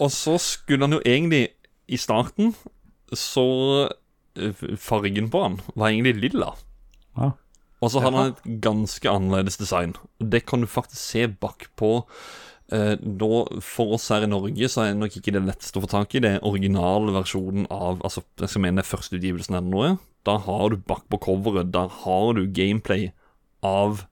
Og 0.00 0.12
så 0.12 0.36
skulle 0.42 0.86
han 0.88 0.98
jo 0.98 1.00
egentlig 1.06 1.46
I 1.90 1.98
starten 1.98 2.54
så 3.16 3.46
eh, 4.38 4.66
Fargen 4.78 5.30
på 5.32 5.42
han 5.42 5.60
var 5.74 5.90
egentlig 5.90 6.16
lilla. 6.22 6.52
Ja. 7.18 7.32
Og 7.80 7.92
så 7.92 8.02
hadde 8.04 8.20
han 8.20 8.34
et 8.34 8.60
ganske 8.62 9.08
annerledes 9.08 9.58
design. 9.60 9.96
Og 10.20 10.30
Det 10.32 10.44
kan 10.46 10.60
du 10.60 10.68
faktisk 10.68 11.00
se 11.00 11.26
bakpå. 11.26 12.04
Eh, 12.72 12.96
for 13.64 13.96
oss 13.96 14.10
her 14.12 14.22
i 14.22 14.30
Norge 14.30 14.68
så 14.70 14.84
er 14.84 14.98
nok 14.98 15.16
ikke 15.18 15.32
det 15.34 15.42
letteste 15.46 15.80
å 15.80 15.84
få 15.86 15.90
tak 15.90 16.14
i. 16.14 16.22
Det 16.22 16.36
er 16.36 16.46
originale 16.46 17.14
versjonen 17.16 17.66
av 17.72 18.04
Altså, 18.06 18.22
jeg 18.38 18.52
skal 18.52 18.64
mene 18.66 18.82
det 18.82 18.90
førsteutgivelsen 18.90 19.56
eller 19.56 19.72
noe. 19.72 19.96
Da 20.28 20.36
har 20.44 20.68
du 20.70 20.76
bakpå 20.76 21.18
coveret 21.24 21.72
Der 21.72 21.88
har 22.04 22.34
du 22.36 22.44
gameplay 22.46 23.10
av 23.64 24.04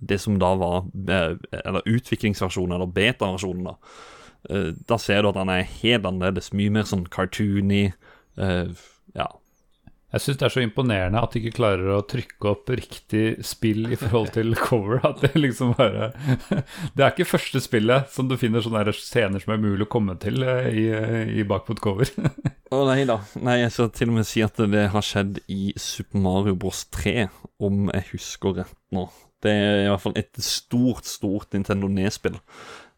det 0.00 0.18
som 0.18 0.38
da 0.40 0.54
var 0.58 0.88
eh, 1.08 1.36
Eller 1.62 1.86
utviklingsversjonen, 1.86 2.74
eller 2.74 2.90
beta-versjonen, 2.90 3.68
da. 3.70 3.76
Eh, 4.50 4.72
Da 4.88 4.98
ser 4.98 5.22
du 5.22 5.32
at 5.32 5.38
han 5.40 5.52
er 5.52 5.68
helt 5.82 6.08
annerledes. 6.08 6.52
Mye 6.56 6.72
mer 6.72 6.88
sånn 6.88 7.06
cartoony. 7.12 7.92
Uh, 8.38 8.72
ja. 9.14 9.28
Jeg 10.12 10.20
syns 10.20 10.38
det 10.40 10.44
er 10.44 10.52
så 10.52 10.60
imponerende 10.60 11.20
at 11.24 11.32
de 11.32 11.40
ikke 11.40 11.56
klarer 11.56 11.88
å 11.94 12.02
trykke 12.04 12.48
opp 12.50 12.68
riktig 12.68 13.38
spill 13.48 13.86
i 13.92 13.96
forhold 13.96 14.34
til 14.34 14.52
cover. 14.66 15.00
At 15.08 15.22
det 15.24 15.30
liksom 15.38 15.72
bare 15.78 16.10
Det 16.96 17.00
er 17.00 17.14
ikke 17.14 17.28
første 17.30 17.62
spillet 17.64 18.10
som 18.12 18.28
du 18.28 18.36
finner 18.40 18.64
sånne 18.64 18.92
scener 18.96 19.40
som 19.40 19.54
er 19.54 19.62
mulig 19.62 19.86
å 19.86 19.92
komme 19.92 20.18
til 20.20 20.44
eh, 20.44 20.68
i, 20.68 20.84
i 21.40 21.46
bakpå 21.48 21.76
et 21.76 21.84
cover. 21.84 22.12
Å 22.72 22.84
nei 22.88 23.02
da. 23.08 23.18
Nei, 23.44 23.58
jeg 23.62 23.72
skal 23.74 23.90
til 23.92 24.08
og 24.12 24.16
med 24.16 24.28
si 24.28 24.40
at 24.44 24.60
det 24.72 24.86
har 24.94 25.04
skjedd 25.04 25.42
i 25.52 25.74
Super 25.80 26.22
Mario 26.24 26.54
Bros 26.56 26.86
3, 26.88 27.26
om 27.60 27.90
jeg 27.92 28.06
husker 28.14 28.56
rett 28.62 28.78
nå. 28.96 29.04
Det 29.44 29.52
er 29.52 29.82
i 29.82 29.90
hvert 29.90 30.00
fall 30.04 30.16
et 30.16 30.38
stort, 30.40 31.04
stort 31.04 31.52
Nintendo 31.52 31.90
NES-spill. 31.92 32.38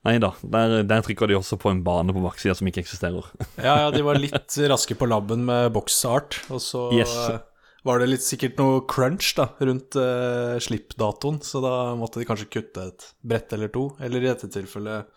Nei 0.04 0.18
da, 0.20 0.32
der, 0.42 0.82
der 0.84 1.00
trykker 1.06 1.30
de 1.30 1.38
også 1.38 1.56
på 1.60 1.70
en 1.72 1.80
bane 1.86 2.12
på 2.12 2.20
baksida 2.24 2.52
som 2.58 2.68
ikke 2.68 2.82
eksisterer. 2.84 3.24
Ja, 3.64 3.78
ja, 3.86 3.90
de 3.94 4.02
var 4.04 4.18
litt 4.20 4.58
raske 4.68 4.96
på 5.00 5.08
labben 5.08 5.46
med 5.48 5.72
boksart, 5.72 6.42
og 6.52 6.60
så 6.60 6.90
Yes. 6.92 7.14
eh, 7.30 7.38
var 7.84 7.98
det 8.00 8.10
litt 8.12 8.24
sikkert 8.24 8.58
noe 8.60 8.82
crunch 8.88 9.32
da, 9.36 9.48
rundt 9.64 9.96
eh, 10.00 10.58
slippdatoen, 10.60 11.40
så 11.44 11.60
da 11.64 11.74
måtte 12.00 12.20
de 12.20 12.28
kanskje 12.28 12.50
kutte 12.52 12.84
et 12.92 13.08
brett 13.24 13.52
eller 13.56 13.72
to, 13.72 13.90
eller 14.00 14.20
i 14.24 14.28
dette 14.32 14.48
tilfellet 14.52 15.08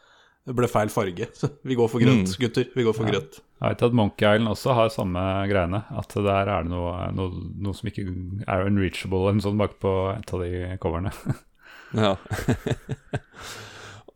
det 0.48 0.54
ble 0.56 0.68
feil 0.72 0.88
farge. 0.88 1.26
Så 1.36 1.50
vi 1.68 1.76
går 1.76 1.90
for 1.92 2.00
grønt, 2.00 2.30
Mm. 2.32 2.38
gutter. 2.40 2.68
Vi 2.72 2.84
går 2.88 2.94
for 2.96 3.04
grønt. 3.12 3.42
Jeg 3.60 3.74
vet 3.74 3.82
at 3.84 3.96
Monkey 4.00 4.24
Island 4.30 4.48
også 4.54 4.76
har 4.78 4.88
samme 4.96 5.20
greiene. 5.52 5.82
At 5.92 6.14
der 6.16 6.48
er 6.54 6.64
det 6.64 6.72
noe, 6.72 6.94
noe, 7.12 7.42
noe 7.66 7.76
som 7.76 7.90
ikke 7.92 8.06
er 8.48 8.64
unreachable, 8.70 9.26
En 9.34 9.42
sånn 9.44 9.60
bak 9.60 9.74
bakpå 9.76 9.92
et 10.16 10.32
av 10.32 10.46
de 10.46 10.78
coverne. 10.80 11.12
Ja. 11.98 12.14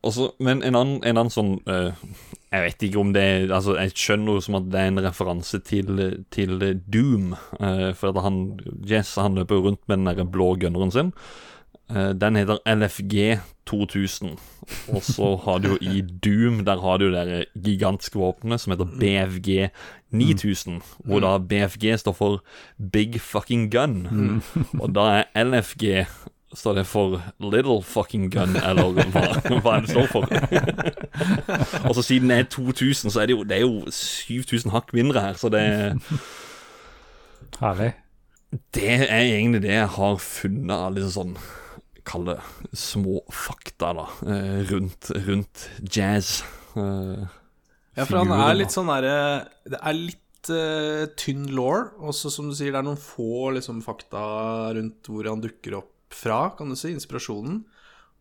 Også, 0.02 0.32
men 0.41 0.64
en 0.66 0.76
annen, 0.76 0.97
en 1.06 1.20
annen 1.20 1.30
sånn 1.30 1.52
uh, 1.70 1.93
Jeg 2.49 2.64
vet 2.66 2.86
ikke 2.88 3.02
om 3.04 3.12
det 3.14 3.22
er 3.22 3.52
Altså, 3.54 3.76
jeg 3.78 3.93
skjønner 3.93 4.39
jo 4.39 4.41
som 4.41 4.58
at 4.58 4.72
det 4.74 4.82
er 4.82 4.89
en 4.89 5.04
referanse 5.06 5.62
til, 5.68 6.02
til 6.34 6.58
Doom. 6.89 7.36
Uh, 7.60 7.91
for 7.97 8.10
at 8.10 8.26
han 8.26 8.41
Jess 8.89 9.14
han 9.22 9.38
løper 9.38 9.60
jo 9.60 9.70
rundt 9.70 9.84
med 9.86 10.02
den 10.02 10.10
der 10.10 10.26
blå 10.26 10.56
gunneren 10.62 10.93
sin. 10.93 11.14
Uh, 11.91 12.12
den 12.18 12.39
heter 12.39 12.64
LFG 12.66 13.43
2000. 13.70 14.39
Og 14.89 15.04
så 15.06 15.36
har 15.45 15.62
du 15.62 15.74
jo 15.74 15.78
i 15.82 16.02
Doom 16.02 16.64
Der 16.66 16.82
har 16.82 16.97
du 16.97 17.12
det 17.12 17.26
der 17.28 17.45
gigantiske 17.54 18.20
våpenet 18.20 18.62
som 18.62 18.74
heter 18.74 18.89
BFG 18.99 19.70
9000. 20.12 20.82
Hvor 21.06 21.22
da 21.22 21.38
BFG 21.38 21.99
står 22.02 22.18
for 22.18 22.43
Big 22.91 23.22
Fucking 23.22 23.70
Gun. 23.72 24.41
Og 24.82 24.95
da 24.95 25.22
er 25.22 25.43
LFG 25.43 26.06
Står 26.52 26.76
det 26.76 26.84
for 26.89 27.22
Little 27.39 27.80
Fucking 27.84 28.28
Gun, 28.34 28.58
eller 28.60 28.91
hva, 29.14 29.24
hva 29.64 29.78
det 29.80 29.91
står 29.93 30.10
for? 30.12 30.26
Og 31.88 31.95
så 31.95 32.04
siden 32.04 32.34
det 32.34 32.39
er 32.41 32.49
2000, 32.52 33.14
så 33.14 33.22
er 33.22 33.30
det 33.30 33.38
jo, 33.38 33.45
det 33.47 33.58
er 33.58 33.64
jo 33.64 33.86
7000 33.88 34.74
hakk 34.74 34.91
mindre 34.97 35.24
her, 35.24 35.39
så 35.39 35.52
det 35.54 35.64
Herlig. 37.62 37.93
Det 38.76 38.97
er 39.06 39.22
egentlig 39.22 39.62
det 39.64 39.76
jeg 39.78 39.91
har 39.95 40.18
funnet 40.20 40.76
av 40.76 40.95
litt 40.95 41.12
sånn 41.14 41.38
Kall 42.08 42.26
det 42.28 42.39
små 42.76 43.22
fakta, 43.32 43.91
da, 43.95 44.08
eh, 44.26 44.64
rundt, 44.72 45.12
rundt 45.28 45.68
jazz. 45.86 46.41
Uh, 46.74 47.30
Ja, 47.95 48.08
for 48.08 48.22
han 48.24 48.32
er 48.34 48.56
litt 48.56 48.74
sånn 48.74 48.88
derre 48.89 49.16
Det 49.68 49.78
er 49.78 49.97
litt 49.97 50.52
uh, 50.52 51.04
tynn 51.20 51.45
law, 51.54 51.91
også 52.10 52.32
som 52.34 52.49
du 52.49 52.56
sier, 52.58 52.74
det 52.74 52.82
er 52.82 52.88
noen 52.88 52.99
få 52.99 53.52
liksom, 53.58 53.84
fakta 53.86 54.24
rundt 54.78 55.08
hvor 55.12 55.30
han 55.30 55.43
dukker 55.43 55.78
opp 55.80 55.91
fra, 56.16 56.43
kan 56.57 56.72
du 56.72 56.78
si, 56.80 56.91
inspirasjonen. 56.95 57.62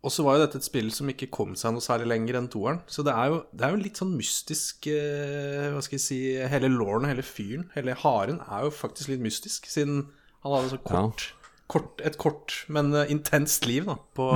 Og 0.00 0.12
så 0.14 0.24
var 0.24 0.38
jo 0.38 0.44
dette 0.46 0.56
et 0.62 0.64
spill 0.64 0.88
som 0.96 1.10
ikke 1.12 1.28
kom 1.32 1.52
seg 1.60 1.74
noe 1.74 1.84
særlig 1.84 2.08
lenger 2.08 2.38
enn 2.38 2.48
toeren. 2.52 2.80
Så 2.88 3.04
det 3.04 3.12
er 3.12 3.34
jo, 3.34 3.42
det 3.52 3.66
er 3.66 3.74
jo 3.74 3.82
litt 3.82 4.00
sånn 4.00 4.14
mystisk 4.16 4.88
eh, 4.88 5.68
Hva 5.74 5.82
skal 5.84 5.98
jeg 5.98 6.04
si 6.06 6.20
Hele 6.40 6.70
Lauren 6.72 7.04
og 7.04 7.12
hele 7.12 7.24
fyren, 7.26 7.66
hele 7.74 7.96
haren, 8.00 8.40
er 8.48 8.64
jo 8.64 8.72
faktisk 8.72 9.12
litt 9.12 9.24
mystisk, 9.24 9.68
siden 9.68 10.06
han 10.40 10.56
hadde 10.56 10.72
så 10.72 10.80
kort, 10.88 11.26
kort 11.68 12.00
Et 12.06 12.16
kort, 12.20 12.62
men 12.72 12.94
eh, 12.96 13.12
intenst 13.12 13.68
liv 13.68 13.84
da 13.90 13.98
på, 14.16 14.30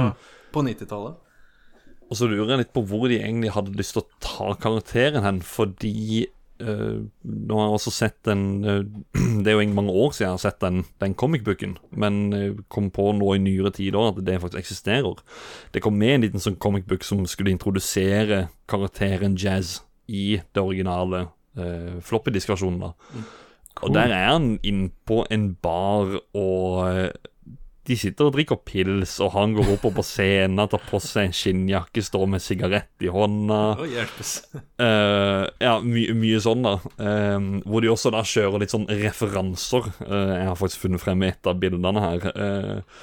på 0.52 0.66
90-tallet. 0.68 1.20
Og 2.12 2.18
så 2.20 2.28
lurer 2.28 2.52
jeg 2.52 2.66
litt 2.66 2.74
på 2.76 2.84
hvor 2.84 3.08
de 3.08 3.16
egentlig 3.16 3.54
hadde 3.54 3.78
lyst 3.78 3.96
til 3.96 4.04
å 4.04 4.20
ta 4.22 4.50
karakteren 4.60 5.24
hen, 5.24 5.40
fordi 5.40 6.26
eh, 6.60 6.98
Nå 7.24 7.58
har 7.58 7.68
jeg 7.68 7.76
også 7.78 7.92
sett 7.94 8.18
den 8.28 8.44
uh, 8.64 8.82
Det 9.44 9.52
er 9.52 9.58
jo 9.58 9.74
mange 9.74 9.92
år 9.92 10.12
siden 10.14 10.26
jeg 10.26 10.34
har 10.36 10.42
sett 10.42 10.60
den, 10.62 10.84
den 11.02 11.14
comicbooken, 11.18 11.76
men 11.90 12.20
uh, 12.34 12.60
kom 12.68 12.90
på 12.94 13.10
nå 13.16 13.34
i 13.34 13.42
nyere 13.42 13.72
tider 13.74 14.10
at 14.10 14.20
det 14.26 14.40
faktisk 14.42 14.62
eksisterer. 14.62 15.22
Det 15.74 15.82
kom 15.84 15.98
med 15.98 16.16
en 16.16 16.26
liten 16.26 16.42
sånn 16.42 16.60
comicbook 16.62 17.06
som 17.06 17.24
skulle 17.30 17.54
introdusere 17.54 18.48
karakteren 18.70 19.38
Jazz 19.40 19.80
i 20.06 20.40
det 20.54 20.62
originale 20.62 21.26
uh, 21.58 22.00
floppy-disk-versjonen. 22.04 22.80
da 22.84 23.24
Og 23.82 23.94
der 23.94 24.12
er 24.14 24.32
han 24.32 24.58
innpå 24.62 25.24
en 25.34 25.54
bar, 25.62 26.18
og 26.34 27.10
de 27.84 27.96
sitter 28.00 28.28
og 28.28 28.36
drikker 28.36 28.60
pils, 28.64 29.18
og 29.20 29.34
han 29.34 29.52
går 29.56 29.74
opp 29.74 29.84
på 29.98 30.04
scenen, 30.06 30.62
tar 30.72 30.80
på 30.88 31.00
seg 31.04 31.28
en 31.28 31.34
skinnjakke, 31.36 32.04
står 32.04 32.24
med 32.32 32.40
sigarett 32.40 33.04
i 33.04 33.10
hånda. 33.12 33.58
Å, 33.76 33.88
hjelpes. 33.88 34.30
Uh, 34.80 35.44
ja, 35.60 35.74
my 35.84 36.06
mye 36.16 36.40
sånn, 36.40 36.64
da. 36.64 36.78
Uh, 36.96 37.60
hvor 37.68 37.84
de 37.84 37.92
også 37.92 38.14
da 38.14 38.24
kjører 38.24 38.62
litt 38.62 38.72
sånn 38.72 38.88
referanser. 38.88 39.90
Uh, 40.00 40.32
jeg 40.32 40.48
har 40.48 40.58
faktisk 40.60 40.86
funnet 40.86 41.04
frem 41.04 41.26
et 41.28 41.50
av 41.50 41.60
bildene 41.60 42.04
her. 42.04 42.26
Eh, 42.32 43.02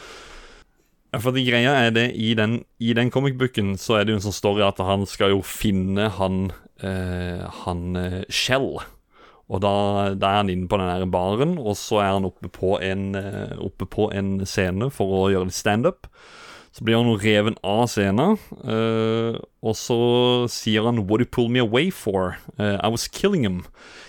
for 1.19 1.35
det 1.35 1.43
greia 1.43 1.75
er 1.83 1.93
det 1.93 2.05
I 2.15 2.31
den, 2.39 2.61
i 2.79 2.95
den 2.97 3.11
comicbooken 3.11 3.75
så 3.81 3.99
er 3.99 4.07
det 4.07 4.15
jo 4.15 4.21
en 4.21 4.25
sånn 4.29 4.37
story 4.37 4.63
at 4.65 4.79
han 4.81 5.03
skal 5.09 5.35
jo 5.35 5.41
finne 5.45 6.07
han 6.17 6.47
Han 6.81 7.83
Shell. 8.31 8.79
Og 9.51 9.59
da, 9.63 9.73
da 10.15 10.29
er 10.29 10.43
han 10.43 10.51
inne 10.53 10.69
på 10.71 10.79
den 10.79 10.87
her 10.87 11.03
baren, 11.11 11.57
og 11.59 11.75
så 11.79 11.99
er 11.99 12.13
han 12.15 12.27
oppe 12.29 12.47
på 12.55 12.77
en, 12.79 13.09
eh, 13.19 13.57
oppe 13.59 13.87
på 13.89 14.07
en 14.15 14.37
scene 14.47 14.87
for 14.93 15.17
å 15.17 15.25
gjøre 15.33 15.49
litt 15.49 15.57
standup. 15.57 16.07
Så 16.71 16.85
blir 16.87 17.01
han 17.01 17.19
reven 17.19 17.57
av 17.67 17.89
scenen, 17.91 18.37
uh, 18.63 19.35
og 19.59 19.73
så 19.75 19.97
sier 20.47 20.85
han 20.87 21.01
What 21.03 21.19
do 21.19 21.25
you 21.25 21.27
pull 21.27 21.49
me 21.51 21.59
away 21.59 21.89
for? 21.91 22.37
Uh, 22.55 22.77
I 22.79 22.87
was 22.87 23.09
killing 23.11 23.43
him. 23.43 23.65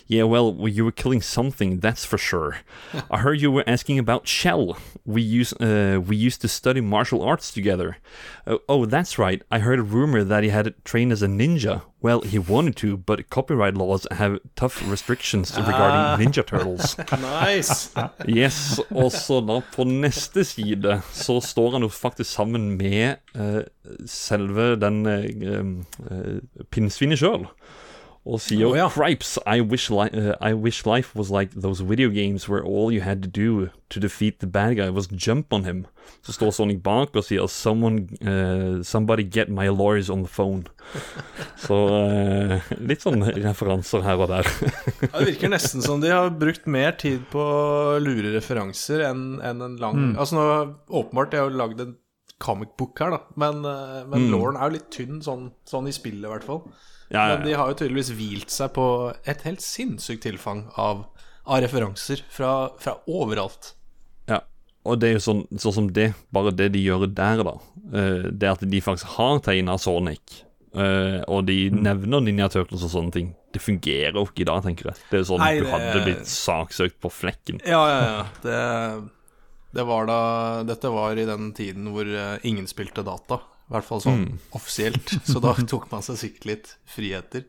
Yeah, 0.07 0.25
well, 0.25 0.57
you 0.69 0.85
were 0.85 0.93
killing 0.93 1.23
something, 1.23 1.81
that's 1.81 2.05
for 2.05 2.19
sure. 2.19 2.59
I 3.11 3.19
heard 3.19 3.41
you 3.41 3.51
were 3.51 3.65
asking 3.67 3.99
about 3.99 4.29
Shell. 4.29 4.77
We 5.05 5.23
use, 5.23 5.53
uh, 5.55 6.01
we 6.05 6.17
used 6.17 6.41
to 6.43 6.49
study 6.49 6.81
martial 6.81 7.23
arts 7.23 7.51
together. 7.51 7.97
Uh, 8.47 8.59
oh, 8.69 8.87
that's 8.87 9.19
right. 9.19 9.43
I 9.51 9.61
heard 9.61 9.79
a 9.79 9.83
rumor 9.83 10.25
that 10.25 10.43
he 10.43 10.51
had 10.51 10.75
trained 10.85 11.13
as 11.13 11.23
a 11.23 11.27
ninja. 11.29 11.83
Well, 12.03 12.23
he 12.23 12.39
wanted 12.39 12.75
to, 12.77 12.97
but 12.97 13.31
copyright 13.31 13.75
laws 13.75 14.07
have 14.11 14.41
tough 14.57 14.83
restrictions 14.91 15.57
regarding 15.57 16.27
Ninja 16.27 16.45
Turtles. 16.45 16.97
Nice! 17.23 17.95
Yes, 18.27 18.81
og 18.91 19.13
så 19.13 19.41
da 19.47 19.61
på 19.75 19.85
neste 19.87 20.45
side 20.45 21.01
så 21.13 21.39
står 21.41 21.77
han 21.77 21.87
jo 21.87 21.89
faktisk 21.89 22.31
sammen 22.31 22.77
med 22.79 23.17
eh, 23.35 23.63
selve 24.07 24.75
den 24.81 25.07
uh, 25.07 26.65
pinnsvinet 26.71 27.21
sjøl. 27.23 27.47
Og 28.23 28.39
sier 28.39 28.69
oh, 28.69 28.77
ja. 28.79 28.87
Cripes, 28.87 29.35
I 29.51 29.59
wish, 29.67 29.89
li 29.91 30.07
uh, 30.15 30.35
I 30.39 30.55
wish 30.55 30.87
life 30.87 31.11
was 31.19 31.33
like 31.35 31.51
those 31.59 31.81
video 31.83 32.09
games 32.09 32.49
where 32.49 32.63
all 32.63 32.93
you 32.95 33.01
had 33.03 33.21
to 33.25 33.29
do 33.29 33.71
to 33.91 33.99
defeat 33.99 34.39
the 34.39 34.47
bad 34.47 34.77
guy 34.77 34.91
was 34.91 35.09
jump 35.11 35.53
on 35.53 35.65
him. 35.65 35.87
Så 36.23 36.33
står 36.37 36.53
Sonic 36.55 36.83
bak 36.85 37.17
og 37.19 37.27
sier 37.27 37.49
Someone, 37.51 38.07
uh, 38.23 38.83
Somebody 38.87 39.25
get 39.25 39.51
my 39.51 39.67
lawyers 39.69 40.09
on 40.09 40.23
the 40.23 40.31
phone. 40.31 40.69
Så 41.67 41.75
uh, 41.75 42.71
litt 42.79 43.03
sånn 43.03 43.27
referanser 43.27 44.07
her 44.07 44.23
og 44.23 44.31
der. 44.31 44.47
Ja, 45.03 45.19
det 45.19 45.33
virker 45.33 45.51
nesten 45.51 45.83
som 45.83 45.99
de 46.03 46.13
har 46.15 46.31
brukt 46.31 46.69
mer 46.71 46.95
tid 47.01 47.27
på 47.33 47.43
å 47.43 47.99
lure 47.99 48.31
referanser 48.37 49.03
enn 49.09 49.43
en, 49.43 49.65
en 49.67 49.75
lang 49.83 49.99
Altså 50.15 50.39
nå, 50.39 50.47
Åpenbart, 50.95 51.33
de 51.33 51.41
har 51.43 51.51
jo 51.51 51.59
lagd 51.59 51.83
en 51.83 51.97
comic 52.43 52.77
book 52.79 52.99
her, 53.03 53.15
da, 53.15 53.21
men, 53.39 53.63
eh, 53.67 54.01
men 54.11 54.31
Lauren 54.33 54.59
er 54.59 54.71
jo 54.71 54.79
litt 54.79 54.89
tynn 54.95 55.21
sånn, 55.23 55.51
sånn 55.69 55.87
i 55.91 55.95
spillet, 55.95 56.25
i 56.27 56.33
hvert 56.33 56.47
fall. 56.47 56.65
Ja, 57.13 57.27
ja, 57.29 57.37
Men 57.37 57.47
de 57.47 57.57
har 57.59 57.69
jo 57.69 57.77
tydeligvis 57.77 58.13
hvilt 58.17 58.53
seg 58.53 58.73
på 58.77 58.87
et 59.29 59.43
helt 59.45 59.61
sinnssykt 59.61 60.25
tilfang 60.25 60.65
av, 60.81 61.05
av 61.45 61.61
referanser 61.65 62.23
fra, 62.33 62.71
fra 62.81 62.95
overalt. 63.11 63.75
Ja, 64.31 64.39
og 64.89 65.03
det 65.03 65.11
er 65.11 65.19
jo 65.19 65.25
sånn, 65.27 65.43
sånn 65.61 65.77
som 65.77 65.91
det, 65.93 66.13
bare 66.33 66.55
det 66.57 66.71
de 66.73 66.81
gjør 66.81 67.05
der, 67.13 67.45
da. 67.45 67.53
eh, 67.93 68.31
det 68.33 68.49
at 68.55 68.65
de 68.65 68.81
faktisk 68.81 69.13
har 69.19 69.43
tegna 69.45 69.77
Sonic, 69.79 70.41
eh, 70.73 71.21
og 71.29 71.45
de 71.51 71.59
nevner 71.75 72.25
Ninja 72.25 72.49
Turtles 72.49 72.87
og 72.89 72.95
sånne 72.97 73.13
ting. 73.19 73.31
Det 73.53 73.61
fungerer 73.61 74.17
jo 74.17 74.25
ikke 74.25 74.47
i 74.47 74.49
dag, 74.49 74.63
tenker 74.65 74.89
jeg. 74.89 75.01
Det 75.11 75.19
er 75.21 75.29
sånn 75.29 75.43
Nei, 75.45 75.59
du 75.61 75.69
hadde 75.69 76.05
blitt 76.07 76.29
saksøkt 76.33 76.97
på 77.05 77.11
flekken. 77.13 77.61
Ja, 77.69 77.83
ja, 77.93 78.01
ja. 78.09 78.23
Det, 78.41 78.61
det 79.77 79.85
var 79.89 80.09
da 80.09 80.21
Dette 80.65 80.89
var 80.93 81.21
i 81.21 81.27
den 81.29 81.51
tiden 81.57 81.91
hvor 81.93 82.09
eh, 82.09 82.39
ingen 82.49 82.65
spilte 82.71 83.05
data. 83.05 83.43
I 83.73 83.79
hvert 83.79 83.89
fall 83.89 84.03
sånn 84.05 84.25
offisielt. 84.53 85.15
Så 85.31 85.41
da 85.41 85.55
tok 85.57 85.89
man 85.93 86.05
seg 86.05 86.21
sikkert 86.21 86.49
litt 86.51 86.75
friheter. 86.85 87.49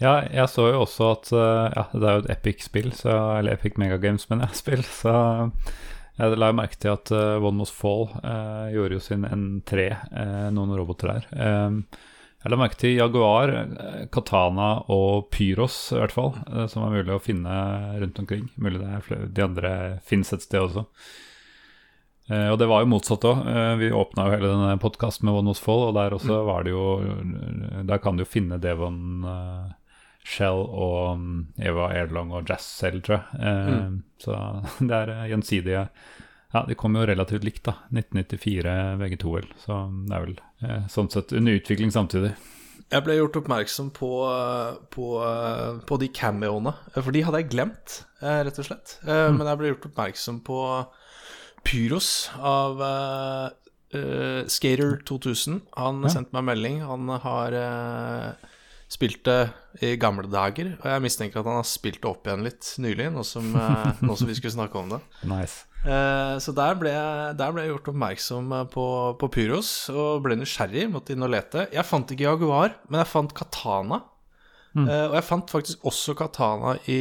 Ja, 0.00 0.22
jeg 0.32 0.48
så 0.48 0.66
jo 0.70 0.82
også 0.86 1.10
at 1.12 1.30
eh, 1.36 1.66
Ja, 1.76 1.82
det 1.92 2.06
er 2.08 2.14
jo 2.14 2.20
et 2.22 2.30
Epic-spill, 2.32 2.92
eller 3.04 3.52
Epic 3.52 3.76
Megagames, 3.80 4.28
men 4.30 4.40
jeg 4.46 4.56
spill, 4.56 4.84
så 4.84 5.14
jeg 6.20 6.36
la 6.40 6.50
jo 6.50 6.56
merke 6.56 6.76
til 6.80 6.92
at 6.92 7.10
uh, 7.16 7.40
One 7.40 7.62
Must 7.62 7.72
Fall 7.72 8.06
eh, 8.20 8.72
gjorde 8.74 8.96
jo 8.98 9.02
sin 9.04 9.24
N3, 9.24 9.84
eh, 9.88 10.48
noen 10.52 10.72
roboter 10.76 11.14
der. 11.14 11.28
Um, 11.32 11.78
jeg 12.40 12.52
la 12.54 12.56
merke 12.56 12.78
til 12.80 12.94
Jaguar, 12.96 13.50
eh, 13.52 14.04
Katana 14.12 14.70
og 14.88 15.28
Pyros, 15.32 15.90
i 15.92 15.98
hvert 15.98 16.14
fall, 16.14 16.30
eh, 16.48 16.64
som 16.72 16.86
er 16.86 16.94
mulig 16.94 17.12
å 17.12 17.20
finne 17.20 17.56
rundt 18.00 18.20
omkring. 18.22 18.46
Mulig 18.56 18.80
det 18.80 18.88
er 18.88 19.04
flere, 19.04 19.28
de 19.28 19.44
andre 19.44 19.72
fins 20.08 20.32
et 20.32 20.46
sted 20.46 20.62
også. 20.62 20.86
Eh, 22.30 22.46
og 22.52 22.60
det 22.62 22.70
var 22.70 22.84
jo 22.84 22.92
motsatt 22.92 23.26
òg. 23.26 23.42
vi 23.82 23.90
åpna 23.90 24.28
jo 24.28 24.36
hele 24.36 24.54
denne 24.54 24.78
podkasten 24.82 25.26
med 25.28 25.40
One 25.40 25.52
Was 25.52 25.62
Fall, 25.62 25.88
og 25.88 25.98
der 25.98 26.14
også 26.14 26.40
var 26.46 26.64
det 26.64 26.74
jo 26.76 26.86
Der 27.88 27.98
kan 27.98 28.16
du 28.16 28.22
jo 28.24 28.32
finne 28.32 28.60
Devon 28.62 29.26
eh, 29.26 29.68
Shell 30.26 30.62
og 30.68 31.16
um, 31.16 31.28
Eva 31.58 31.90
Erlong 31.96 32.32
og 32.36 32.48
Jazz 32.48 32.66
selv, 32.80 33.02
tror 33.06 33.20
jeg. 33.20 33.54
Mm. 33.72 34.00
Så 34.20 34.36
det 34.88 34.96
er 34.96 35.14
eh, 35.16 35.28
gjensidige 35.32 35.86
Ja, 36.50 36.64
de 36.66 36.76
kom 36.78 36.96
jo 36.98 37.06
relativt 37.06 37.46
likt, 37.46 37.64
da. 37.68 37.76
1994 37.94 38.76
VG2L, 39.00 39.52
Så 39.64 39.82
det 40.08 40.16
er 40.16 40.24
vel 40.26 40.40
eh, 40.66 40.88
sånn 40.92 41.10
sett 41.12 41.34
under 41.36 41.60
utvikling 41.60 41.92
samtidig. 41.94 42.34
Jeg 42.90 43.06
ble 43.06 43.20
gjort 43.20 43.36
oppmerksom 43.38 43.92
på, 43.94 44.08
på, 44.90 45.08
på 45.86 45.98
de 46.02 46.08
cameoene, 46.10 46.72
for 46.96 47.14
de 47.14 47.22
hadde 47.22 47.44
jeg 47.44 47.52
glemt, 47.52 48.00
eh, 48.18 48.40
rett 48.48 48.58
og 48.58 48.66
slett. 48.66 48.96
Mm. 49.06 49.38
Men 49.38 49.46
jeg 49.46 49.60
ble 49.60 49.70
gjort 49.70 49.86
oppmerksom 49.92 50.40
på 50.48 50.58
Pyros 51.66 52.30
av 52.40 52.80
eh, 52.82 54.44
Skater 54.50 55.00
2000. 55.06 55.60
Han 55.76 56.02
Ja. 56.04 56.08
sendte 56.14 56.32
meg 56.32 56.40
en 56.42 56.50
melding. 56.50 56.80
Han 56.86 57.08
har 57.22 57.52
uh, 57.52 58.32
spilt 58.90 59.22
det 59.24 59.52
i 59.82 59.96
gamle 59.96 60.26
dager, 60.30 60.76
og 60.80 60.86
jeg 60.86 61.02
mistenker 61.02 61.40
at 61.40 61.46
han 61.46 61.60
har 61.60 61.66
spilt 61.68 62.00
det 62.02 62.08
opp 62.10 62.26
igjen 62.26 62.42
litt 62.46 62.70
nylig, 62.82 63.10
nå 63.14 63.22
som, 63.26 63.50
uh, 63.54 63.92
nå 64.02 64.16
som 64.18 64.26
vi 64.30 64.34
skulle 64.38 64.54
snakke 64.56 64.78
om 64.78 64.88
det. 64.94 65.00
Nice. 65.30 65.64
Så 65.80 66.52
der 66.52 66.74
ble, 66.76 66.90
jeg, 66.92 67.36
der 67.40 67.52
ble 67.56 67.62
jeg 67.64 67.70
gjort 67.72 67.86
oppmerksom 67.94 68.50
på, 68.68 68.82
på 69.16 69.28
Pyros 69.32 69.70
og 69.88 70.18
ble 70.26 70.36
nysgjerrig. 70.36 70.82
Måtte 70.92 71.14
inn 71.14 71.24
og 71.24 71.30
lete. 71.32 71.62
Jeg 71.72 71.86
fant 71.88 72.10
ikke 72.12 72.26
Jaguar, 72.26 72.74
men 72.90 73.00
jeg 73.00 73.08
fant 73.08 73.32
Katana. 73.32 74.02
Eh, 74.76 75.06
og 75.08 75.14
jeg 75.16 75.24
fant 75.24 75.48
faktisk 75.50 75.86
også 75.88 76.12
Katana 76.20 76.74
i, 76.84 76.98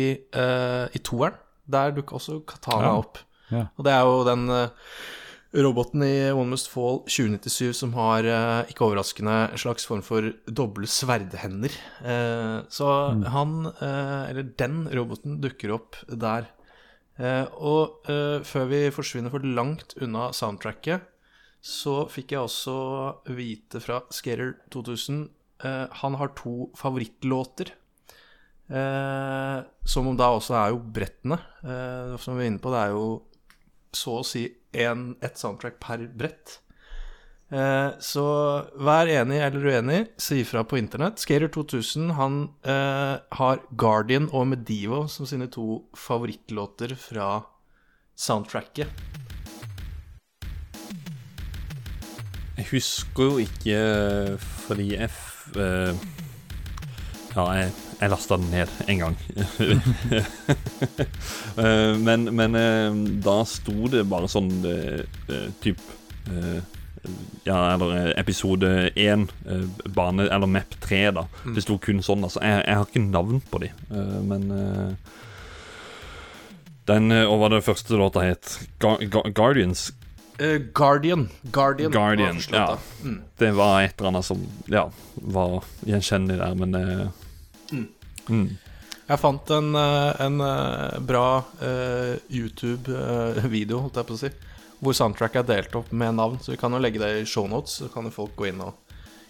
i 0.96 1.02
toeren. 1.04 1.36
Der 1.70 1.92
dukka 1.92 2.16
også 2.22 2.40
Katana 2.48 2.88
Ja. 2.88 2.94
opp. 3.04 3.20
Ja. 3.50 3.68
Og 3.78 3.86
det 3.88 3.96
er 3.96 4.06
jo 4.06 4.22
den 4.28 4.46
eh, 4.54 4.70
roboten 5.54 6.04
i 6.06 6.30
One 6.30 6.54
Must 6.54 6.70
Fall 6.70 7.02
2097 7.10 7.74
som 7.74 7.94
har, 7.98 8.24
eh, 8.24 8.70
ikke 8.70 8.86
overraskende, 8.86 9.52
en 9.52 9.58
slags 9.58 9.86
form 9.86 10.02
for 10.06 10.34
doble 10.46 10.86
sverdhender. 10.86 11.74
Eh, 12.04 12.62
så 12.70 13.18
han, 13.26 13.66
eh, 13.66 14.30
eller 14.30 14.44
den 14.44 14.88
roboten, 14.94 15.42
dukker 15.42 15.74
opp 15.74 15.96
der. 16.08 16.48
Og 17.20 18.08
før 18.08 18.68
vi 18.70 18.90
forsvinner 18.96 19.30
for 19.30 19.44
langt 19.44 19.94
unna 20.00 20.32
soundtracket, 20.32 21.02
så 21.60 22.08
fikk 22.08 22.32
jeg 22.32 22.40
også 22.40 22.76
vite 23.36 23.82
fra 23.84 24.00
Skater 24.10 24.54
2000 24.72 25.30
eh, 25.66 25.88
Han 26.00 26.16
har 26.16 26.30
to 26.30 26.72
favorittlåter. 26.78 27.74
Som 28.70 30.08
om 30.08 30.16
da 30.16 30.30
også 30.32 30.56
er 30.56 30.70
jo 30.72 30.80
brettene. 30.80 31.42
Som 32.22 32.38
vi 32.38 32.46
er 32.46 32.52
inne 32.54 32.62
på, 32.64 32.72
det 32.72 32.86
er 32.86 32.96
jo 32.96 33.24
så 33.96 34.20
å 34.20 34.26
si 34.28 34.48
en, 34.78 35.16
ett 35.26 35.38
soundtrack 35.40 35.80
per 35.82 36.04
brett. 36.14 36.60
Eh, 37.50 37.92
så 38.06 38.24
vær 38.78 39.10
enig 39.10 39.40
eller 39.42 39.64
uenig, 39.72 40.02
si 40.22 40.44
ifra 40.44 40.62
på 40.70 40.78
internett. 40.78 41.18
Skater 41.24 41.50
2000 41.56 42.12
han 42.20 42.36
eh, 42.62 43.16
har 43.40 43.64
Guardian 43.74 44.28
og 44.30 44.48
Medivo 44.52 45.08
som 45.10 45.26
sine 45.26 45.48
to 45.50 45.80
favorittlåter 45.98 46.94
fra 47.00 47.32
soundtracket. 48.20 48.92
Jeg 52.60 52.68
husker 52.74 53.24
jo 53.32 53.38
ikke 53.42 53.82
fordi 54.68 54.90
f- 55.08 55.56
eh, 55.58 55.96
Ja, 57.36 57.46
jeg, 57.56 57.72
jeg 58.00 58.12
lasta 58.14 58.38
den 58.40 58.52
ned 58.54 58.70
en 58.88 59.06
gang. 59.06 59.18
Eh, 61.60 61.96
men 62.00 62.30
men 62.36 62.56
eh, 62.56 62.94
da 63.26 63.42
sto 63.48 63.90
det 63.92 64.06
bare 64.08 64.30
sånn 64.32 64.48
eh, 64.70 65.50
typ 65.60 65.82
eh, 66.32 66.62
Ja, 67.44 67.74
eller 67.74 68.14
episode 68.20 68.70
én, 68.96 69.26
eh, 69.50 69.66
bane 69.92 70.30
Eller 70.30 70.48
map 70.48 70.78
3, 70.80 71.02
da. 71.18 71.26
Det 71.44 71.64
sto 71.66 71.76
kun 71.84 72.00
sånn. 72.06 72.24
Altså, 72.24 72.40
jeg, 72.46 72.64
jeg 72.64 72.80
har 72.80 72.88
ikke 72.88 73.04
navn 73.04 73.42
på 73.52 73.60
de, 73.66 73.72
eh, 73.92 74.18
men 74.30 74.48
Den, 76.88 77.12
og 77.26 77.42
hva 77.42 77.52
det 77.52 77.66
første 77.68 78.00
låta 78.00 78.24
het? 78.24 78.56
Gar 78.80 79.04
Gar 79.12 79.34
Guardians? 79.36 79.90
Uh, 80.40 80.56
Guardian. 80.74 81.28
Guardian. 81.52 81.92
Guardian, 81.92 82.40
ja. 82.54 82.78
Mm. 83.04 83.22
Det 83.38 83.52
var 83.52 83.82
et 83.84 83.98
eller 84.00 84.14
annet 84.14 84.26
som 84.26 84.46
ja, 84.72 84.86
var 85.16 85.66
gjenkjennelig 85.84 86.40
der, 86.40 86.56
men 86.56 86.76
eh, 86.80 87.08
mm. 88.30 88.50
Jeg 89.10 89.18
fant 89.18 89.52
en, 89.56 89.72
eh, 89.74 90.20
en 90.22 90.42
eh, 90.46 91.00
bra 91.02 91.40
uh, 91.42 92.12
YouTube-video, 92.30 93.80
holdt 93.88 93.98
jeg 93.98 94.06
på 94.06 94.14
å 94.14 94.20
si, 94.22 94.30
hvor 94.80 94.94
soundtrack 94.94 95.40
er 95.40 95.48
delt 95.50 95.74
opp 95.80 95.90
med 95.90 96.14
navn. 96.20 96.38
Så 96.38 96.54
vi 96.54 96.60
kan 96.62 96.76
jo 96.76 96.82
legge 96.82 97.02
det 97.02 97.10
i 97.18 97.26
shownotes, 97.26 97.80
så 97.82 97.90
kan 97.90 98.06
jo 98.06 98.14
folk 98.14 98.36
gå 98.38 98.52
inn 98.52 98.62
og 98.62 98.78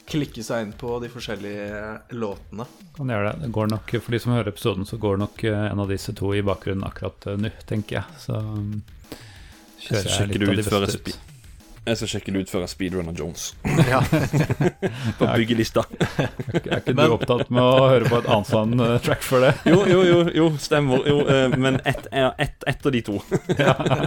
klikke 0.09 0.43
seg 0.43 0.65
inn 0.65 0.75
på 0.77 0.97
de 1.03 1.09
forskjellige 1.11 2.15
låtene. 2.17 2.65
Kan 2.97 3.13
gjøre 3.13 3.31
det. 3.31 3.45
det 3.45 3.51
går 3.55 3.71
nok, 3.73 3.95
For 4.01 4.15
de 4.15 4.21
som 4.23 4.35
hører 4.35 4.51
episoden, 4.51 4.87
så 4.89 4.99
går 5.01 5.21
nok 5.21 5.43
eh, 5.47 5.65
en 5.69 5.83
av 5.83 5.91
disse 5.91 6.15
to 6.17 6.33
i 6.35 6.43
bakgrunnen 6.45 6.85
akkurat 6.87 7.29
eh, 7.29 7.39
nå, 7.39 7.53
tenker 7.69 8.01
jeg. 8.01 8.21
Så 8.25 8.39
Jeg 9.85 10.05
kjører 10.05 10.33
jeg 10.35 10.57
litt 10.59 10.73
av 10.73 10.85
de 10.85 10.89
ut 10.89 10.97
beste 10.97 11.13
ut. 11.13 11.28
Jeg 11.89 11.97
skal 11.97 12.09
sjekke 12.11 12.33
det 12.33 12.43
ut 12.45 12.51
før 12.51 12.63
jeg 12.65 12.71
speedrunner 12.73 13.15
Jones 13.17 13.47
Ja. 13.89 13.99
på 15.19 15.29
byggelista. 15.33 15.83
Er 16.19 16.79
ikke 16.79 16.93
Men- 16.93 17.09
du 17.09 17.15
opptatt 17.15 17.49
med 17.49 17.63
å 17.63 17.87
høre 17.89 18.09
på 18.09 18.19
et 18.21 18.29
annet 18.29 18.49
sånn 18.51 18.75
eh, 18.85 18.95
track 19.05 19.25
for 19.25 19.45
det? 19.45 19.53
Jo, 19.69 19.81
jo, 19.89 20.03
jo, 20.05 20.19
jo 20.35 20.49
stemmer. 20.61 21.01
Jo, 21.09 21.19
eh, 21.25 21.57
men 21.57 21.79
ett 21.89 22.07
et, 22.11 22.63
et 22.67 22.85
av 22.85 22.93
de 22.93 23.01
to. 23.05 23.19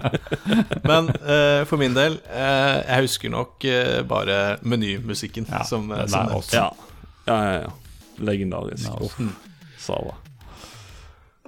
Men 0.89 1.09
uh, 1.23 1.63
for 1.69 1.81
min 1.81 1.95
del, 1.97 2.19
uh, 2.31 2.79
jeg 2.83 3.07
husker 3.07 3.33
nok 3.33 3.65
uh, 3.69 4.01
bare 4.09 4.39
menymusikken 4.67 5.47
Ja, 5.51 5.63
som, 5.69 5.91
som 6.07 6.29
nevnt. 6.33 6.53
Ja, 6.55 6.69
ja, 7.27 7.39
ja. 7.39 7.55
ja. 7.63 7.73
Legendarisk. 8.23 8.89
Er 8.91 9.33
Sava. 9.83 10.15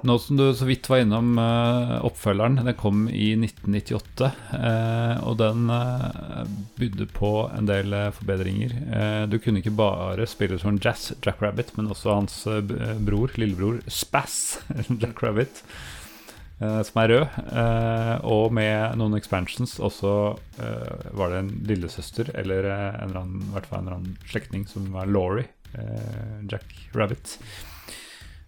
Nå 0.04 0.18
som 0.20 0.36
du 0.36 0.42
så 0.54 0.66
vidt 0.68 0.84
var 0.92 1.00
innom 1.00 1.38
eh, 1.40 1.94
oppfølgeren, 2.04 2.58
den 2.66 2.76
kom 2.76 3.06
i 3.08 3.30
1998. 3.38 4.26
eh, 4.58 5.22
og 5.24 5.38
den 5.40 5.70
uh, 5.72 6.42
bydde 6.76 7.06
på 7.16 7.30
en 7.56 7.70
del 7.70 7.96
eh, 7.96 8.10
forbedringer. 8.12 8.74
Eh, 8.98 9.22
du 9.32 9.38
kunne 9.40 9.62
ikke 9.62 9.72
bare 9.78 10.26
spille 10.28 10.58
som 10.60 10.76
Jazz 10.76 11.14
Jackrabbit, 11.24 11.72
men 11.78 11.88
også 11.88 12.18
hans 12.18 12.36
eh, 12.52 12.60
eh, 12.60 12.94
bror, 13.00 13.32
lillebror 13.40 13.80
Spass 13.88 14.58
Jackrabbit, 15.02 15.64
uh, 16.60 16.82
som 16.84 17.00
er 17.06 17.14
rød. 17.14 17.40
eh, 17.64 18.14
og 18.28 18.52
med 18.60 19.00
noen 19.00 19.16
expansions 19.16 19.78
også 19.80 20.14
eh, 20.60 21.12
var 21.16 21.32
det 21.32 21.42
en 21.46 21.52
lillesøster, 21.72 22.34
eller 22.44 22.68
eh, 22.68 22.88
en 23.00 23.08
eller 23.08 23.22
annen, 23.24 23.48
en 23.56 23.62
eller 23.80 23.96
annen 24.02 24.18
slektning, 24.28 24.68
som 24.68 24.92
var 24.92 25.08
Laurie. 25.08 25.48
eh, 25.72 26.42
Jack 26.52 26.90
Rabbit. 26.92 27.38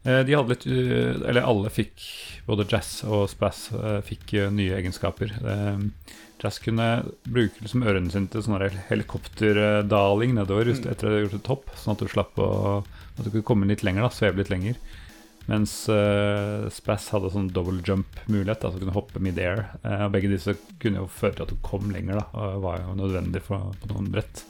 Eh, 0.07 0.23
de 0.27 0.37
hadde 0.37 0.55
litt 0.55 0.67
uh, 0.71 1.23
Eller 1.27 1.47
alle 1.47 1.73
fikk, 1.73 2.05
både 2.47 2.67
Jazz 2.71 3.01
og 3.09 3.27
Spass, 3.33 3.69
uh, 3.75 3.99
fikk 4.07 4.37
uh, 4.39 4.51
nye 4.55 4.77
egenskaper. 4.79 5.35
Jazz 6.43 6.61
kunne 6.63 6.87
bruke 7.25 7.65
liksom 7.65 7.83
ørene 7.87 8.13
sine 8.13 8.29
til 8.31 8.45
sånn 8.45 8.61
helikopterdaling 8.91 10.37
nedover 10.37 10.69
just 10.69 10.85
etter 10.85 10.93
at 10.93 11.01
du 11.01 11.09
hadde 11.09 11.25
gjort 11.25 11.39
et 11.39 11.51
hopp, 11.51 11.73
sånn 11.81 11.97
at 11.97 12.05
du 12.05 12.13
slapp 12.13 12.39
å 12.39 12.51
At 13.17 13.25
du 13.25 13.31
kunne 13.33 13.49
komme 13.49 13.69
litt 13.71 13.83
lenger, 13.87 14.05
da, 14.05 14.13
sveve 14.13 14.43
litt 14.43 14.53
lenger. 14.53 14.77
Mens 15.47 15.73
Spass 16.77 17.07
hadde 17.15 17.31
sånn 17.33 17.49
double 17.55 17.81
jump-mulighet, 17.87 18.67
altså 18.67 18.83
kunne 18.83 18.93
hoppe 18.93 19.23
mid-air. 19.25 19.65
Uh, 19.87 20.05
begge 20.13 20.29
disse 20.29 20.53
kunne 20.83 21.01
jo 21.01 21.09
føre 21.09 21.39
til 21.39 21.47
at 21.47 21.55
du 21.55 21.63
kom 21.65 21.89
lenger, 21.95 22.21
da, 22.21 22.27
og 22.37 22.67
var 22.67 22.83
jo 22.83 22.99
nødvendig 22.99 23.41
for, 23.47 23.73
på 23.81 23.89
noen 23.95 24.11
brett. 24.13 24.45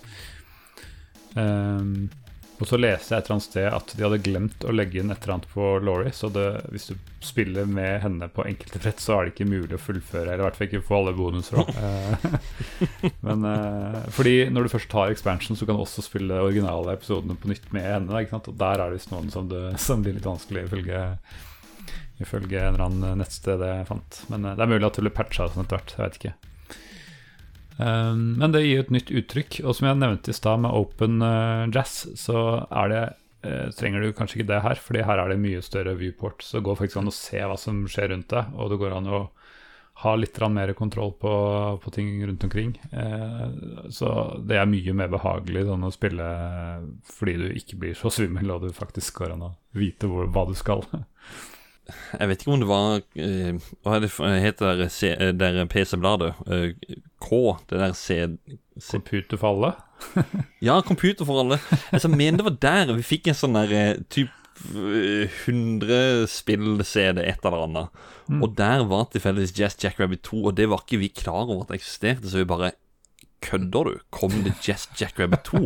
Um, 1.38 2.08
og 2.56 2.68
så 2.70 2.78
leste 2.80 3.12
jeg 3.12 3.20
et 3.20 3.26
eller 3.26 3.34
annet 3.36 3.46
sted 3.46 3.66
at 3.68 3.92
de 3.92 4.04
hadde 4.04 4.22
glemt 4.24 4.64
å 4.64 4.72
legge 4.72 5.00
inn 5.00 5.12
et 5.12 5.20
eller 5.22 5.34
annet 5.34 5.48
på 5.52 5.66
Laurie. 5.84 6.12
Så 6.16 6.30
det, 6.32 6.46
hvis 6.72 6.88
du 6.88 6.94
spiller 7.20 7.68
med 7.68 8.00
henne 8.00 8.28
på 8.32 8.46
enkelte 8.48 8.80
brett, 8.80 9.02
så 9.02 9.16
er 9.16 9.26
det 9.26 9.34
ikke 9.34 9.48
mulig 9.50 9.76
å 9.76 9.82
fullføre. 9.82 10.30
Eller 10.30 10.40
i 10.40 10.46
hvert 10.46 10.56
fall 10.58 10.68
ikke 10.70 10.84
få 10.86 11.00
alle 11.00 11.16
bonuser. 11.18 11.62
Eh, 11.86 13.10
men 13.26 13.44
uh, 13.44 13.98
fordi 14.14 14.48
når 14.52 14.66
du 14.66 14.72
først 14.72 14.88
tar 14.90 15.12
expansion, 15.12 15.58
så 15.58 15.66
kan 15.68 15.76
du 15.76 15.82
også 15.82 16.04
spille 16.04 16.38
originale 16.40 16.94
episodene 16.96 17.36
på 17.38 17.50
nytt 17.50 17.68
med 17.76 17.84
henne. 17.84 18.22
Og 18.36 18.48
der 18.56 18.80
er 18.80 18.88
det 18.88 18.98
visst 18.98 19.12
noen 19.12 19.28
som, 19.32 19.50
det, 19.50 19.62
som 19.86 20.04
blir 20.04 20.16
litt 20.16 20.26
vanskelig, 20.26 20.66
ifølge, 20.70 21.02
ifølge 22.24 22.62
en 22.62 22.72
eller 22.72 22.86
annen 22.88 23.22
nettsted 23.22 23.64
jeg 23.68 23.88
fant. 23.90 24.22
Men 24.32 24.48
uh, 24.48 24.54
det 24.56 24.64
er 24.64 24.72
mulig 24.72 24.88
at 24.88 24.98
det 24.98 25.06
blir 25.06 25.16
patcha 25.18 25.50
sånn 25.50 25.66
etter 25.66 25.78
hvert. 25.78 25.96
Jeg 25.96 26.04
vet 26.06 26.20
ikke. 26.22 26.36
Um, 27.78 28.34
men 28.40 28.54
det 28.54 28.64
gir 28.64 28.82
et 28.84 28.92
nytt 28.94 29.12
uttrykk. 29.12 29.60
Og 29.64 29.76
som 29.76 29.90
jeg 29.90 30.00
nevnte 30.00 30.32
i 30.32 30.36
stad, 30.36 30.62
med 30.64 30.76
open 30.76 31.20
uh, 31.24 31.68
jazz, 31.72 32.04
så 32.18 32.42
er 32.66 32.92
det 32.92 33.04
uh, 33.46 33.72
trenger 33.76 34.04
du 34.04 34.12
kanskje 34.16 34.40
ikke 34.40 34.50
det 34.52 34.62
her, 34.64 34.82
fordi 34.82 35.06
her 35.06 35.22
er 35.22 35.32
det 35.32 35.40
mye 35.42 35.64
større 35.64 35.96
viewport. 36.00 36.44
Så 36.44 36.58
det 36.58 36.66
går 36.68 36.78
faktisk 36.82 37.02
an 37.02 37.12
å 37.12 37.16
se 37.16 37.42
hva 37.42 37.58
som 37.60 37.84
skjer 37.90 38.12
rundt 38.14 38.32
deg, 38.32 38.54
og 38.56 38.72
det 38.72 38.80
går 38.82 38.96
an 38.98 39.10
å 39.12 39.26
ha 39.96 40.12
litt 40.16 40.38
mer 40.52 40.74
kontroll 40.76 41.14
på, 41.16 41.30
på 41.82 41.90
ting 41.90 42.26
rundt 42.26 42.44
omkring. 42.44 42.74
Uh, 42.92 43.88
så 43.88 44.10
det 44.44 44.58
er 44.60 44.68
mye 44.68 44.92
mer 44.96 45.12
behagelig 45.12 45.64
sånn, 45.68 45.86
å 45.88 45.92
spille 45.94 46.30
fordi 47.08 47.36
du 47.40 47.46
ikke 47.56 47.80
blir 47.80 47.96
så 47.96 48.12
svimmel, 48.12 48.52
og 48.52 48.66
du 48.66 48.76
faktisk 48.76 49.22
går 49.22 49.36
an 49.36 49.46
å 49.48 49.52
vite 49.76 50.10
hvor, 50.10 50.28
hva 50.28 50.44
du 50.48 50.56
skal. 50.56 50.84
Jeg 51.86 52.28
vet 52.28 52.40
ikke 52.42 52.50
om 52.50 52.62
det 52.62 52.66
var 52.66 53.02
Hva 53.86 53.98
heter 54.42 54.80
det 54.80 54.88
eh, 55.06 55.28
der 55.38 55.58
PC-bladet? 55.70 56.32
Uh, 56.48 56.72
Det 57.68 57.80
der 57.80 57.94
C... 57.96 58.38
C 58.76 58.98
Computer 58.98 59.40
for 59.40 59.54
alle? 59.54 59.72
ja, 60.66 60.80
Computer 60.84 61.24
for 61.24 61.40
alle. 61.40 61.58
Altså, 61.92 62.08
mener 62.12 62.40
det 62.40 62.48
var 62.50 62.58
der 62.62 62.92
vi 62.96 63.06
fikk 63.06 63.30
en 63.30 63.38
sånn 63.38 63.56
der 63.56 64.02
typ 64.12 64.32
100 64.56 66.26
spill-CD, 66.32 67.20
et 67.20 67.44
eller 67.44 67.66
annet. 67.66 68.02
Mm. 68.28 68.42
Og 68.42 68.54
der 68.56 68.84
var 68.88 69.08
tilfeldigvis 69.12 69.54
Jazz 69.58 69.76
Jackrabbit 69.82 70.24
2, 70.28 70.44
og 70.48 70.56
det 70.56 70.68
var 70.70 70.82
ikke 70.82 71.00
vi 71.02 71.12
klar 71.12 71.44
over 71.44 71.64
at 71.64 71.72
det 71.72 71.80
eksisterte, 71.82 72.28
så 72.30 72.42
vi 72.42 72.48
bare 72.48 72.72
Kødder 73.44 73.84
du? 73.84 73.98
Kom 74.10 74.32
det 74.42 74.54
Jazz 74.64 74.88
Jackrabbit 74.96 75.44
2? 75.44 75.60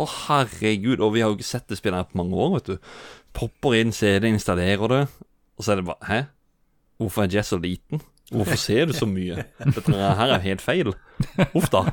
Å, 0.00 0.06
herregud. 0.26 1.02
Og 1.04 1.12
vi 1.14 1.20
har 1.22 1.28
jo 1.28 1.36
ikke 1.36 1.46
sett 1.46 1.68
det 1.68 1.76
spillet 1.78 2.00
her 2.00 2.08
på 2.08 2.18
mange 2.18 2.38
år, 2.40 2.54
vet 2.56 2.70
du. 2.70 2.88
Popper 3.36 3.76
inn 3.76 3.92
CD, 3.94 4.30
installerer 4.32 4.90
det, 4.90 5.02
og 5.56 5.62
så 5.62 5.74
er 5.74 5.82
det 5.82 5.86
bare 5.90 6.08
Hæ? 6.08 6.18
Hvorfor 6.96 7.26
er 7.26 7.36
Jazz 7.36 7.52
så 7.52 7.60
liten? 7.60 8.00
Hvorfor 8.32 8.58
ser 8.58 8.88
du 8.90 8.94
så 8.96 9.06
mye? 9.06 9.46
Dette 9.62 9.94
her 9.94 10.34
er 10.34 10.44
helt 10.44 10.64
feil. 10.64 10.92
Uff 11.52 11.70
da. 11.72 11.84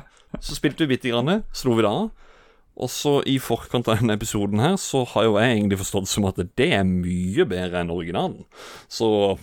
Så 0.42 0.56
spilte 0.56 0.84
vi 0.84 0.96
bitte 0.96 1.12
grann, 1.12 1.44
slo 1.54 1.76
vi 1.78 1.84
det 1.86 1.90
av. 1.90 2.08
Og 2.74 2.90
så 2.90 3.20
i 3.30 3.36
forkant 3.38 3.86
av 3.86 4.00
denne 4.00 4.16
episoden 4.18 4.58
her, 4.58 4.74
så 4.82 5.04
har 5.12 5.28
jo 5.28 5.36
jeg 5.38 5.60
egentlig 5.60 5.78
forstått 5.84 6.10
som 6.10 6.26
at 6.26 6.40
det 6.58 6.72
er 6.74 6.82
mye 6.88 7.46
bedre 7.46 7.84
enn 7.84 7.92
originalen. 7.94 8.42
Så 8.90 9.38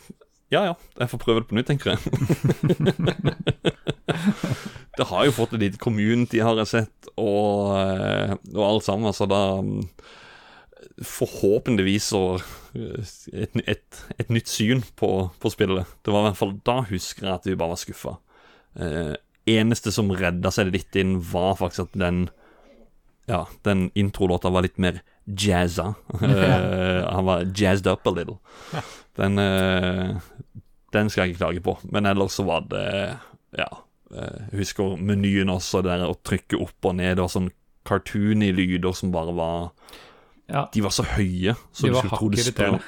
ja 0.52 0.66
ja, 0.68 0.74
jeg 1.00 1.12
får 1.14 1.22
prøve 1.22 1.42
det 1.42 1.48
på 1.48 1.56
nytt, 1.56 1.70
tenker 1.70 1.94
jeg. 1.94 2.00
det 5.00 5.08
har 5.08 5.28
jo 5.30 5.36
fått 5.38 5.56
et 5.56 5.64
lite 5.64 5.80
community, 5.80 6.42
har 6.44 6.60
jeg 6.60 6.72
sett, 6.74 7.12
og, 7.16 7.72
eh, 7.80 8.36
og 8.52 8.66
alt 8.68 8.88
sammen. 8.90 9.16
Så 9.16 9.30
da 9.32 9.62
forhåpentligvis 11.08 12.12
så 12.12 12.26
et, 12.74 13.58
et, 13.68 14.02
et, 14.18 14.30
nytt 14.32 14.48
syn 14.48 14.84
på, 14.96 15.10
på, 15.40 15.52
spillet. 15.52 15.90
Det 16.04 16.14
var 16.14 16.24
i 16.24 16.30
hvert 16.30 16.40
fall 16.40 16.54
Da 16.66 16.78
husker 16.88 17.28
jeg 17.28 17.34
at 17.34 17.48
vi 17.50 17.58
bare 17.60 17.74
var 17.74 17.82
skuffa. 17.82 18.16
Eh, 18.80 19.16
eneste 19.52 19.92
som 19.92 20.12
redda 20.16 20.52
seg 20.54 20.72
litt 20.72 20.96
inn, 21.00 21.18
var 21.32 21.58
faktisk 21.60 21.90
at 21.90 22.00
den 22.00 22.30
Ja, 23.30 23.46
den 23.68 23.90
introlåta 23.96 24.50
var 24.52 24.66
litt 24.66 24.80
mer 24.82 25.02
jazza. 25.26 25.94
eh, 26.22 27.02
han 27.06 27.28
var 27.28 27.48
jazzed 27.56 27.88
up 27.88 28.08
a 28.08 28.16
little. 28.16 28.40
Den, 29.20 29.38
eh, 29.40 30.18
den 30.92 31.10
skal 31.10 31.26
jeg 31.26 31.36
ikke 31.36 31.44
klage 31.44 31.64
på. 31.64 31.78
Men 31.92 32.10
ellers 32.10 32.40
så 32.40 32.48
var 32.48 32.68
det 32.72 33.18
Ja. 33.58 33.70
Eh, 34.12 34.40
jeg 34.52 34.64
husker 34.66 34.98
menyen 35.00 35.52
også, 35.52 35.84
der 35.84 36.04
å 36.08 36.18
trykke 36.24 36.60
opp 36.60 36.88
og 36.88 36.96
ned. 37.00 37.16
Det 37.18 37.24
var 37.24 37.32
sånn 37.32 37.52
cartoony 37.88 38.52
lyder 38.54 38.94
som 38.94 39.14
bare 39.14 39.34
var 39.34 39.72
ja. 40.52 40.66
De 40.74 40.84
var 40.84 40.94
så 40.96 41.06
høye. 41.08 41.56
Så 41.72 41.88
de 41.88 41.96
var 41.96 42.10
hakk 42.12 42.26
irriterende. 42.36 42.82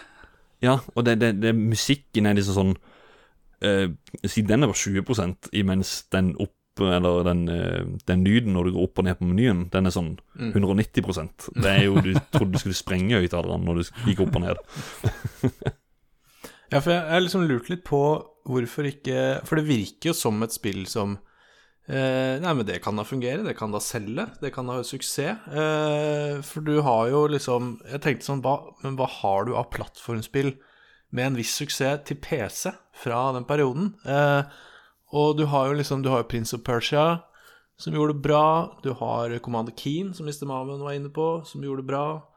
Ja, 0.63 0.77
og 0.95 1.05
det, 1.05 1.17
det, 1.19 1.33
det, 1.43 1.51
musikken 1.55 2.27
er 2.27 2.37
liksom 2.37 2.55
sånn 2.55 2.73
uh, 3.67 3.87
Siden 4.23 4.47
den 4.47 4.63
er 4.63 4.71
på 4.71 4.77
20 4.79 5.49
imens 5.59 5.95
den 6.13 6.33
opp 6.39 6.55
eller 6.79 7.25
den, 7.27 7.43
uh, 7.51 7.83
den, 8.07 8.23
lyden 8.25 8.55
når 8.55 8.69
du 8.69 8.75
går 8.77 8.87
opp 8.87 9.01
og 9.01 9.05
ned 9.05 9.19
på 9.19 9.27
menyen, 9.27 9.65
den 9.73 9.89
er 9.89 9.93
sånn 9.93 10.13
190 10.39 11.03
mm. 11.03 11.33
Det 11.59 11.69
er 11.69 11.83
jo 11.83 11.99
Du 12.01 12.13
trodde 12.33 12.55
du 12.55 12.61
skulle 12.63 12.79
sprenge 12.79 13.19
høyttalerne 13.19 13.67
når 13.67 13.81
du 13.81 14.07
gikk 14.07 14.23
opp 14.25 14.39
og 14.39 14.45
ned. 14.45 14.63
ja, 16.71 16.79
for 16.79 16.93
jeg 16.95 17.03
har 17.11 17.25
liksom 17.25 17.45
lurt 17.49 17.69
litt 17.69 17.83
på 17.87 18.01
hvorfor 18.47 18.87
ikke 18.89 19.43
For 19.47 19.59
det 19.59 19.67
virker 19.67 20.11
jo 20.11 20.17
som 20.17 20.41
et 20.43 20.55
spill 20.55 20.87
som 20.89 21.19
Eh, 21.83 22.39
nei, 22.39 22.53
men 22.55 22.63
det 22.65 22.79
kan 22.83 22.95
da 22.95 23.03
fungere. 23.03 23.43
Det 23.43 23.57
kan 23.59 23.73
da 23.73 23.81
selge. 23.83 24.29
Det 24.39 24.53
kan 24.55 24.69
da 24.69 24.77
ha 24.79 24.85
suksess. 24.87 25.47
Eh, 25.51 26.41
for 26.47 26.63
du 26.63 26.77
har 26.81 27.09
jo 27.11 27.25
liksom 27.27 27.81
Jeg 27.91 28.01
tenkte 28.01 28.29
sånn 28.29 28.43
hva, 28.43 28.55
Men 28.83 28.95
hva 28.95 29.09
har 29.09 29.45
du 29.45 29.55
av 29.55 29.67
plattformspill 29.73 30.55
med 31.11 31.25
en 31.27 31.35
viss 31.37 31.53
suksess 31.59 32.05
til 32.07 32.17
PC 32.23 32.71
fra 32.95 33.33
den 33.35 33.45
perioden? 33.45 33.93
Eh, 34.07 34.43
og 35.13 35.37
du 35.37 35.45
har 35.45 35.67
jo 35.67 35.77
liksom 35.77 36.03
Du 36.03 36.09
har 36.09 36.23
jo 36.23 36.29
Prince 36.31 36.55
of 36.55 36.63
Persia, 36.63 37.23
som 37.77 37.93
gjorde 37.93 38.15
det 38.15 38.23
bra. 38.23 38.79
Du 38.81 38.93
har 38.93 39.37
Commander 39.39 39.75
Keen, 39.75 40.13
som 40.13 40.25
Mr. 40.25 40.47
Mamen 40.47 40.81
var 40.81 40.95
inne 40.95 41.11
på, 41.11 41.43
som 41.45 41.61
gjorde 41.61 41.83
det 41.83 41.91
bra. 41.91 42.32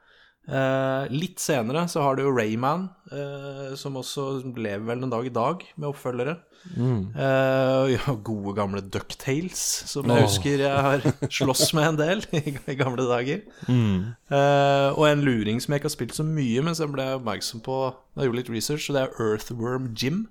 Eh, 0.46 1.06
litt 1.10 1.42
senere 1.42 1.88
så 1.90 2.04
har 2.04 2.16
du 2.16 2.22
jo 2.22 2.34
Rayman, 2.34 2.86
eh, 3.10 3.72
som 3.78 3.96
også 3.98 4.44
lever 4.54 4.84
vel 4.86 5.02
en 5.02 5.10
dag 5.10 5.26
i 5.26 5.32
dag 5.34 5.64
med 5.74 5.88
oppfølgere. 5.90 6.36
Mm. 6.74 7.14
Eh, 7.14 7.94
ja, 7.94 8.14
gode, 8.26 8.54
gamle 8.56 8.82
Ducktales, 8.82 9.64
som 9.90 10.06
jeg 10.10 10.22
oh. 10.22 10.26
husker 10.26 10.62
jeg 10.62 10.84
har 10.86 11.02
slåss 11.38 11.72
med 11.78 11.88
en 11.90 11.98
del 11.98 12.24
i, 12.38 12.54
gamle 12.78 13.08
dager. 13.08 13.42
Mm. 13.66 14.14
Uh, 14.30 14.94
og 14.94 15.04
en 15.08 15.26
luring 15.26 15.60
som 15.62 15.74
jeg 15.74 15.82
ikke 15.82 15.90
har 15.90 15.96
spilt 15.96 16.16
så 16.16 16.26
mye, 16.26 16.62
men 16.62 16.78
som 16.78 16.88
jeg 16.88 16.94
ble 16.94 17.10
oppmerksom 17.18 17.62
på 17.66 17.82
da 17.90 18.22
jeg 18.22 18.30
gjorde 18.30 18.42
litt 18.42 18.54
research, 18.54 18.88
og 18.88 18.98
det 18.98 19.04
er 19.04 19.20
Earthworm 19.26 19.92
Jim. 19.98 20.24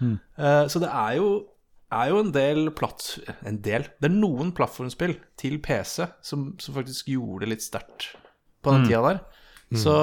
Mm. 0.00 0.18
Uh, 0.40 0.64
så 0.70 0.80
det 0.80 0.92
er 0.92 1.18
jo, 1.20 1.32
er 1.92 2.12
jo 2.12 2.22
en 2.24 2.32
del 2.36 2.70
platt... 2.76 3.10
En 3.48 3.60
del? 3.64 3.88
Det 4.00 4.08
er 4.08 4.16
noen 4.16 4.54
plattformspill 4.56 5.18
til 5.40 5.60
PC 5.64 6.08
som, 6.24 6.54
som 6.60 6.76
faktisk 6.76 7.12
gjorde 7.12 7.44
det 7.44 7.56
litt 7.56 7.68
sterkt 7.68 8.14
på 8.64 8.72
den 8.72 8.84
mm. 8.84 8.88
tida 8.88 9.04
der. 9.10 9.26
Mm. 9.68 9.78
Så 9.82 9.94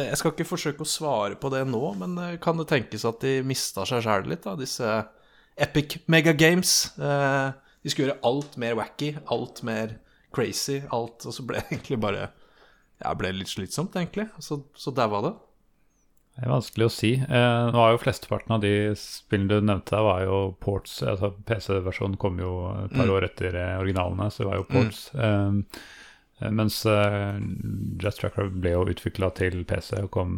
jeg 0.00 0.16
skal 0.16 0.32
ikke 0.32 0.48
forsøke 0.48 0.84
å 0.84 0.88
svare 0.88 1.36
på 1.36 1.50
det 1.52 1.66
nå, 1.68 1.82
men 2.00 2.16
kan 2.40 2.56
det 2.60 2.70
tenkes 2.70 3.04
at 3.08 3.20
de 3.20 3.40
mista 3.44 3.84
seg 3.88 4.04
sjæl 4.06 4.30
litt, 4.30 4.46
da, 4.46 4.54
disse 4.56 4.94
Epic 5.60 5.98
Mega 6.08 6.32
Games. 6.32 6.94
Uh, 6.96 7.52
de 7.84 7.92
skulle 7.92 8.10
gjøre 8.10 8.22
alt 8.28 8.56
mer 8.60 8.78
wacky, 8.78 9.14
alt 9.32 9.62
mer 9.66 9.98
crazy, 10.34 10.80
alt 10.94 11.26
Og 11.26 11.34
så 11.34 11.44
ble 11.46 11.60
det 11.60 11.68
egentlig 11.72 12.00
bare 12.02 12.30
Ja, 13.00 13.14
ble 13.16 13.32
litt 13.32 13.48
slitsomt, 13.48 13.96
egentlig. 13.96 14.28
Så, 14.44 14.60
så 14.76 14.92
var 14.92 15.24
det. 15.24 15.36
Det 16.36 16.44
er 16.44 16.52
vanskelig 16.52 16.86
å 16.86 16.92
si. 16.92 17.14
Eh, 17.16 17.62
nå 17.72 17.76
var 17.80 17.94
jo 17.94 18.00
Flesteparten 18.02 18.54
av 18.56 18.60
de 18.60 18.72
spillene 18.96 19.48
du 19.48 19.64
nevnte, 19.64 19.94
der 19.94 20.04
var 20.04 20.20
jo 20.24 20.36
ports. 20.60 20.98
altså 21.02 21.32
PC-versjonen 21.48 22.18
kom 22.20 22.38
jo 22.40 22.52
et 22.84 22.92
par 22.92 23.08
mm. 23.08 23.14
år 23.16 23.26
etter 23.30 23.56
eh, 23.56 23.78
originalene, 23.80 24.28
så 24.28 24.42
det 24.42 24.50
var 24.50 24.60
jo 24.60 24.66
mm. 24.66 24.70
ports. 24.74 25.00
Mm. 25.16 25.24
Eh, 25.24 25.80
mens 26.48 26.78
uh, 26.88 27.36
Jet 28.00 28.16
Tracker 28.20 28.48
ble 28.52 28.72
jo 28.72 28.86
utvikla 28.88 29.28
til 29.36 29.62
PC, 29.68 29.94
og 30.00 30.10
kom, 30.14 30.36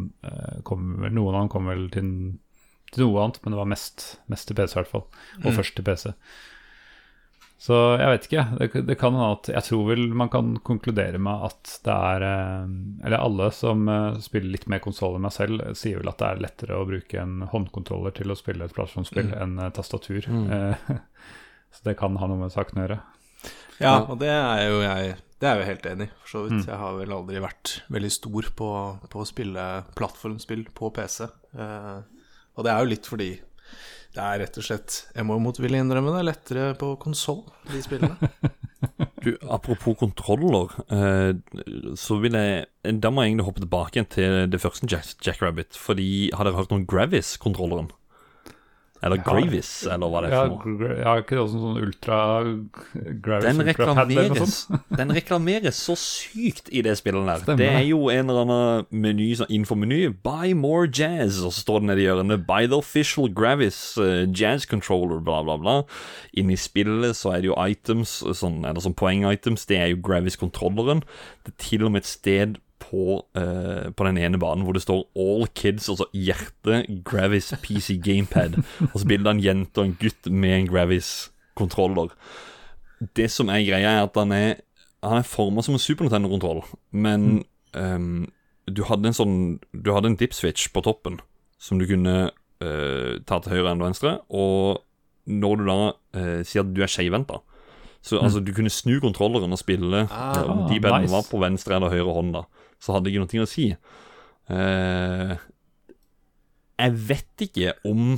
kom, 0.67 0.97
noen 1.07 1.35
av 1.35 1.45
dem 1.45 1.51
kom 1.53 1.69
vel 1.71 1.87
til 1.93 2.09
til 2.93 3.07
noe 3.07 3.21
annet, 3.23 3.39
men 3.43 3.53
det 3.53 3.59
var 3.59 3.69
mest, 3.69 4.07
mest 4.31 4.49
til 4.49 4.57
PC, 4.57 4.75
i 4.75 4.81
hvert 4.81 4.91
fall. 4.91 5.05
Og 5.41 5.47
mm. 5.49 5.55
først 5.57 5.77
til 5.77 5.87
PC. 5.87 6.11
Så 7.63 7.77
jeg 7.95 8.11
vet 8.11 8.25
ikke. 8.27 8.43
Det, 8.59 8.81
det 8.89 8.95
kan 8.99 9.15
hende 9.15 9.29
at 9.37 9.47
Jeg 9.53 9.63
tror 9.69 9.85
vel 9.87 10.01
man 10.19 10.31
kan 10.31 10.49
konkludere 10.67 11.19
med 11.21 11.45
at 11.47 11.75
det 11.85 11.93
er 11.95 12.25
eh, 12.27 12.73
Eller 13.07 13.23
alle 13.23 13.47
som 13.55 13.87
eh, 13.87 14.17
spiller 14.25 14.51
litt 14.51 14.67
mer 14.67 14.81
konsoll 14.83 15.15
enn 15.15 15.23
meg 15.23 15.31
selv, 15.31 15.63
sier 15.79 16.01
vel 16.01 16.11
at 16.11 16.19
det 16.19 16.27
er 16.27 16.43
lettere 16.43 16.79
å 16.79 16.89
bruke 16.89 17.21
en 17.21 17.45
håndkontroller 17.53 18.17
til 18.17 18.33
å 18.33 18.37
spille 18.39 18.67
et 18.67 18.75
plattformspill 18.75 19.31
mm. 19.31 19.37
enn 19.45 19.63
tastatur. 19.77 20.27
Mm. 20.27 20.75
så 21.77 21.87
det 21.87 21.95
kan 22.01 22.19
ha 22.19 22.29
noe 22.29 22.43
med 22.43 22.53
saken 22.53 22.81
å 22.81 22.87
gjøre. 22.87 22.99
Ja, 23.81 24.01
og 24.03 24.19
det 24.21 24.29
er 24.29 24.65
jo 24.69 24.81
jeg 24.83 25.15
Det 25.41 25.49
er 25.49 25.57
jeg 25.57 25.63
jo 25.63 25.69
helt 25.71 25.87
enig 25.91 26.05
i, 26.07 26.11
for 26.21 26.31
så 26.31 26.41
vidt. 26.45 26.67
Jeg 26.69 26.79
har 26.79 26.93
vel 26.99 27.15
aldri 27.15 27.41
vært 27.43 27.71
veldig 27.91 28.11
stor 28.15 28.49
på, 28.55 28.69
på 29.11 29.23
å 29.23 29.27
spille 29.27 29.65
plattformspill 29.97 30.67
på 30.75 30.91
PC. 30.95 31.25
Eh, 31.57 31.97
og 32.53 32.63
det 32.65 32.71
er 32.71 32.79
jo 32.79 32.91
litt 32.93 33.09
fordi 33.09 33.31
det 34.13 34.21
er 34.21 34.43
rett 34.43 34.57
og 34.61 34.65
slett 34.65 34.99
Jeg 35.15 35.25
må 35.25 35.39
motvillig 35.41 35.79
innrømme 35.81 36.11
det 36.13 36.19
er 36.21 36.27
lettere 36.27 36.65
på 36.77 36.93
konsoll, 37.01 37.41
de 37.71 37.81
spillene. 37.85 38.31
Du, 39.23 39.37
apropos 39.47 39.95
kontroller, 39.95 40.73
eh, 40.91 41.31
så 41.95 42.17
vil 42.19 42.35
jeg 42.35 42.97
Da 42.99 43.11
må 43.13 43.23
jeg 43.23 43.31
egentlig 43.31 43.45
hoppe 43.47 43.63
tilbake 43.63 44.03
til 44.11 44.49
det 44.51 44.59
første 44.59 44.89
Jack, 44.91 45.13
Jackrabbit. 45.23 45.77
Fordi 45.79 46.29
Har 46.35 46.43
dere 46.43 46.57
hørt 46.57 46.73
om 46.75 46.83
Gravis-kontrolleren? 46.83 47.91
Eller 49.03 49.19
Gravis, 49.19 49.69
eller 49.91 50.11
hva 50.11 50.21
det 50.23 50.29
er 50.31 50.47
for 50.47 50.69
noe. 50.71 50.93
ja, 51.01 51.13
ikke 51.19 51.35
det 51.35 51.41
også 51.43 51.59
sånn 51.59 51.79
ultra 51.83 52.19
Gravis 53.25 53.47
Den 53.49 53.65
reklameres, 53.67 54.55
den 55.01 55.13
reklameres 55.17 55.81
så 55.89 55.95
sykt 55.99 56.71
i 56.71 56.83
det 56.85 56.95
spillet 57.01 57.27
der. 57.27 57.43
Stemmer 57.43 57.59
Det 57.59 57.69
er 57.69 57.83
jo 57.89 58.07
en 58.13 58.31
eller 58.31 58.45
annen 58.45 58.87
meny 59.03 59.29
sånn 59.39 59.51
innenfor 59.51 59.79
meny. 59.81 60.01
Buy 60.23 60.55
more 60.57 60.87
jazz, 60.87 61.41
og 61.43 61.51
så 61.51 61.65
står 61.65 61.83
det 61.83 61.91
nede 61.91 62.03
i 62.05 62.07
hjørnet 62.07 62.47
Buy 62.47 62.69
the 62.69 62.79
official 62.79 63.27
Gravis 63.27 63.81
eh, 63.99 64.23
jazz 64.31 64.67
controller, 64.69 65.19
bla, 65.23 65.41
bla, 65.43 65.59
bla. 65.59 65.77
Inni 66.39 66.55
spillet 66.59 67.19
så 67.19 67.35
er 67.35 67.43
det 67.43 67.51
jo 67.51 67.59
items, 67.59 68.21
sånn, 68.39 68.61
eller 68.63 68.83
sånn 68.83 68.95
poeng-items. 68.97 69.67
Det 69.69 69.81
er 69.81 69.91
jo 69.93 70.03
Gravis-kontrolleren. 70.05 71.03
Det 71.43 71.53
er 71.55 71.59
til 71.67 71.83
og 71.83 71.95
med 71.95 72.05
et 72.05 72.13
sted 72.13 72.61
på, 72.83 73.23
eh, 73.39 73.89
på 73.95 74.07
den 74.07 74.19
ene 74.19 74.39
banen 74.39 74.65
hvor 74.65 74.75
det 74.75 74.83
står 74.83 75.05
'All 75.15 75.47
Kids', 75.55 75.89
altså 75.89 76.05
hjerte, 76.13 76.83
Gravis 77.05 77.53
PC 77.63 77.97
Gamepad. 78.03 78.59
Og 78.93 78.99
så 78.99 79.07
bilde 79.07 79.29
av 79.29 79.35
en 79.35 79.43
jente 79.43 79.77
og 79.79 79.85
en 79.85 79.97
gutt 79.99 80.31
med 80.31 80.57
en 80.57 80.67
Gravis-kontroller. 80.67 82.13
Det 83.15 83.31
som 83.31 83.49
er 83.49 83.65
greia, 83.65 83.97
er 83.99 84.03
at 84.03 84.15
han 84.15 84.31
er 84.31 84.55
Han 85.03 85.17
er 85.17 85.27
forma 85.27 85.61
som 85.61 85.75
en 85.75 85.79
Super 85.79 86.05
Nintendo-kontroll, 86.05 86.63
men 86.91 87.43
ehm, 87.75 88.31
du 88.71 88.85
hadde 88.87 89.09
en 89.09 89.13
sånn 89.17 89.59
Du 89.75 89.91
hadde 89.91 90.07
en 90.07 90.15
dip-switch 90.15 90.71
på 90.71 90.81
toppen 90.81 91.19
som 91.59 91.77
du 91.77 91.85
kunne 91.85 92.31
uh, 92.63 93.19
ta 93.27 93.39
til 93.39 93.51
høyre 93.51 93.71
enn 93.71 93.83
venstre, 93.83 94.19
og 94.29 94.79
når 95.27 95.55
du 95.59 95.63
da 95.67 95.77
uh, 95.91 96.39
sier 96.43 96.63
at 96.63 96.71
du 96.71 96.81
er 96.83 96.87
skeivhendt, 96.91 97.31
så 98.03 98.19
altså, 98.19 98.41
du 98.43 98.51
kunne 98.51 98.71
snu 98.71 98.97
kontrolleren 98.99 99.55
og 99.55 99.59
spille 99.61 100.03
Ah, 100.11 100.35
eh, 100.35 100.49
om 100.49 100.65
de 100.67 100.79
nice. 100.79 101.11
var 101.11 101.23
på 101.29 101.39
venstre 101.39 101.75
eller 101.77 101.89
høyre 101.93 102.13
hånd, 102.13 102.33
da. 102.35 102.43
Så 102.83 102.95
hadde 102.95 103.11
jeg 103.11 103.23
noe 103.23 103.45
å 103.45 103.49
si. 103.49 103.69
Eh, 104.51 105.35
jeg 106.83 106.95
vet 107.07 107.45
ikke 107.45 107.75
om 107.87 108.17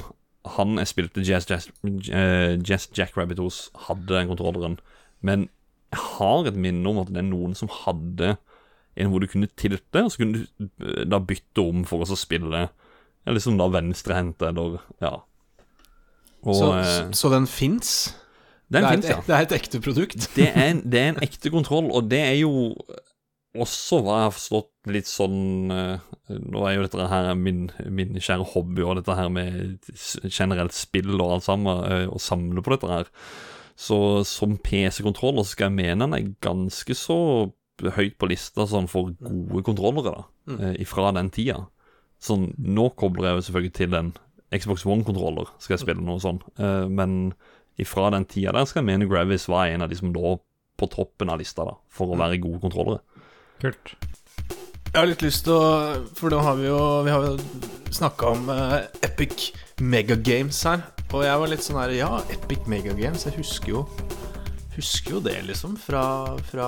han 0.55 0.79
jeg 0.79 0.91
spilte 0.91 1.23
Jazz, 1.25 1.47
Jazz, 1.49 1.69
eh, 1.85 2.55
Jazz 2.61 2.89
Jackrabbit 2.97 3.41
hos, 3.41 3.69
hadde 3.87 4.09
den 4.09 4.29
kontrolleren. 4.29 4.79
Men 5.25 5.49
jeg 5.93 6.01
har 6.17 6.49
et 6.49 6.57
minne 6.57 6.89
om 6.89 7.01
at 7.01 7.11
det 7.13 7.21
er 7.21 7.29
noen 7.29 7.55
som 7.57 7.71
hadde 7.71 8.35
en 8.95 9.11
hvor 9.11 9.21
du 9.21 9.27
kunne 9.27 9.49
tilte, 9.59 10.03
og 10.03 10.11
så 10.11 10.21
kunne 10.21 10.43
du 10.43 10.67
eh, 10.85 11.05
da 11.07 11.19
bytte 11.19 11.63
om 11.63 11.85
for 11.87 12.05
å 12.05 12.17
spille 12.19 12.67
ja, 12.67 13.33
liksom 13.33 13.57
da 13.61 13.69
venstrehendt 13.73 14.45
eller 14.45 14.79
Ja. 15.03 15.17
Og 16.45 16.53
Så, 16.53 16.67
eh, 16.77 17.11
så 17.17 17.31
den 17.33 17.47
fins? 17.49 18.13
den 18.69 18.85
fins, 18.85 19.07
ja. 19.09 19.21
det 19.25 19.33
er 19.33 19.45
et 19.45 19.55
ekte 19.57 19.81
produkt? 19.81 20.29
Det 20.35 20.49
er, 20.51 20.69
en, 20.71 20.81
det 20.85 20.99
er 20.99 21.09
en 21.13 21.23
ekte 21.25 21.49
kontroll, 21.53 21.89
og 21.89 22.09
det 22.09 22.21
er 22.21 22.37
jo 22.39 22.75
også 23.63 24.01
har 24.05 24.23
jeg 24.25 24.35
forstått 24.35 24.91
litt 24.93 25.09
sånn 25.09 25.73
eh, 25.73 26.05
Nå 26.41 26.63
er 26.67 26.75
jo 26.75 26.85
dette 26.85 27.07
her 27.09 27.31
min, 27.39 27.67
min 27.89 28.15
kjære 28.17 28.47
hobby, 28.53 28.83
og 28.85 28.99
dette 28.99 29.17
her 29.17 29.29
med 29.33 29.77
generelt 30.29 30.75
spill 30.75 31.15
og 31.19 31.37
alt 31.37 31.47
sammen, 31.47 31.83
eh, 31.89 32.07
å 32.09 32.21
samle 32.21 32.63
på 32.65 32.73
dette 32.73 32.89
her. 32.91 33.11
Så 33.75 33.97
som 34.27 34.55
PC-kontroller 34.63 35.45
skal 35.47 35.69
jeg 35.69 35.77
mene 35.81 36.05
den 36.05 36.17
er 36.17 36.33
ganske 36.43 36.95
så 36.97 37.17
høyt 37.95 38.15
på 38.19 38.29
lista 38.31 38.63
sånn 38.69 38.87
for 38.87 39.11
gode 39.19 39.65
kontrollere, 39.67 40.13
da, 40.15 40.53
mm. 40.53 40.77
ifra 40.85 41.11
den 41.15 41.31
tida. 41.35 41.65
Sånn, 42.23 42.53
nå 42.55 42.87
kobler 42.95 43.29
jeg 43.29 43.39
jo 43.39 43.45
selvfølgelig 43.49 43.75
til 43.75 43.97
en 43.99 44.13
Xbox 44.55 44.85
One-kontroller, 44.87 45.49
skal 45.59 45.75
jeg 45.75 45.83
spille 45.83 46.05
noe 46.05 46.21
sånn, 46.23 46.39
eh, 46.55 46.85
men 46.87 47.33
ifra 47.81 48.07
den 48.15 48.27
tida 48.31 48.53
der 48.55 48.67
skal 48.69 48.81
jeg 48.81 48.87
mene 48.93 49.09
Gravis 49.09 49.49
var 49.51 49.67
en 49.67 49.83
av 49.83 49.91
de 49.91 49.97
som 49.99 50.13
lå 50.15 50.37
på 50.79 50.87
toppen 50.91 51.31
av 51.31 51.39
lista, 51.39 51.65
da, 51.67 51.75
for 51.91 52.11
å 52.11 52.19
være 52.19 52.39
gode 52.43 52.61
kontrollere. 52.63 53.03
Kult. 53.61 53.95
Jeg 54.95 55.01
har 55.01 55.09
litt 55.09 55.23
lyst 55.25 55.43
til 55.47 55.55
å 55.55 56.03
For 56.15 56.31
nå 56.31 56.37
har 56.39 56.55
vi 56.55 56.69
jo 56.69 56.79
Vi 57.03 57.11
har 57.11 57.25
jo 57.25 57.33
snakka 57.95 58.29
om 58.31 58.49
eh, 58.51 58.77
Epic 59.03 59.49
Megagames 59.83 60.61
her. 60.67 60.85
Og 61.11 61.25
jeg 61.25 61.41
var 61.41 61.51
litt 61.51 61.63
sånn 61.65 61.79
her 61.81 61.93
Ja, 61.95 62.09
Epic 62.31 62.67
Megagames. 62.71 63.27
Jeg 63.27 63.37
husker 63.39 63.73
jo 63.73 63.85
Husker 64.75 65.17
jo 65.17 65.21
det, 65.23 65.37
liksom, 65.47 65.77
fra, 65.79 66.03
fra 66.49 66.65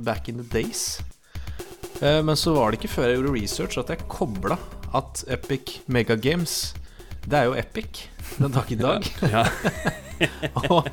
back 0.00 0.30
in 0.32 0.38
the 0.40 0.46
days. 0.48 1.02
Eh, 2.00 2.22
men 2.24 2.36
så 2.40 2.54
var 2.56 2.72
det 2.72 2.78
ikke 2.80 2.94
før 2.94 3.10
jeg 3.10 3.18
gjorde 3.18 3.34
research 3.34 3.76
at 3.82 3.92
jeg 3.92 4.08
kobla 4.08 4.56
at 4.96 5.24
Epic 5.28 5.74
Megagames 5.92 6.72
Det 7.26 7.36
er 7.36 7.50
jo 7.50 7.58
Epic 7.60 8.06
den 8.38 8.54
dag 8.54 8.72
i 8.72 8.78
dag. 8.80 9.10
Ja, 9.28 9.44
og, 10.72 10.88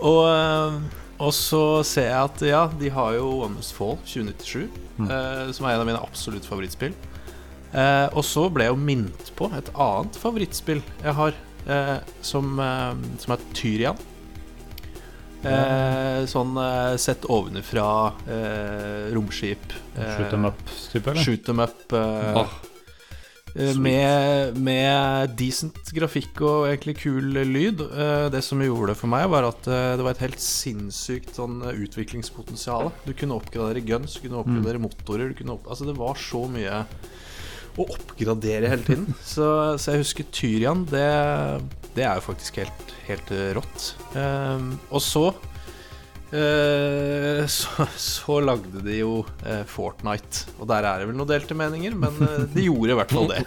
og, 0.00 0.20
eh, 0.30 1.03
og 1.24 1.32
så 1.36 1.60
ser 1.86 2.08
jeg 2.10 2.28
at 2.28 2.42
ja, 2.46 2.62
de 2.80 2.90
har 2.92 3.16
jo 3.16 3.26
One 3.46 3.56
Must 3.58 3.74
Fall 3.76 3.96
2097, 4.04 4.64
eh, 5.08 5.50
som 5.56 5.66
er 5.66 5.74
en 5.76 5.82
av 5.84 5.88
mine 5.88 6.00
absolutt 6.04 6.46
favorittspill. 6.48 6.94
Eh, 7.74 8.06
og 8.14 8.22
så 8.22 8.44
ble 8.54 8.68
jeg 8.68 8.74
jo 8.76 8.80
minnet 8.86 9.30
på 9.34 9.48
et 9.58 9.70
annet 9.74 10.14
favorittspill 10.20 10.82
jeg 11.02 11.14
har, 11.18 11.34
eh, 11.66 11.96
som, 12.22 12.52
eh, 12.62 12.92
som 13.24 13.34
er 13.34 13.46
Tyrian. 13.56 13.98
Eh, 15.44 16.22
sånn 16.30 16.54
eh, 16.56 16.94
sett 17.02 17.26
ovenfra, 17.28 17.88
eh, 18.32 19.10
romskip. 19.12 19.74
eh, 19.98 20.14
Shoot 20.16 20.30
them 20.32 20.46
up-type, 20.48 21.10
eller? 21.10 21.20
Shoot 21.26 21.44
them 21.44 21.60
up. 21.60 21.92
Eh, 21.92 22.38
Med, 23.54 24.56
med 24.58 25.34
decent 25.38 25.92
grafikk 25.94 26.40
og 26.42 26.64
egentlig 26.66 26.96
kul 27.04 27.28
lyd. 27.46 27.84
Eh, 27.86 28.24
Det 28.34 28.40
som 28.42 28.58
gjorde 28.64 28.90
det 28.90 28.98
for 28.98 29.12
meg, 29.12 29.28
var 29.30 29.46
at 29.46 29.68
eh, 29.70 29.92
det 29.94 30.02
var 30.02 30.16
et 30.16 30.24
helt 30.24 30.42
sinnssykt 30.42 31.36
sånn 31.38 31.60
eh, 31.62 31.76
utviklingspotensial. 31.86 32.90
Du 33.06 33.12
kunne 33.14 33.36
oppgradere 33.38 33.84
guns, 33.86 34.16
du 34.18 34.24
kunne 34.26 34.42
oppgradere 34.42 34.82
motorer. 34.82 35.30
Du 35.30 35.38
kunne 35.38 35.54
opp 35.54 35.70
altså 35.70 35.86
Det 35.86 35.94
var 36.00 36.18
så 36.18 36.42
mye 36.50 36.82
å 37.78 37.86
oppgradere 37.94 38.68
hele 38.74 38.84
tiden. 38.86 39.06
Så, 39.34 39.46
så 39.82 39.94
jeg 39.94 40.02
husker 40.04 40.26
Tyrian. 40.34 40.84
Det, 40.90 41.06
det 41.96 42.04
er 42.06 42.18
jo 42.18 42.26
faktisk 42.28 42.58
helt, 42.62 42.92
helt 43.08 43.32
eh, 43.34 43.52
rått. 43.56 43.88
Eh, 44.18 44.68
og 44.90 45.02
så 45.02 45.28
eh, 46.32 47.46
så, 47.56 47.86
så 47.96 48.38
lagde 48.40 48.82
de 48.84 48.98
jo 49.00 49.18
eh, 49.46 49.62
Fortnite. 49.68 50.54
Og 50.58 50.68
der 50.70 50.86
er 50.88 51.02
det 51.02 51.08
vel 51.10 51.18
noen 51.18 51.30
delte 51.30 51.56
meninger, 51.58 51.96
men 51.98 52.18
eh, 52.24 52.42
de 52.54 52.66
gjorde 52.66 52.94
i 52.94 52.98
hvert 52.98 53.14
fall 53.14 53.30
det. 53.32 53.42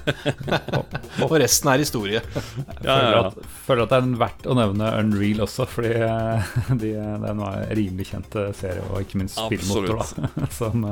og 1.26 1.36
resten 1.42 1.72
er 1.72 1.84
historie. 1.84 2.22
Jeg 2.22 2.80
Føler, 2.80 3.14
ja. 3.16 3.22
at, 3.28 3.54
føler 3.66 3.84
at 3.84 3.94
det 3.94 4.00
er 4.00 4.18
verdt 4.24 4.50
å 4.50 4.58
nevne 4.58 4.90
Unreal 5.02 5.44
også, 5.46 5.68
fordi 5.70 5.94
de, 5.94 6.76
det 6.82 6.94
er 6.96 7.30
en 7.30 7.44
rimelig 7.76 8.10
kjent 8.12 8.40
serie, 8.58 8.84
og 8.90 9.04
ikke 9.04 9.22
minst 9.22 9.40
spillmotor, 9.40 10.00
da. 10.02 10.50
Som, 10.60 10.84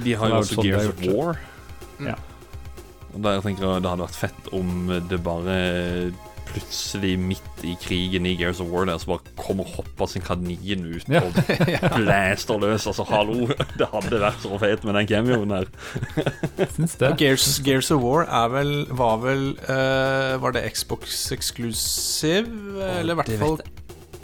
De 0.00 0.16
har 0.16 0.34
jo 0.34 0.42
også 0.42 0.60
sånn 0.60 0.68
Gears 0.68 0.92
of. 0.92 1.06
War. 1.10 1.40
Ja. 2.00 2.16
Og 3.10 3.22
der 3.24 3.40
tenker 3.42 3.66
jeg 3.66 3.82
det 3.82 3.90
hadde 3.90 4.06
vært 4.06 4.18
fett 4.18 4.50
om 4.54 4.90
det 5.10 5.18
bare 5.24 5.54
plutselig 6.50 7.14
midt 7.18 7.64
i 7.66 7.74
krigen 7.82 8.26
i 8.26 8.34
Gears 8.38 8.60
of 8.62 8.68
War 8.72 8.84
der 8.88 8.98
så 9.00 9.06
bare 9.12 9.34
kommer 9.38 9.64
hoppa 9.76 10.06
sin 10.10 10.22
kanin 10.26 10.84
ut 10.90 11.08
Ja. 11.08 11.22
og 11.24 11.32
blæster 11.96 12.58
løs. 12.60 12.86
Altså, 12.90 13.04
hallo! 13.08 13.46
Det 13.80 13.88
hadde 13.92 14.20
vært 14.22 14.42
så 14.44 14.58
fett 14.60 14.84
med 14.84 14.98
den 15.00 15.08
cameoen 15.10 15.54
her. 15.54 15.70
syns 16.76 16.96
det. 17.00 17.14
Gears, 17.20 17.48
Gears 17.64 17.90
of 17.94 18.02
War 18.04 18.26
er 18.26 18.48
vel, 18.54 18.72
var 18.90 19.20
vel 19.22 19.44
uh, 19.68 20.36
Var 20.42 20.56
det 20.56 20.64
Xbox 20.74 21.30
exclusive? 21.32 22.50
Eller 22.98 23.14
i 23.14 23.20
hvert 23.22 23.36
fall 23.40 23.60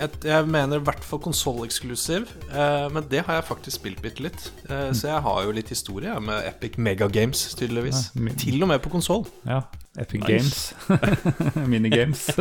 jeg, 0.01 0.11
jeg 0.25 0.47
mener 0.49 0.77
i 0.81 0.85
hvert 0.87 1.05
fall 1.05 1.21
konsolleksklusiv. 1.25 2.27
eh, 2.53 2.87
men 2.93 3.07
det 3.11 3.23
har 3.27 3.35
jeg 3.41 3.45
faktisk 3.49 3.77
spilt 3.81 4.03
bitte 4.05 4.23
litt. 4.27 4.51
Eh, 4.69 4.91
Så 4.93 5.09
jeg 5.09 5.23
har 5.25 5.43
jo 5.47 5.51
litt 5.57 5.69
historie 5.73 6.09
ja, 6.13 6.19
med 6.21 6.45
Epic 6.49 6.77
Megagames, 6.79 7.47
tydeligvis. 7.59 8.11
Ja, 8.15 8.35
Til 8.39 8.63
og 8.63 8.69
med 8.69 8.81
på 8.85 8.91
konsoll. 8.93 9.27
Ja. 9.47 9.63
Epic 9.99 10.21
Nice. 10.29 10.75
Games. 10.89 11.57
Minigames. 11.73 12.27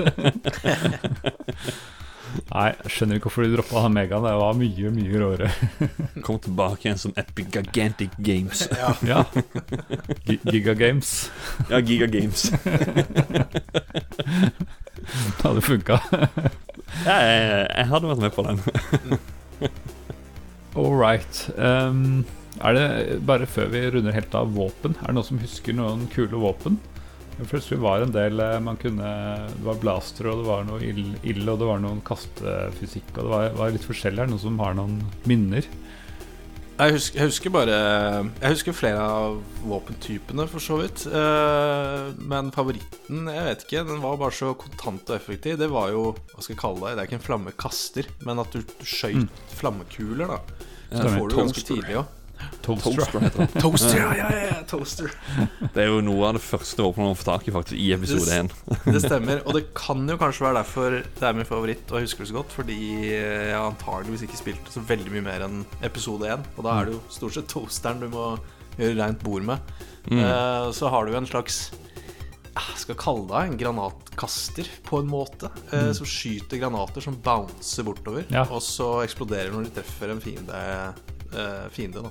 Nei, 2.52 2.66
jeg 2.76 2.92
skjønner 2.92 3.16
ikke 3.16 3.30
hvorfor 3.30 3.46
de 3.46 3.54
droppa 3.56 3.86
Megaen. 3.88 4.26
Det 4.28 4.34
var 4.42 4.58
mye, 4.60 4.90
mye 4.92 5.20
råere. 5.22 5.50
Kom 6.26 6.36
tilbake 6.44 6.84
igjen 6.90 7.00
som 7.00 7.14
Epic 7.18 7.48
Gigantic 7.54 8.12
Games. 8.20 8.66
Ja. 8.76 8.92
ja. 9.08 9.24
Giga 10.52 10.74
Games. 10.76 11.14
Ja, 11.72 11.80
Giga 11.80 12.10
Games. 12.12 12.50
Det 15.06 15.46
hadde 15.46 15.62
funka. 15.64 16.00
Jeg, 17.04 17.68
jeg 17.68 17.90
hadde 17.92 18.10
vært 18.14 18.24
med 18.24 18.36
på 18.36 18.46
den. 18.48 18.62
All 20.80 20.96
right. 20.96 21.44
Um, 21.60 22.24
er 22.64 22.76
det 22.78 22.88
bare 23.28 23.48
før 23.50 23.72
vi 23.74 23.84
runder 23.92 24.16
helt 24.16 24.36
av 24.38 24.54
våpen? 24.56 24.96
Er 25.02 25.12
det 25.12 25.18
noen 25.18 25.28
som 25.28 25.42
husker 25.44 25.76
noen 25.76 26.08
kule 26.14 26.40
våpen 26.40 26.80
plutselig 27.44 27.82
var 27.84 28.04
en 28.04 28.14
del 28.16 28.40
eh, 28.40 28.60
man 28.64 28.78
kunne 28.80 29.10
Det 29.52 29.66
var 29.66 29.80
blaster, 29.82 30.30
og 30.32 30.42
det 30.42 30.48
var 30.48 30.68
noe 30.68 30.80
ild 30.86 31.50
og 31.50 31.60
det 31.60 31.68
var 31.68 31.82
noen 31.84 32.02
kastefysikk, 32.06 33.12
og 33.18 33.24
det 33.24 33.32
var, 33.34 33.50
var 33.60 33.74
litt 33.76 33.88
forskjellig 33.88 34.22
Er 34.22 34.30
det 34.30 34.36
Noen 34.36 34.46
som 34.46 34.62
har 34.64 34.78
noen 34.78 35.02
minner. 35.28 35.68
Jeg 36.76 36.92
husker, 36.92 37.16
jeg 37.22 37.30
husker 37.30 37.52
bare 37.56 37.76
Jeg 37.76 38.52
husker 38.52 38.76
flere 38.76 39.00
av 39.00 39.38
våpentypene, 39.64 40.44
for 40.52 40.60
så 40.64 40.82
vidt. 40.82 41.06
Eh, 41.08 42.10
men 42.20 42.52
favoritten, 42.52 43.30
jeg 43.32 43.46
vet 43.48 43.64
ikke, 43.64 43.86
den 43.88 44.04
var 44.04 44.20
bare 44.20 44.36
så 44.36 44.52
kontant 44.60 45.08
og 45.08 45.16
effektiv. 45.16 45.56
Det 45.62 45.70
var 45.72 45.94
jo 45.96 46.10
Hva 46.34 46.44
skal 46.44 46.56
jeg 46.56 46.60
kalle 46.60 46.84
det? 46.84 46.98
Det 46.98 47.06
er 47.06 47.10
ikke 47.10 47.20
en 47.22 47.28
flammekaster, 47.30 48.12
men 48.28 48.44
at 48.44 48.52
du, 48.52 48.60
du 48.60 48.84
skøyt 48.84 49.42
flammekuler, 49.56 50.36
da. 50.36 50.68
Så 50.92 51.02
det 51.06 51.16
får 51.16 51.32
du 51.32 51.38
ganske 51.40 51.66
tidlig 51.72 52.00
òg. 52.02 52.12
Toaster. 52.66 52.96
Toaster 52.96 53.20
heter 53.26 53.42
det. 53.46 53.62
Toaster, 53.62 53.98
ja, 54.00 54.10
ja, 54.18 54.30
ja, 54.50 54.56
toaster. 54.70 55.12
Det 55.76 55.84
er 55.84 55.88
jo 55.92 56.00
noe 56.06 56.28
av 56.30 56.38
det 56.38 56.42
første 56.46 56.82
våpenet 56.86 57.12
man 57.12 57.20
får 57.20 57.28
tak 57.30 57.48
i 57.48 57.54
faktisk 57.56 57.78
i 57.80 57.88
episode 57.94 58.26
Det- 58.26 58.40
1. 58.42 58.84
Det 58.96 59.02
stemmer. 59.06 59.42
Og 59.46 59.54
det 59.58 59.64
kan 59.78 60.02
jo 60.10 60.18
kanskje 60.22 60.46
være 60.48 60.60
derfor 60.64 60.98
det 61.06 61.30
er 61.30 61.38
min 61.38 61.46
favoritt, 61.50 61.86
og 61.92 62.00
jeg 62.00 62.08
husker 62.10 62.26
det 62.26 62.32
så 62.34 62.38
godt, 62.40 62.52
fordi 62.58 62.80
jeg 63.14 63.56
antageligvis 63.60 64.26
ikke 64.28 64.42
spilte 64.42 64.74
så 64.74 64.84
veldig 64.90 65.14
mye 65.16 65.26
mer 65.30 65.46
enn 65.48 65.62
episode 65.86 66.28
1. 66.34 66.46
Og 66.58 66.66
da 66.68 66.76
er 66.82 66.90
det 66.90 66.98
jo 66.98 67.02
stort 67.14 67.38
sett 67.38 67.50
toasteren 67.52 68.02
du 68.04 68.10
må 68.14 68.28
gjøre 68.80 68.98
rent 69.00 69.22
bord 69.24 69.46
med. 69.48 69.74
Mm. 70.12 70.20
Eh, 70.26 70.70
så 70.76 70.90
har 70.92 71.06
du 71.06 71.14
jo 71.14 71.22
en 71.22 71.30
slags 71.30 71.66
jeg 72.56 72.78
skal 72.80 72.96
kalle 72.96 73.26
det 73.28 73.40
en 73.50 73.58
granatkaster, 73.60 74.68
på 74.88 75.02
en 75.02 75.10
måte. 75.12 75.50
Mm. 75.74 75.90
Som 75.98 76.08
skyter 76.08 76.62
granater 76.62 77.04
som 77.04 77.18
bouncer 77.20 77.84
bortover, 77.84 78.24
Ja. 78.32 78.46
og 78.48 78.62
så 78.64 79.02
eksploderer 79.04 79.52
når 79.52 79.66
de 79.68 79.74
treffer 79.76 80.14
en 80.14 80.22
fiende. 80.24 80.62
Eh, 81.34 81.68
fiende. 81.74 82.10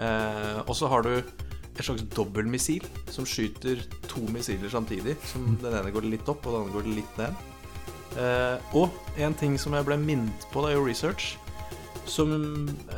Eh, 0.00 0.58
og 0.64 0.74
så 0.76 0.90
har 0.90 1.04
du 1.06 1.12
et 1.20 1.84
slags 1.86 2.04
dobbeltmissil 2.14 2.84
som 3.10 3.26
skyter 3.28 3.82
to 4.10 4.24
missiler 4.32 4.72
samtidig. 4.72 5.16
Som 5.32 5.56
Den 5.62 5.76
ene 5.76 5.94
går 5.94 6.08
litt 6.08 6.28
opp, 6.28 6.46
og 6.46 6.56
den 6.56 6.66
andre 6.66 6.80
går 6.80 6.90
litt 6.98 7.20
ned. 7.20 7.46
Eh, 8.20 8.74
og 8.76 8.90
en 9.22 9.36
ting 9.38 9.56
som 9.60 9.76
jeg 9.76 9.86
ble 9.86 10.00
minnet 10.00 10.48
på 10.52 10.64
da 10.64 10.72
jeg 10.72 10.80
gjorde 10.80 10.90
research, 10.90 11.30
som 12.10 12.32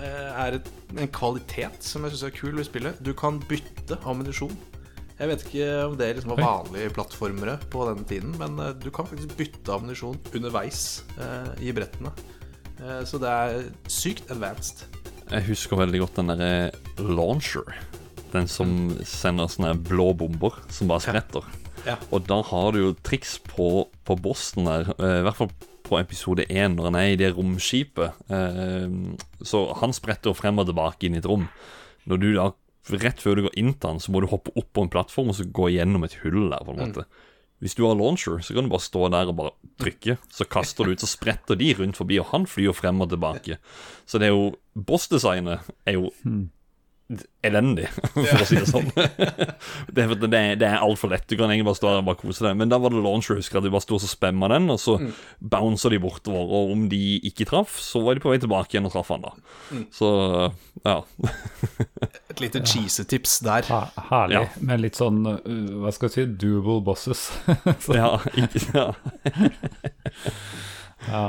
er 0.01 0.57
et, 0.57 0.69
en 0.97 1.11
kvalitet 1.13 1.85
som 1.85 2.07
jeg 2.07 2.15
syns 2.15 2.29
er 2.31 2.37
kul 2.37 2.55
ved 2.57 2.65
spillet. 2.65 3.01
Du 3.05 3.13
kan 3.13 3.43
bytte 3.51 3.99
ammunisjon. 4.09 4.55
Jeg 5.19 5.29
vet 5.29 5.43
ikke 5.45 5.67
om 5.85 5.97
det 6.01 6.09
liksom 6.17 6.33
var 6.33 6.41
vanlige 6.43 6.95
plattformere 6.97 7.59
på 7.71 7.85
denne 7.91 8.07
tiden, 8.09 8.33
men 8.41 8.57
du 8.81 8.89
kan 8.95 9.07
faktisk 9.07 9.37
bytte 9.39 9.75
ammunisjon 9.75 10.17
underveis 10.33 11.05
eh, 11.21 11.69
i 11.69 11.75
brettene. 11.77 12.11
Eh, 12.83 13.03
så 13.07 13.21
det 13.23 13.31
er 13.31 13.69
sykt 13.91 14.31
advanced. 14.33 14.87
Jeg 15.33 15.47
husker 15.49 15.81
veldig 15.81 16.03
godt 16.03 16.19
den 16.21 16.31
derre 16.33 16.53
launcher. 17.01 17.69
Den 18.33 18.49
som 18.49 18.93
sender 19.09 19.49
sånne 19.49 19.75
blå 19.81 20.11
bomber 20.17 20.59
som 20.73 20.91
bare 20.91 21.05
spretter. 21.05 21.47
Ja. 21.87 21.97
Og 22.13 22.27
da 22.29 22.43
har 22.47 22.73
du 22.75 22.81
jo 22.83 22.95
triks 23.05 23.39
på, 23.47 23.87
på 24.07 24.17
bossen 24.23 24.69
der, 24.69 24.93
eh, 24.99 25.19
i 25.21 25.25
hvert 25.27 25.39
fall 25.41 25.51
på 25.83 25.99
episode 25.99 26.47
1, 26.47 26.77
når 26.77 26.91
han 26.91 26.99
er 27.01 27.09
i 27.11 27.19
det 27.21 27.33
romskipet. 27.37 28.21
Eh, 28.33 28.93
så 29.45 29.65
han 29.81 29.97
spretter 29.97 30.31
jo 30.31 30.39
frem 30.39 30.61
og 30.63 30.69
tilbake 30.69 31.09
inn 31.09 31.17
i 31.17 31.23
et 31.23 31.29
rom. 31.29 31.49
Når 32.09 32.23
du 32.23 32.29
da, 32.37 32.51
rett 33.03 33.21
før 33.23 33.39
du 33.39 33.47
går 33.49 33.59
inn 33.61 33.75
til 33.75 33.95
han, 33.95 34.03
så 34.03 34.13
må 34.15 34.23
du 34.23 34.31
hoppe 34.31 34.55
opp 34.59 34.71
på 34.73 34.85
en 34.85 34.93
plattform 34.93 35.33
og 35.33 35.39
så 35.39 35.49
gå 35.49 35.73
gjennom 35.75 36.07
et 36.07 36.17
hull 36.23 36.45
der, 36.53 36.63
på 36.65 36.77
en 36.77 36.83
måte. 36.85 37.09
Hvis 37.63 37.77
du 37.79 37.85
har 37.87 37.95
launcher, 37.95 38.41
så 38.43 38.57
kan 38.57 38.67
du 38.67 38.73
bare 38.73 38.83
stå 38.83 39.07
der 39.15 39.31
og 39.31 39.37
bare 39.39 39.53
trykke. 39.79 40.17
Så 40.35 40.47
kaster 40.51 40.83
du 40.85 40.97
ut, 40.97 41.03
så 41.03 41.07
spretter 41.07 41.55
de 41.59 41.69
rundt 41.79 41.97
forbi, 42.01 42.19
og 42.19 42.33
han 42.33 42.47
flyr 42.51 42.75
frem 42.75 43.05
og 43.05 43.13
tilbake. 43.13 43.61
Så 44.05 44.19
det 44.19 44.29
er 44.29 44.35
jo 44.35 44.51
Boss-designet 44.75 45.69
er 45.87 45.99
jo 46.01 46.11
elendig, 47.45 47.89
for 48.15 48.43
å 48.43 48.47
si 48.47 48.59
det 48.59 48.69
sånn. 48.71 48.89
det, 48.95 50.07
det 50.23 50.29
det 50.63 50.69
er 50.69 50.79
altfor 50.79 51.13
lett. 51.13 51.27
Du 51.29 51.37
kan 51.37 51.51
egentlig 51.51 51.69
bare 51.69 51.79
stå 51.79 51.91
der 51.91 52.03
og 52.03 52.09
bare 52.11 52.21
kose 52.21 52.47
deg. 52.47 52.57
Men 52.61 52.73
da 52.73 52.79
var 52.83 52.95
det 52.95 53.03
launcher, 53.03 53.39
husker 53.39 53.59
jeg. 53.59 53.67
Du 53.67 53.75
bare 53.75 53.85
sto 53.85 53.99
og 53.99 54.05
spamma 54.07 54.51
den, 54.53 54.71
og 54.73 54.81
så 54.83 54.99
bouncer 55.39 55.95
de 55.95 56.01
bortover. 56.03 56.47
Og 56.47 56.75
om 56.77 56.87
de 56.93 57.03
ikke 57.29 57.49
traff, 57.51 57.77
så 57.83 58.03
var 58.05 58.17
de 58.17 58.25
på 58.25 58.33
vei 58.33 58.41
tilbake 58.43 58.77
igjen 58.77 58.89
og 58.89 58.95
traff 58.95 59.13
han, 59.15 59.27
da. 59.27 59.35
Så 59.95 60.13
ja. 60.87 60.99
Et 62.33 62.41
lite 62.41 62.65
cheesetips 62.65 63.39
der. 63.45 63.69
Ha, 63.69 63.83
herlig. 64.09 64.41
Ja. 64.41 64.65
Med 64.71 64.83
litt 64.87 64.99
sånn, 64.99 65.23
uh, 65.27 65.77
hva 65.83 65.93
skal 65.95 66.11
jeg 66.11 66.17
si, 66.17 66.27
doable 66.47 66.81
bosses. 66.87 67.29
Ja, 67.93 68.17
ikke, 68.39 68.65
ja. 68.73 68.89
ja. 71.11 71.25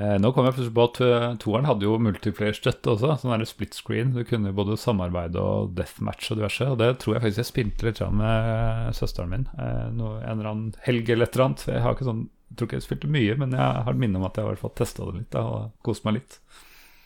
Eh, 0.00 0.16
nå 0.16 0.30
kom 0.32 0.46
jeg 0.48 0.56
plutselig 0.56 0.76
på 0.76 0.84
at 0.86 0.98
uh, 1.04 1.24
toeren 1.42 1.66
hadde 1.68 1.84
jo 1.84 1.98
multiplayer-støtte 2.00 2.94
også. 2.94 3.12
Sånn 3.20 3.34
der 3.34 3.44
split 3.48 3.76
screen. 3.76 4.14
Du 4.16 4.22
kunne 4.24 4.54
både 4.56 4.78
samarbeide 4.80 5.42
og 5.42 5.74
deathmatch 5.76 6.30
og 6.32 6.40
diverse. 6.40 6.68
Og 6.72 6.78
det 6.80 6.94
tror 7.02 7.18
jeg 7.18 7.24
faktisk 7.26 7.42
jeg 7.42 7.50
spilte 7.50 7.88
litt 7.88 8.00
med 8.16 8.96
søsteren 8.96 9.34
min. 9.34 9.48
Eh, 9.60 9.88
en 9.90 10.00
eller 10.00 10.52
annen 10.54 10.70
helg 10.86 11.12
eller 11.12 11.28
et 11.28 11.36
eller 11.36 11.50
annet. 11.50 11.66
Jeg 11.68 11.84
har 11.84 11.96
ikke 11.96 12.08
sånn, 12.08 12.24
jeg 12.48 12.56
tror 12.56 12.70
ikke 12.70 12.80
jeg 12.80 12.88
spilte 12.88 13.12
mye, 13.12 13.36
men 13.42 13.56
jeg 13.58 13.84
har 13.84 13.92
et 13.92 14.02
minne 14.06 14.22
om 14.22 14.28
at 14.30 14.40
jeg 14.40 14.46
i 14.46 14.52
hvert 14.52 14.64
fall 14.64 14.76
testa 14.80 15.08
det 15.10 15.18
litt 15.18 15.32
da, 15.36 15.44
og 15.44 15.86
kost 15.86 16.08
meg 16.08 16.20
litt. 16.20 16.40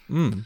Mm. 0.07 0.45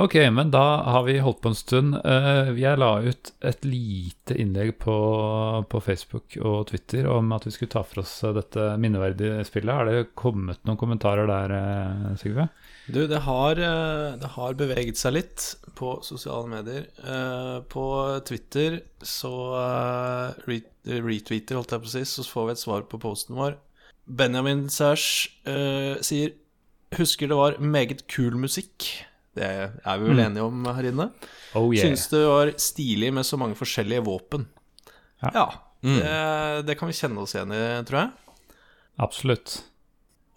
Ok, 0.00 0.14
men 0.32 0.48
da 0.50 0.64
har 0.88 1.02
vi 1.04 1.18
holdt 1.20 1.42
på 1.44 1.50
en 1.52 1.56
stund. 1.58 1.96
Eh, 2.00 2.52
jeg 2.56 2.80
la 2.80 2.94
ut 3.04 3.32
et 3.44 3.66
lite 3.68 4.36
innlegg 4.40 4.78
på, 4.80 4.94
på 5.68 5.80
Facebook 5.84 6.38
og 6.40 6.70
Twitter 6.70 7.10
om 7.12 7.28
at 7.36 7.44
vi 7.44 7.52
skulle 7.52 7.74
ta 7.74 7.82
for 7.84 8.00
oss 8.00 8.14
dette 8.38 8.70
minneverdige 8.80 9.42
spillet. 9.44 9.74
Har 9.76 9.90
det 9.90 10.14
kommet 10.16 10.62
noen 10.64 10.80
kommentarer 10.80 11.28
der, 11.28 11.56
eh, 11.58 12.08
Sigve? 12.22 12.48
Du, 12.88 13.04
det 13.06 13.20
har, 13.28 13.60
eh, 13.60 14.16
det 14.22 14.32
har 14.38 14.56
beveget 14.56 14.96
seg 14.96 15.18
litt 15.18 15.50
på 15.76 15.98
sosiale 16.06 16.48
medier. 16.48 16.88
På 17.68 17.84
Twitter 18.24 18.80
så 19.04 19.34
retweeter, 20.88 21.58
holdt 21.58 21.76
jeg 21.76 21.84
på 21.84 21.92
å 21.92 21.94
si, 21.98 22.06
så 22.08 22.24
får 22.26 22.48
vi 22.48 22.56
et 22.56 22.64
svar 22.64 22.88
på 22.88 23.00
posten 23.02 23.36
vår. 23.36 23.60
Benjamin 24.06 24.66
eh, 24.66 26.00
sier 26.02 26.38
Husker 26.92 27.30
det 27.30 27.36
var 27.38 27.54
meget 27.56 28.06
kul 28.12 28.34
musikk. 28.36 28.84
Det 29.36 29.48
er 29.48 30.00
vi 30.00 30.10
vel 30.10 30.22
enige 30.26 30.44
om 30.44 30.66
her 30.68 30.88
inne. 30.90 31.08
Oh 31.56 31.70
yeah. 31.72 31.86
Syns 31.86 32.08
det 32.12 32.22
var 32.28 32.52
stilig 32.60 33.12
med 33.16 33.24
så 33.26 33.38
mange 33.40 33.56
forskjellige 33.56 34.04
våpen. 34.04 34.48
Ja. 35.22 35.32
Ja. 35.32 35.46
Det, 35.82 36.66
det 36.68 36.76
kan 36.78 36.90
vi 36.90 36.94
kjenne 36.94 37.24
oss 37.24 37.34
igjen 37.34 37.54
i, 37.56 37.62
tror 37.88 38.04
jeg. 38.04 38.10
Absolutt. 39.02 39.62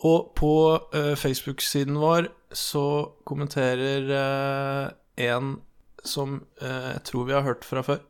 Og 0.06 0.32
på 0.38 0.52
uh, 0.96 1.14
Facebook-siden 1.18 1.98
vår 2.00 2.30
så 2.56 3.12
kommenterer 3.28 4.10
uh, 4.12 4.89
en 5.22 5.58
som 6.06 6.41
uh, 6.62 6.91
jeg 6.93 7.04
tror 7.10 7.30
vi 7.30 7.36
har 7.36 7.46
hørt 7.46 7.66
fra 7.66 7.84
før. 7.86 8.04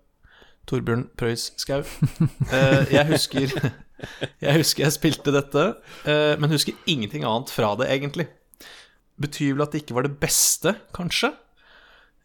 Torbjørn 0.65 1.09
Prøys 1.17 1.51
Skau. 1.61 1.83
Jeg 2.95 3.05
husker 3.11 3.51
Jeg 4.41 4.57
husker 4.57 4.83
jeg 4.83 4.91
spilte 4.91 5.31
dette, 5.31 5.61
men 6.41 6.51
husker 6.51 6.75
ingenting 6.89 7.23
annet 7.23 7.53
fra 7.53 7.69
det, 7.79 7.86
egentlig. 7.93 8.25
Betyr 9.22 9.55
vel 9.55 9.63
at 9.66 9.74
det 9.76 9.84
ikke 9.84 9.95
var 9.97 10.07
det 10.07 10.18
beste, 10.20 10.76
kanskje? 10.95 11.32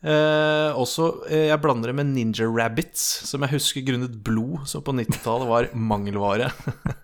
Eh, 0.01 0.73
også, 0.81 1.29
eh, 1.29 1.47
Jeg 1.51 1.61
blander 1.61 1.91
det 1.91 1.95
med 1.99 2.09
Ninja 2.09 2.47
Rabbits, 2.49 3.03
som 3.29 3.43
jeg 3.45 3.53
husker 3.53 3.85
grunnet 3.85 4.15
blod, 4.25 4.65
som 4.67 4.83
på 4.83 4.95
90-tallet 4.97 5.49
var 5.51 5.69
mangelvare. 5.77 6.49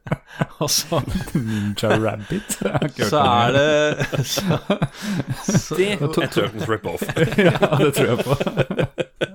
Og 0.65 0.71
så 0.73 1.03
Ninja 1.35 1.93
Rabbit. 2.01 2.57
Jeg 2.65 3.11
så 3.11 3.21
er 3.21 3.53
det 3.53 4.25
så, 4.25 4.59
så, 5.45 5.77
Det 5.77 5.91
er 5.93 6.09
Turtles 6.09 6.67
rip-off. 6.71 7.05
ja, 7.37 7.53
det 7.83 7.93
tror 7.99 8.11
jeg 8.15 8.25
på. 8.25 8.41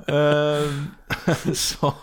eh, 0.09 1.53
så 1.69 1.93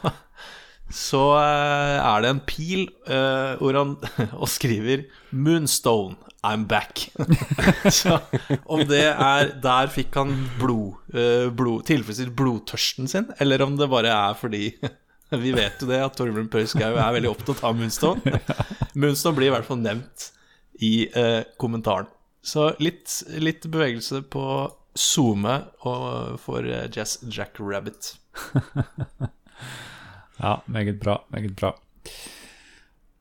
så 0.89 1.21
eh, 1.37 1.99
er 2.01 2.23
det 2.25 2.31
en 2.33 2.41
pil 2.49 2.87
eh, 3.13 3.59
hvor 3.61 3.77
han 3.77 3.91
og 4.41 4.49
skriver 4.49 5.05
'Moonstone, 5.33 6.17
I'm 6.47 6.67
back'. 6.71 7.09
så 7.91 8.21
om 8.67 8.85
det 8.87 9.05
er 9.11 9.51
Der 9.63 9.91
fikk 9.91 10.15
han 10.15 10.35
blod, 10.61 11.01
uh, 11.15 11.51
blod 11.51 11.87
tilfredsstilt 11.89 12.37
blodtørsten 12.39 13.11
sin, 13.11 13.27
eller 13.41 13.63
om 13.63 13.77
det 13.77 13.91
bare 13.91 14.13
er 14.15 14.39
fordi 14.39 14.73
Vi 15.45 15.53
vet 15.53 15.83
jo 15.83 15.89
det 15.91 15.99
at 16.01 16.15
Torbjørn 16.17 16.49
Pøy 16.49 16.65
Skau 16.65 16.95
er 16.95 17.13
veldig 17.13 17.29
opptatt 17.29 17.61
av 17.67 17.75
Moonstone. 17.77 18.39
Moonstone 19.01 19.37
blir 19.37 19.51
i 19.51 19.53
hvert 19.53 19.67
fall 19.67 19.83
nevnt 19.83 20.31
i 20.81 21.09
eh, 21.13 21.43
kommentaren. 21.61 22.09
Så 22.41 22.71
litt, 22.81 23.13
litt 23.37 23.67
bevegelse 23.69 24.23
på 24.33 24.45
zoome 24.97 25.59
for 25.83 26.65
eh, 26.65 26.87
Jazz 26.95 27.19
Jack 27.29 27.61
Rabbit. 27.61 28.15
Ja, 30.39 30.63
meget 30.65 31.01
bra. 31.03 31.19
Meget 31.29 31.57
bra. 31.57 31.75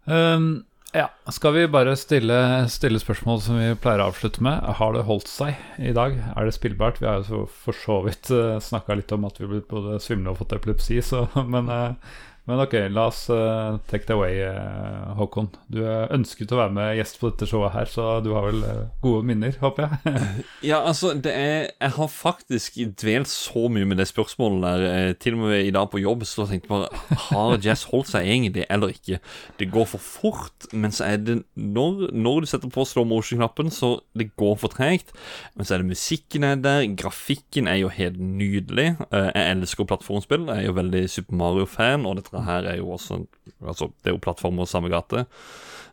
Um, 0.06 0.67
ja, 0.96 1.10
skal 1.36 1.52
vi 1.54 1.66
bare 1.68 1.98
stille, 2.00 2.38
stille 2.72 3.00
spørsmål 3.02 3.42
som 3.44 3.58
vi 3.60 3.74
pleier 3.82 4.00
å 4.00 4.08
avslutte 4.08 4.44
med? 4.46 4.64
Har 4.80 4.96
det 4.96 5.04
holdt 5.10 5.28
seg 5.28 5.58
i 5.84 5.92
dag? 5.96 6.16
Er 6.32 6.48
det 6.48 6.56
spillbart? 6.56 7.02
Vi 7.02 7.10
har 7.10 7.28
jo 7.28 7.44
for 7.52 7.76
så 7.76 8.00
vidt 8.06 8.32
uh, 8.32 8.56
snakka 8.64 8.96
litt 8.96 9.12
om 9.12 9.28
at 9.28 9.42
vi 9.42 9.50
ble 9.52 9.60
både 9.68 10.00
svimle 10.04 10.32
og 10.32 10.40
fått 10.40 10.56
epilepsi, 10.56 11.02
så, 11.04 11.26
men, 11.54 11.68
uh, 11.68 12.16
Men 12.48 12.62
ok, 12.64 12.74
la 12.96 13.10
oss 13.10 13.26
uh, 13.28 13.76
take 13.92 14.06
it 14.06 14.12
away, 14.14 14.38
uh, 14.40 15.12
Håkon. 15.18 15.50
Du 15.68 15.82
er 15.84 16.14
ønsket 16.16 16.54
å 16.56 16.62
være 16.62 16.72
med 16.78 16.94
gjest 16.96 17.18
på 17.20 17.28
dette 17.28 17.48
showet 17.50 17.74
her, 17.74 17.90
så 17.92 18.06
du 18.24 18.30
har 18.38 18.46
vel 18.48 18.62
uh, 18.64 18.86
gode 19.04 19.28
minner, 19.28 19.58
håper 19.60 19.84
jeg? 19.84 20.22
ja, 20.70 20.80
altså, 20.80 21.12
det 21.12 21.34
er 21.36 21.58
Jeg 21.74 21.92
har 21.98 22.08
faktisk 22.14 22.78
dvelt 23.02 23.28
så 23.28 23.66
mye 23.68 23.90
med 23.90 24.00
det 24.00 24.08
spørsmålet 24.08 24.64
der. 24.64 25.18
Til 25.20 25.36
og 25.36 25.42
med 25.44 25.66
i 25.66 25.74
dag 25.76 25.90
på 25.92 26.00
jobb 26.00 26.24
så 26.28 26.46
tenkte 26.48 26.70
jeg 26.70 26.72
bare 26.72 27.18
Har 27.26 27.58
jazz 27.64 27.84
holdt 27.92 28.14
seg 28.14 28.30
egentlig 28.30 28.64
eller 28.72 28.96
ikke? 28.96 29.20
Det 29.60 29.68
går 29.74 29.90
for 29.92 30.04
fort, 30.04 30.70
men 30.72 30.96
så 30.96 31.10
er 31.10 31.20
det 31.20 31.38
Når, 31.60 32.14
når 32.16 32.46
du 32.46 32.50
setter 32.54 32.72
på 32.72 32.86
slow 32.88 33.08
motion-knappen, 33.10 33.74
så 33.74 33.98
det 34.16 34.30
går 34.40 34.56
for 34.62 34.72
tregt. 34.72 35.12
Men 35.58 35.68
så 35.68 35.76
er 35.76 35.84
det 35.84 35.92
musikken 35.92 36.48
er 36.48 36.56
der, 36.64 36.88
grafikken 36.96 37.68
er 37.68 37.82
jo 37.82 37.92
helt 37.92 38.20
nydelig. 38.22 38.94
jeg 39.12 39.44
elsker 39.52 39.88
plattformspill. 39.90 40.48
Jeg 40.48 40.64
er 40.64 40.70
jo 40.72 40.78
veldig 40.80 41.04
Super 41.12 41.40
Mario-fan, 41.44 42.08
og 42.08 42.22
dette 42.22 42.37
dette 42.38 42.46
her 42.48 42.70
er 42.74 42.80
jo 42.82 42.94
også 42.98 43.26
Altså, 43.66 43.90
det 44.04 44.12
er 44.12 44.14
jo 44.14 44.22
plattformer 44.22 44.68
samme 44.70 44.90
gate. 44.92 45.24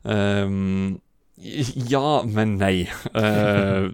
Um, 0.05 1.01
ja, 1.35 2.21
men 2.29 2.59
nei. 2.61 2.85
Uh, 3.17 3.89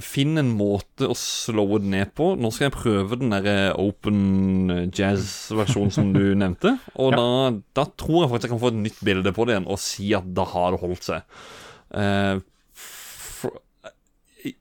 finn 0.00 0.38
en 0.38 0.52
måte 0.54 1.08
å 1.10 1.16
slå 1.18 1.66
det 1.82 1.90
ned 1.92 2.12
på. 2.16 2.30
Nå 2.38 2.52
skal 2.54 2.68
jeg 2.68 2.76
prøve 2.76 3.18
den 3.18 3.34
der 3.34 3.74
open 3.74 4.88
jazz-versjonen 4.94 5.92
som 5.94 6.12
du 6.14 6.22
nevnte. 6.38 6.76
Og 6.94 7.10
ja. 7.12 7.18
da, 7.18 7.26
da, 7.80 7.86
tror 7.98 8.22
jeg 8.22 8.32
faktisk 8.32 8.48
jeg 8.48 8.54
kan 8.54 8.62
få 8.62 8.72
et 8.72 8.80
nytt 8.86 9.02
bilde 9.10 9.34
på 9.34 9.48
det 9.48 9.56
igjen 9.56 9.68
og 9.68 9.82
si 9.82 10.12
at 10.16 10.30
da 10.38 10.46
har 10.54 10.76
det 10.76 10.82
holdt 10.84 11.10
seg. 11.10 11.42
Uh, 11.90 12.38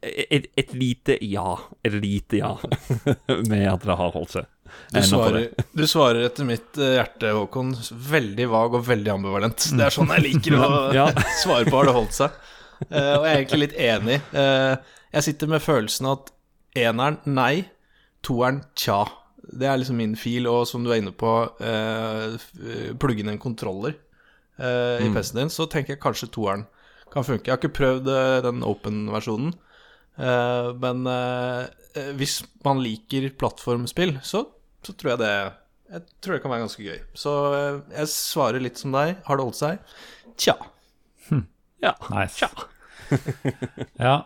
et, 0.02 0.48
et, 0.58 0.74
lite 0.74 1.18
ja. 1.24 1.58
Et 1.86 1.94
lite 1.94 2.42
ja 2.42 2.56
med 3.52 3.68
at 3.70 3.86
det 3.86 3.98
har 4.02 4.14
holdt 4.16 4.36
seg. 4.40 4.52
Du 4.94 5.00
svarer, 5.04 5.50
du 5.76 5.84
svarer, 5.90 6.22
etter 6.28 6.48
mitt 6.48 6.78
eh, 6.80 6.96
hjerte, 6.98 7.34
Håkon, 7.36 7.74
veldig 8.12 8.48
vag 8.52 8.78
og 8.80 8.86
veldig 8.88 9.12
ambivalent. 9.14 9.68
Det 9.76 9.88
er 9.88 9.94
sånn 9.94 10.14
jeg 10.16 10.26
liker 10.26 10.58
å 10.58 10.70
ja. 11.00 11.10
svare 11.44 11.68
på 11.68 11.76
har 11.80 11.90
det 11.90 11.98
holdt 11.98 12.16
seg. 12.18 12.38
Uh, 12.88 13.18
og 13.18 13.26
jeg 13.26 13.32
er 13.32 13.40
egentlig 13.40 13.62
litt 13.64 13.78
enig. 13.82 14.18
Uh, 14.34 14.78
jeg 15.16 15.28
sitter 15.30 15.52
med 15.52 15.64
følelsen 15.66 16.10
at 16.12 16.34
eneren 16.78 17.20
nei, 17.26 17.68
toeren 18.26 18.62
tja. 18.78 19.04
Det 19.48 19.70
er 19.70 19.80
liksom 19.82 20.00
min 20.02 20.18
fil, 20.20 20.50
og 20.52 20.66
som 20.70 20.84
du 20.86 20.92
er 20.92 21.02
inne 21.02 21.16
på, 21.16 21.32
uh, 21.62 22.50
plugge 23.02 23.24
inn 23.24 23.34
en 23.34 23.42
kontroller 23.42 23.96
uh, 24.60 24.98
i 25.00 25.08
mm. 25.08 25.16
PC-en 25.16 25.44
din, 25.44 25.54
så 25.54 25.70
tenker 25.72 25.96
jeg 25.96 26.04
kanskje 26.04 26.30
toeren 26.36 26.68
kan 27.14 27.26
funke. 27.26 27.48
Jeg 27.48 27.56
har 27.56 27.62
ikke 27.62 27.78
prøvd 27.78 28.10
den 28.44 28.66
open-versjonen, 28.68 29.54
men 30.84 31.06
hvis 32.20 32.34
man 32.66 32.82
liker 32.84 33.30
plattformspill, 33.40 34.18
så 34.28 34.42
så 34.86 34.94
tror 34.94 35.14
jeg 35.14 35.22
det 35.24 35.34
Jeg 35.88 36.02
tror 36.22 36.36
det 36.36 36.42
kan 36.44 36.52
være 36.52 36.66
ganske 36.66 36.84
gøy. 36.84 36.98
Så 37.16 37.34
eh, 37.56 37.82
jeg 37.96 38.12
svarer 38.12 38.64
litt 38.64 38.80
som 38.82 38.96
deg. 38.96 39.22
Har 39.24 39.40
det 39.40 39.46
holdt 39.48 39.60
seg? 39.62 39.94
Tja. 40.36 40.58
Hm. 41.30 41.46
Ja. 41.84 41.94
Nice. 42.12 42.42
Tja. 42.42 42.50
ja. 44.08 44.18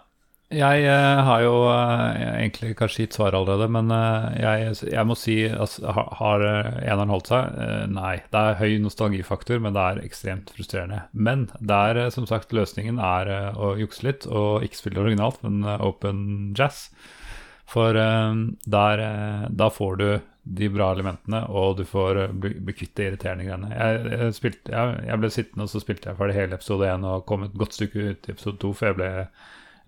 Jeg 0.52 0.84
uh, 0.84 1.22
har 1.24 1.44
jo 1.46 1.54
uh, 1.64 2.10
egentlig 2.36 2.74
kanskje 2.76 3.06
gitt 3.06 3.16
svar 3.16 3.38
allerede, 3.38 3.70
men 3.72 3.88
uh, 3.88 4.28
jeg, 4.36 4.74
jeg, 4.90 5.04
må 5.08 5.16
si 5.16 5.38
altså, 5.48 5.94
Har, 5.96 6.10
har 6.20 6.44
eneren 6.82 7.14
holdt 7.14 7.32
seg? 7.32 7.62
nei. 7.94 8.18
Det 8.34 8.42
er 8.42 8.60
høy 8.60 8.76
nostalgifaktor, 8.84 9.62
men 9.64 9.78
det 9.78 9.86
er 9.86 10.02
ekstremt 10.04 10.52
frustrerende. 10.52 11.06
Men 11.14 11.48
der, 11.60 12.10
som 12.12 12.28
sagt, 12.28 12.52
løsningen 12.52 13.00
er 13.00 13.32
å 13.56 13.76
jukse 13.80 14.04
litt 14.10 14.28
og 14.28 14.66
ikke 14.68 14.82
spille 14.82 15.06
originalt, 15.06 15.40
men 15.46 15.64
open 15.80 16.52
jazz. 16.58 16.90
For 17.72 17.96
der, 17.96 19.06
da 19.56 19.70
får 19.72 19.96
du 20.02 20.08
de 20.44 20.70
bra 20.74 20.90
elementene, 20.96 21.44
og 21.54 21.78
du 21.78 21.84
får 21.86 22.20
eh, 22.24 22.36
bli, 22.44 22.74
kvitt 22.74 22.96
det 22.98 23.08
irriterende 23.12 23.46
greiene. 23.46 23.72
Jeg, 23.76 24.04
jeg, 24.10 24.36
spilte, 24.38 24.74
jeg, 24.74 25.02
jeg, 25.08 25.22
ble 25.22 25.32
sittende, 25.36 25.68
og 25.68 25.74
så 25.74 25.82
spilte 25.84 26.10
jeg 26.10 26.18
ferdig 26.18 26.38
hele 26.38 26.58
episode 26.58 26.90
1 26.90 27.08
og 27.12 27.26
kom 27.30 27.46
et 27.46 27.58
godt 27.62 27.78
stykke 27.78 28.06
ut 28.08 28.30
i 28.30 28.34
episode 28.34 28.58
2, 28.64 28.72
for 28.80 28.90
jeg 28.90 28.98
ble 28.98 29.12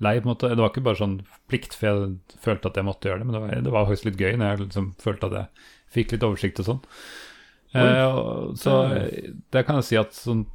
lei. 0.04 0.16
på 0.20 0.28
en 0.28 0.34
måte. 0.34 0.52
Det 0.54 0.62
var 0.62 0.74
ikke 0.74 0.86
bare 0.86 1.02
sånn 1.02 1.20
plikt, 1.50 1.78
for 1.80 1.90
jeg 1.90 2.40
følte 2.46 2.70
at 2.70 2.78
jeg 2.78 2.88
måtte 2.90 3.10
gjøre 3.10 3.24
det, 3.24 3.30
men 3.30 3.38
det 3.38 3.44
var, 3.46 3.64
det 3.68 3.76
var 3.78 3.88
faktisk 3.90 4.10
litt 4.12 4.22
gøy 4.22 4.38
når 4.38 4.52
jeg 4.52 4.64
liksom 4.68 4.90
følte 5.02 5.30
at 5.30 5.38
jeg 5.40 5.70
fikk 5.98 6.16
litt 6.16 6.28
oversikt 6.30 6.62
og 6.62 6.70
sånn. 6.70 6.84
Eh, 7.74 8.20
så 8.62 8.76
det 9.50 9.66
kan 9.66 9.80
jeg 9.80 9.90
si 9.90 9.98
at 9.98 10.14
sånn 10.14 10.46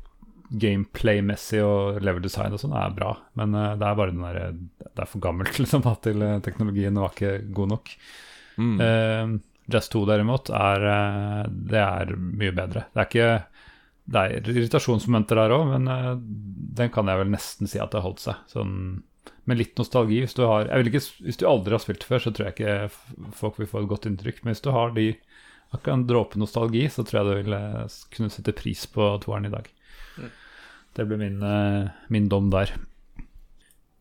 gameplay-messig 0.49 1.61
og 1.61 1.99
level 2.05 2.22
design 2.24 2.55
og 2.57 2.62
sånn 2.62 2.76
er 2.78 2.94
bra, 2.96 3.11
men 3.36 3.53
uh, 3.53 3.74
det 3.76 3.84
er 3.84 3.99
bare 3.99 4.14
den 4.14 4.24
der, 4.24 4.55
det 4.80 5.03
er 5.03 5.11
for 5.11 5.20
gammelt 5.20 5.59
liksom, 5.62 5.84
til 6.05 6.24
uh, 6.24 6.38
teknologien 6.44 6.96
var 7.03 7.12
ikke 7.12 7.34
god 7.53 7.74
nok. 7.74 7.92
Mm. 8.57 8.78
Uh, 8.80 9.34
Jazz 9.69 9.91
2 9.93 10.05
derimot, 10.09 10.49
er, 10.55 10.85
eh, 10.89 11.43
det 11.49 11.81
er 11.83 12.14
mye 12.16 12.55
bedre. 12.57 12.87
Det 12.95 13.03
er 13.03 13.09
ikke 13.11 13.31
det 14.09 14.21
er 14.21 14.49
irritasjonsmomenter 14.55 15.37
der 15.37 15.53
òg, 15.53 15.66
men 15.69 15.89
uh, 15.91 16.14
den 16.79 16.89
kan 16.93 17.11
jeg 17.11 17.21
vel 17.21 17.33
nesten 17.35 17.69
si 17.69 17.81
at 17.81 17.93
det 17.93 18.01
har 18.01 18.07
holdt 18.07 18.23
seg. 18.25 18.39
Sånn, 18.49 19.03
med 19.49 19.61
litt 19.61 19.77
nostalgi. 19.81 20.23
Hvis 20.25 20.37
du, 20.39 20.47
har, 20.49 20.71
ikke, 20.81 21.03
hvis 21.27 21.41
du 21.41 21.45
aldri 21.49 21.77
har 21.77 21.83
spilt 21.85 22.07
før, 22.09 22.23
så 22.25 22.33
tror 22.33 22.49
jeg 22.49 22.57
ikke 22.57 23.35
folk 23.37 23.61
vil 23.61 23.69
få 23.69 23.83
et 23.83 23.91
godt 23.91 24.09
inntrykk. 24.09 24.41
Men 24.41 24.55
hvis 24.55 24.64
du 24.64 24.71
har 24.73 24.95
de 24.97 25.11
akkurat 25.77 25.99
en 25.99 26.07
dråpe 26.09 26.41
nostalgi, 26.41 26.87
så 26.93 27.05
tror 27.05 27.21
jeg 27.21 27.29
du 27.29 27.35
vil 27.43 27.59
uh, 27.59 27.99
kunne 28.14 28.33
sette 28.33 28.57
pris 28.57 28.87
på 28.89 29.11
toeren 29.25 29.51
i 29.51 29.53
dag. 29.53 29.69
Mm. 30.16 30.33
Det 30.97 31.09
blir 31.11 31.21
min, 31.21 31.45
min, 32.09 32.33
dom 32.33 32.49
der. 32.55 32.73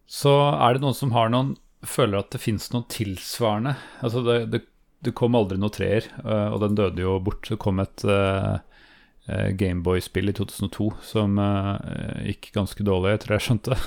Så 0.08 0.32
er 0.56 0.78
det 0.78 0.86
noen 0.86 0.96
som 0.96 1.12
har 1.12 1.36
noen 1.36 1.58
føler 1.88 2.22
at 2.22 2.32
det 2.32 2.42
fins 2.42 2.72
noe 2.72 2.88
tilsvarende. 2.90 3.76
Altså 4.00 4.24
det, 4.24 4.38
det 4.56 4.64
det 5.06 5.14
kom 5.18 5.38
aldri 5.38 5.60
noe 5.62 5.74
treer, 5.74 6.08
uh, 6.24 6.50
og 6.54 6.62
den 6.64 6.78
døde 6.78 7.04
jo 7.04 7.18
bort. 7.24 7.46
Det 7.46 7.60
kom 7.62 7.82
et 7.84 8.06
uh, 8.08 8.58
Gameboy-spill 9.28 10.32
i 10.32 10.36
2002 10.38 10.90
som 11.06 11.38
uh, 11.42 11.78
gikk 12.26 12.52
ganske 12.56 12.86
dårlig, 12.88 13.18
tror 13.24 13.38
jeg 13.38 13.46
skjønte. 13.48 13.78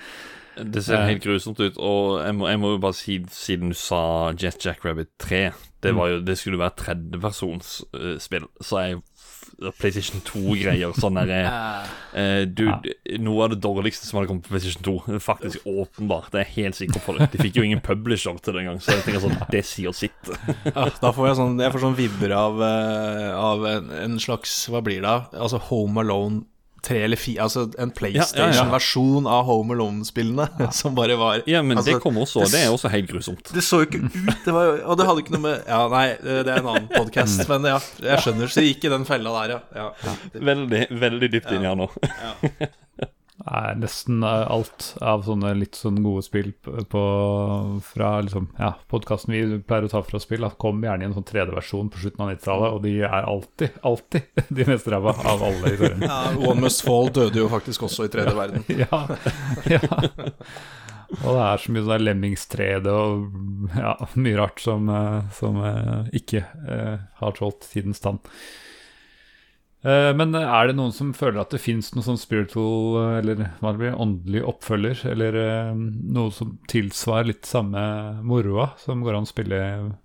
det 0.74 0.84
ser 0.86 1.08
helt 1.08 1.24
grusomt 1.24 1.60
ut, 1.60 1.76
og 1.76 2.22
jeg 2.22 2.38
må, 2.38 2.48
jeg 2.48 2.62
må, 2.62 2.72
jo 2.76 2.82
bare 2.82 2.96
si, 2.96 3.18
siden 3.32 3.74
du 3.74 3.78
sa 3.78 4.32
Jet 4.38 4.64
Jack 4.64 4.84
Rabbit 4.86 5.12
3 5.20 5.42
Det, 5.82 5.92
mm. 5.92 6.00
jo, 6.00 6.20
det 6.24 6.38
skulle 6.40 6.62
være 6.62 6.78
tredjepersonsspill, 6.80 8.48
uh, 8.48 8.64
så 8.64 8.84
jeg 8.86 9.02
PlayStation 9.78 10.22
2-greier. 10.26 10.94
Sånn 10.98 11.18
der, 11.18 11.32
eh, 12.12 12.42
du, 12.46 12.64
Noe 13.22 13.46
av 13.46 13.54
det 13.54 13.60
dårligste 13.64 14.08
som 14.08 14.18
hadde 14.20 14.30
kommet 14.30 14.46
på 14.46 14.54
PlayStation 14.54 14.86
2. 14.86 15.20
Faktisk 15.22 15.66
åpenbart. 15.68 16.32
Det 16.32 16.42
er 16.42 16.48
jeg 16.48 16.56
helt 16.56 16.80
sikker 16.80 17.04
på 17.06 17.16
det. 17.16 17.30
De 17.34 17.42
fikk 17.42 17.60
jo 17.60 17.66
ingen 17.66 17.84
publisher 17.84 18.36
til 18.42 18.56
det 18.56 18.64
engang, 18.64 18.80
så 18.82 18.96
jeg 18.96 19.06
tenker 19.06 19.24
sånn 19.26 19.38
Det 19.52 19.62
sier 19.66 19.96
sitt. 19.96 20.32
ja, 20.66 20.88
da 21.00 21.12
får 21.14 21.30
jeg 21.30 21.38
sånn 21.40 21.60
Jeg 21.62 21.74
får 21.74 21.84
sånn 21.86 21.98
vibber 21.98 22.36
av, 22.36 22.60
eh, 22.66 23.30
av 23.36 23.64
en, 23.70 23.90
en 24.02 24.20
slags 24.22 24.58
Hva 24.72 24.82
blir 24.84 25.02
det? 25.04 25.16
Altså 25.36 25.60
Home 25.70 26.02
Alone 26.04 26.44
tre 26.86 27.02
eller 27.06 27.20
fire 27.20 27.46
Altså 27.46 27.66
en 27.82 27.92
PlayStation-versjon 27.94 29.26
av 29.30 29.44
Home 29.48 29.76
Alone-spillene 29.76 30.48
som 30.80 30.94
bare 30.96 31.18
var 31.20 31.42
Ja, 31.50 31.62
men 31.66 31.80
altså, 31.80 31.96
det 31.96 32.04
kom 32.04 32.18
også, 32.22 32.44
det, 32.44 32.52
det, 32.54 32.62
er 32.66 32.74
også 32.74 32.92
helt 32.92 33.10
grusomt. 33.10 33.52
Det 33.54 33.64
så 33.64 33.82
jo 33.82 33.88
ikke 33.88 34.02
ut, 34.06 34.30
det 34.44 34.54
var, 34.54 34.72
og 34.84 35.00
det 35.00 35.08
hadde 35.10 35.24
ikke 35.24 35.36
noe 35.36 35.44
med 35.48 35.68
Ja, 35.68 35.82
nei, 35.92 36.06
det 36.22 36.38
er 36.44 36.54
en 36.60 36.72
annen 36.72 36.88
podkast, 36.92 37.44
mm. 37.44 37.52
men 37.54 37.70
ja, 37.74 37.82
jeg 38.12 38.24
skjønner, 38.24 38.52
så 38.52 38.64
gikk 38.64 38.86
i 38.86 38.94
den 38.96 39.06
fella 39.08 39.34
der, 39.40 39.56
ja. 39.56 39.90
ja. 40.06 40.16
Veldig, 40.52 40.86
veldig 41.06 41.32
dypt 41.36 41.52
inn 41.56 41.66
her 41.66 41.78
nå. 41.78 41.90
Ja. 42.06 43.12
Nei, 43.46 43.76
nesten 43.78 44.24
alt 44.26 44.88
av 45.04 45.22
sånne 45.22 45.52
litt 45.54 45.78
sånn 45.78 46.00
gode 46.02 46.24
spill 46.26 46.48
på, 46.90 47.02
fra 47.86 48.08
liksom, 48.26 48.48
ja, 48.58 48.72
podkasten 48.90 49.36
vi 49.36 49.60
pleier 49.62 49.86
å 49.86 49.90
ta 49.92 50.02
fra 50.02 50.18
spill, 50.22 50.48
kom 50.58 50.82
gjerne 50.82 51.06
i 51.06 51.08
en 51.10 51.14
sånn 51.14 51.28
3D-versjon 51.28 51.92
på 51.94 52.02
slutten 52.02 52.24
av 52.24 52.32
90-tallet, 52.32 52.74
og 52.74 52.82
de 52.82 52.96
er 53.06 53.28
alltid, 53.30 53.78
alltid 53.86 54.42
de 54.58 54.66
mest 54.66 54.90
ræva 54.90 55.14
av 55.14 55.46
alle 55.46 55.72
i 55.76 55.78
serien. 55.78 56.02
Ja, 56.08 56.18
One 56.42 56.66
Must 56.66 56.82
Fall 56.86 57.12
døde 57.14 57.38
jo 57.44 57.46
faktisk 57.52 57.86
også 57.86 58.08
i 58.08 58.12
3D-verden. 58.16 58.66
ja, 58.82 59.00
ja. 59.70 59.82
Og 61.22 61.30
det 61.30 61.42
er 61.46 61.62
så 61.62 61.70
mye 61.70 61.86
sånn 61.86 62.02
lemmingstrede 62.02 62.92
og 62.98 63.74
ja, 63.78 63.94
mye 64.18 64.38
rart 64.40 64.58
som, 64.62 64.90
eh, 64.90 65.20
som 65.38 65.60
eh, 65.62 66.08
ikke 66.18 66.42
uh, 66.66 66.96
har 67.20 67.36
tålt 67.38 67.68
tidens 67.70 68.02
tann. 68.02 68.18
Eh, 69.84 70.12
men 70.16 70.34
er 70.34 70.68
det 70.70 70.76
noen 70.78 70.94
som 70.94 71.12
føler 71.14 71.42
at 71.42 71.52
det 71.54 71.60
fins 71.62 71.92
noe 71.94 72.04
sånn 72.06 72.18
spiritual, 72.18 72.96
eh, 73.02 73.16
eller 73.20 73.42
hva 73.60 73.72
det 73.74 73.82
blir, 73.82 73.98
åndelig 74.02 74.44
oppfølger, 74.48 75.02
eller 75.12 75.40
eh, 75.42 75.72
noe 76.16 76.32
som 76.34 76.56
tilsvarer 76.70 77.30
litt 77.30 77.48
samme 77.48 77.82
moroa 78.26 78.72
som 78.82 79.04
går 79.04 79.18
an 79.18 79.28
å 79.28 79.30
spille 79.30 79.60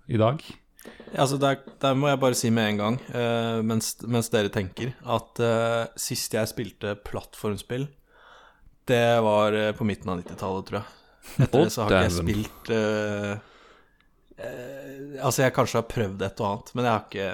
i 0.06 0.20
dag? 0.20 0.44
Altså 1.12 1.36
der, 1.36 1.58
der, 1.82 1.96
må 1.98 2.08
jeg 2.08 2.20
bare 2.22 2.38
si 2.38 2.50
med 2.54 2.70
en 2.70 2.78
gang, 2.80 2.94
uh, 3.12 3.60
mens, 3.68 3.92
mens, 4.08 4.30
dere 4.32 4.48
tenker, 4.50 4.94
at 5.04 5.42
uh, 5.44 5.84
sist 6.00 6.32
jeg 6.32 6.48
spilte 6.48 6.94
plattformspill, 7.04 7.84
det 8.88 9.20
var 9.22 9.52
uh, 9.52 9.68
på 9.76 9.84
midten 9.86 10.08
av 10.08 10.22
90-tallet, 10.22 10.70
tror 10.70 10.80
jeg. 10.80 10.88
Etter 11.44 11.66
det 11.66 11.74
så 11.74 11.84
har 11.84 11.92
ikke 11.92 12.06
jeg 12.08 12.14
spilt 12.16 12.70
Altså, 14.42 15.44
jeg 15.44 15.54
kanskje 15.54 15.78
har 15.78 15.84
prøvd 15.86 16.24
et 16.26 16.40
og 16.42 16.48
annet, 16.48 16.72
men 16.74 16.86
jeg 16.88 16.92
har 16.96 17.04
ikke 17.04 17.28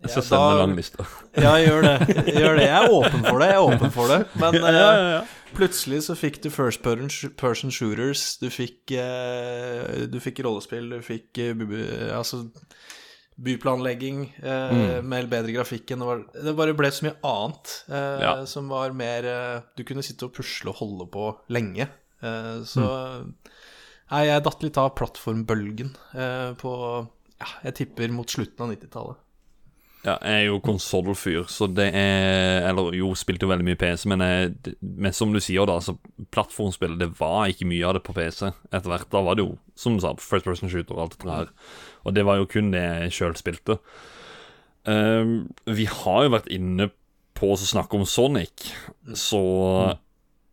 jeg 0.00 0.14
skal 0.14 0.24
sende 0.26 0.52
en 0.52 0.60
lang 0.62 0.76
liste. 0.78 1.06
ja, 1.44 1.52
gjør 1.60 1.84
det. 1.86 1.96
gjør 2.32 2.56
det. 2.56 2.66
Jeg 2.66 2.76
er 2.76 2.94
åpen 2.96 3.26
for 3.26 3.42
det. 3.42 3.50
Jeg 3.50 3.58
er 3.58 3.66
åpen 3.66 3.94
for 3.94 4.12
det. 4.12 4.20
Men 4.40 4.56
ja, 4.60 4.72
ja, 4.72 5.10
ja. 5.14 5.20
Uh, 5.20 5.56
plutselig 5.58 6.04
så 6.06 6.16
fikk 6.16 6.40
du 6.44 6.50
first 6.54 6.82
person 6.84 7.74
shooters, 7.74 8.24
du 8.40 8.48
fikk, 8.54 8.94
uh, 8.96 10.06
du 10.10 10.20
fikk 10.22 10.40
rollespill, 10.46 10.88
du 10.94 11.04
fikk 11.04 11.42
uh, 11.42 12.16
Altså 12.16 12.46
byplanlegging 13.40 14.24
mm. 14.42 15.06
med 15.08 15.28
bedre 15.32 15.54
grafikk 15.54 15.94
enn 15.94 16.02
det 16.02 16.08
var 16.08 16.22
Det 16.34 16.52
bare 16.58 16.74
ble 16.76 16.90
så 16.92 17.06
mye 17.06 17.16
annet 17.24 17.72
eh, 17.88 18.42
som 18.50 18.68
var 18.68 18.92
mer 18.96 19.28
eh, 19.28 19.62
Du 19.78 19.84
kunne 19.88 20.04
sitte 20.04 20.28
og 20.28 20.34
pusle 20.36 20.72
og 20.72 20.80
holde 20.82 21.06
på 21.12 21.30
lenge. 21.54 21.88
Eh, 22.20 22.58
så 22.68 22.84
Nei, 24.10 24.24
jeg 24.26 24.42
datt 24.42 24.64
litt 24.66 24.78
av 24.80 24.92
plattformbølgen 24.98 25.92
eh, 26.18 26.52
på 26.60 26.72
Ja, 27.40 27.50
jeg 27.68 27.76
tipper 27.78 28.12
mot 28.12 28.30
slutten 28.30 28.66
av 28.66 28.72
90-tallet. 28.74 29.20
Ja, 30.00 30.14
jeg 30.24 30.32
er 30.32 30.46
jo 30.46 30.60
konsollfyr, 30.64 31.42
så 31.52 31.66
det 31.68 31.90
er 31.92 32.64
Eller 32.70 32.94
jo, 32.96 33.10
spilte 33.18 33.44
jo 33.44 33.50
veldig 33.50 33.66
mye 33.66 33.76
PC, 33.76 34.06
men, 34.08 34.22
jeg, 34.24 34.76
men 34.80 35.12
som 35.12 35.34
du 35.34 35.40
sier, 35.44 35.66
da, 35.68 35.76
så 35.84 35.96
plattformspill, 36.32 36.96
det 37.00 37.10
var 37.18 37.50
ikke 37.52 37.68
mye 37.68 37.84
av 37.84 37.98
det 37.98 38.04
på 38.06 38.14
PC 38.16 38.46
etter 38.48 38.88
hvert. 38.88 39.10
Da 39.12 39.20
var 39.26 39.36
det 39.36 39.44
jo, 39.44 39.58
som 39.76 39.96
du 39.96 40.04
sa, 40.04 40.14
first 40.16 40.48
person 40.48 40.72
shooter 40.72 40.96
og 40.96 41.04
alt 41.04 41.18
det 41.20 41.28
der. 41.28 41.52
Og 42.08 42.16
det 42.16 42.24
var 42.24 42.40
jo 42.40 42.48
kun 42.48 42.72
det 42.72 42.80
jeg 42.80 43.16
sjøl 43.18 43.36
spilte. 43.36 43.76
Um, 44.88 45.50
vi 45.68 45.84
har 45.84 46.24
jo 46.24 46.32
vært 46.32 46.48
inne 46.48 46.88
på 47.36 47.52
å 47.52 47.60
snakke 47.60 48.00
om 48.00 48.08
Sonic, 48.08 48.70
så 49.16 49.42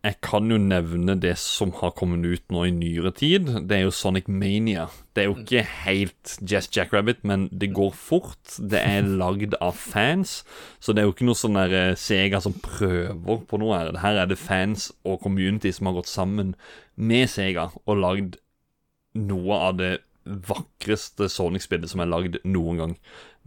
jeg 0.06 0.14
kan 0.22 0.46
jo 0.46 0.56
nevne 0.62 1.16
det 1.18 1.32
som 1.42 1.72
har 1.80 1.90
kommet 1.98 2.22
ut 2.22 2.44
nå 2.54 2.62
i 2.68 2.70
nyere 2.74 3.10
tid. 3.18 3.48
Det 3.66 3.74
er 3.76 3.82
jo 3.82 3.94
Sonic 3.94 4.28
Mania. 4.30 4.84
Det 5.12 5.24
er 5.24 5.26
jo 5.26 5.34
ikke 5.40 5.64
helt 5.82 6.36
Jess 6.38 6.70
Jackrabbit, 6.70 7.24
men 7.26 7.48
det 7.50 7.72
går 7.74 7.90
fort. 7.98 8.54
Det 8.62 8.78
er 8.78 9.02
lagd 9.02 9.56
av 9.58 9.74
fans, 9.74 10.44
så 10.78 10.94
det 10.94 11.02
er 11.02 11.08
jo 11.08 11.16
ikke 11.16 11.26
noe 11.26 11.40
sånn 11.40 11.58
der 11.58 11.74
eh, 11.74 11.96
Sega 11.98 12.38
som 12.44 12.54
prøver 12.62 13.42
på 13.50 13.58
noe 13.58 13.74
her. 13.74 13.90
Her 14.04 14.22
er 14.22 14.30
det 14.30 14.38
fans 14.38 14.92
og 15.02 15.18
community 15.26 15.74
som 15.74 15.90
har 15.90 15.98
gått 15.98 16.12
sammen 16.12 16.54
med 16.94 17.26
Sega 17.34 17.72
og 17.84 17.98
lagd 17.98 18.38
noe 19.18 19.62
av 19.66 19.80
det 19.82 19.96
vakreste 20.28 21.26
Sonic-spillet 21.32 21.90
som 21.90 22.04
er 22.04 22.12
lagd 22.12 22.38
noen 22.46 22.78
gang. 22.84 22.98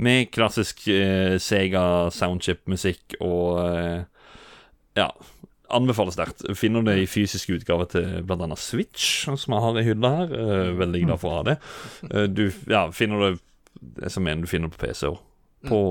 Med 0.01 0.33
klassisk 0.35 0.83
eh, 0.91 1.39
Sega 1.39 2.09
soundchip-musikk 2.11 3.21
og 3.23 3.61
eh, 3.69 4.01
Ja. 4.99 5.13
Anbefales 5.75 6.17
sterkt. 6.17 6.43
Finner 6.57 6.85
det 6.85 6.97
i 7.01 7.07
fysisk 7.09 7.53
utgave 7.55 7.87
til 7.91 8.21
bl.a. 8.27 8.47
Switch, 8.59 9.25
som 9.25 9.55
jeg 9.55 9.65
har 9.65 9.79
i 9.79 9.85
hylla 9.87 10.13
her. 10.17 10.35
Eh, 10.41 10.71
veldig 10.79 11.03
glad 11.05 11.21
for 11.21 11.31
å 11.31 11.39
ha 11.39 11.47
det. 11.51 11.57
Eh, 12.09 12.27
du 12.31 12.45
ja, 12.71 12.87
finner 12.95 13.25
det 13.25 13.31
Jeg 14.03 14.11
som 14.13 14.23
mener 14.23 14.43
du 14.43 14.49
finner 14.51 14.69
det 14.69 14.77
på 14.77 14.85
PC 14.85 15.07
òg. 15.09 15.21
På 15.65 15.81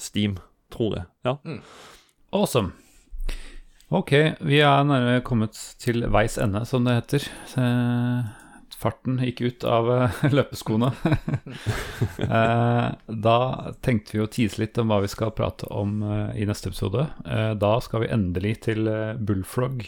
Steam, 0.00 0.38
tror 0.72 0.98
jeg. 0.98 1.06
Ja. 1.24 1.36
Awesome. 2.34 2.74
Ok, 3.90 4.12
vi 4.46 4.60
er 4.62 4.84
nærmere 4.86 5.22
kommet 5.26 5.56
til 5.82 6.04
veis 6.12 6.36
ende, 6.38 6.62
som 6.68 6.84
det 6.86 6.98
heter. 7.00 7.24
Farten 8.80 9.18
gikk 9.20 9.42
ut 9.44 9.64
av 9.68 9.90
eh, 9.92 10.22
løpeskoene. 10.36 10.92
Eh, 12.20 12.88
da 13.24 13.36
tenkte 13.84 14.14
vi 14.14 14.20
å 14.22 14.28
tease 14.30 14.60
litt 14.60 14.78
om 14.80 14.90
hva 14.90 15.00
vi 15.02 15.08
skal 15.10 15.32
prate 15.36 15.66
om 15.74 16.00
eh, 16.04 16.40
i 16.40 16.46
neste 16.48 16.70
episode. 16.70 17.06
Da 17.60 17.70
skal 17.84 18.04
vi 18.04 18.10
endelig 18.12 18.52
til 18.68 18.88
Bullfrog, 19.18 19.82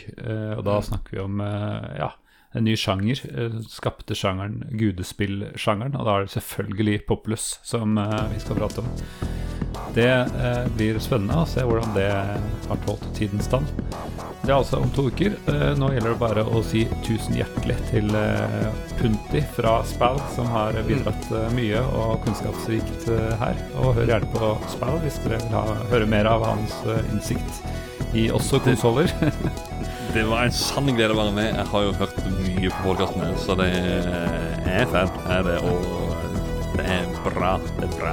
og 0.57 0.62
da 0.66 0.76
snakker 0.84 1.16
vi 1.16 1.22
om 1.22 1.40
ja, 1.43 2.11
en 2.53 2.65
ny 2.65 2.77
sjanger. 2.77 3.21
eh, 3.35 3.61
Skapte 3.69 4.17
sjangeren 4.17 4.63
gudespillsjangeren, 4.71 5.97
og 5.97 6.07
da 6.07 6.17
er 6.17 6.27
det 6.27 6.35
selvfølgelig 6.37 6.99
Populus 7.09 7.57
som 7.65 7.99
eh, 7.99 8.19
vi 8.33 8.41
skal 8.43 8.61
prate 8.61 8.85
om. 8.85 8.91
Det 9.97 10.09
eh, 10.09 10.67
blir 10.77 11.01
spennende 11.01 11.43
å 11.43 11.49
se 11.49 11.65
hvordan 11.65 11.95
det 11.97 12.11
har 12.13 12.83
tålt 12.87 13.05
tidens 13.17 13.49
stand. 13.49 13.69
Det 14.43 14.51
er 14.51 14.57
altså 14.57 14.81
om 14.83 14.91
to 14.91 15.05
uker. 15.07 15.37
Nå 15.79 15.93
gjelder 15.93 16.11
det 16.11 16.19
bare 16.19 16.43
å 16.43 16.65
si 16.67 16.81
tusen 17.07 17.37
hjertelig 17.39 17.77
til 17.93 18.09
Punti 18.99 19.39
fra 19.55 19.77
Spell, 19.87 20.19
som 20.35 20.49
har 20.51 20.75
bidratt 20.89 21.29
mye 21.55 21.79
og 22.01 22.25
kunnskapsrikt 22.25 23.07
her. 23.39 23.63
Og 23.85 23.95
hør 24.01 24.11
gjerne 24.11 24.33
på 24.35 24.51
Spell 24.75 24.99
hvis 25.05 25.21
dere 25.23 25.39
vil 25.45 25.55
ha, 25.55 25.63
høre 25.95 26.11
mer 26.11 26.27
av 26.33 26.43
hans 26.49 26.75
innsikt 27.13 28.19
i 28.19 28.33
også 28.35 28.59
konsoller. 28.67 29.15
Det 30.13 30.23
var 30.29 30.45
en 30.45 30.53
sann 30.53 30.91
glede 30.93 31.15
å 31.15 31.17
være 31.17 31.33
med. 31.33 31.47
Jeg 31.57 31.69
har 31.71 31.85
jo 31.87 31.93
hørt 31.97 32.19
mye 32.29 32.69
på 32.69 32.83
podkastene, 32.85 33.31
så 33.41 33.57
det 33.57 33.69
er 34.69 34.85
fælt. 34.93 35.17
Er 35.33 35.47
det, 35.47 35.55
og 35.65 36.75
det 36.77 36.85
er 36.99 37.09
bra. 37.25 37.55
Det 37.79 37.89
er 37.89 37.95
bra. 37.97 38.13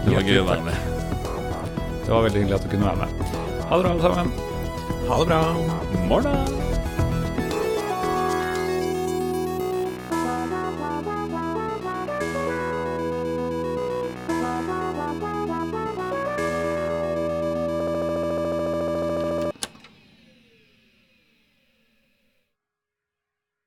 Det 0.00 0.14
var 0.16 0.24
gøy 0.24 0.40
å 0.40 0.48
være 0.48 0.64
med. 0.70 0.88
det 2.06 2.08
var 2.08 2.24
veldig 2.24 2.40
hyggelig 2.40 2.56
at 2.56 2.64
du 2.64 2.72
kunne 2.72 2.88
være 2.88 3.04
med. 3.04 3.36
Ha 3.68 3.76
det 3.76 3.84
bra, 3.84 3.92
alle 3.92 4.02
sammen. 4.08 4.32
Ha 5.10 5.20
det 5.20 5.28
bra. 5.28 5.42
Morgen! 6.08 6.81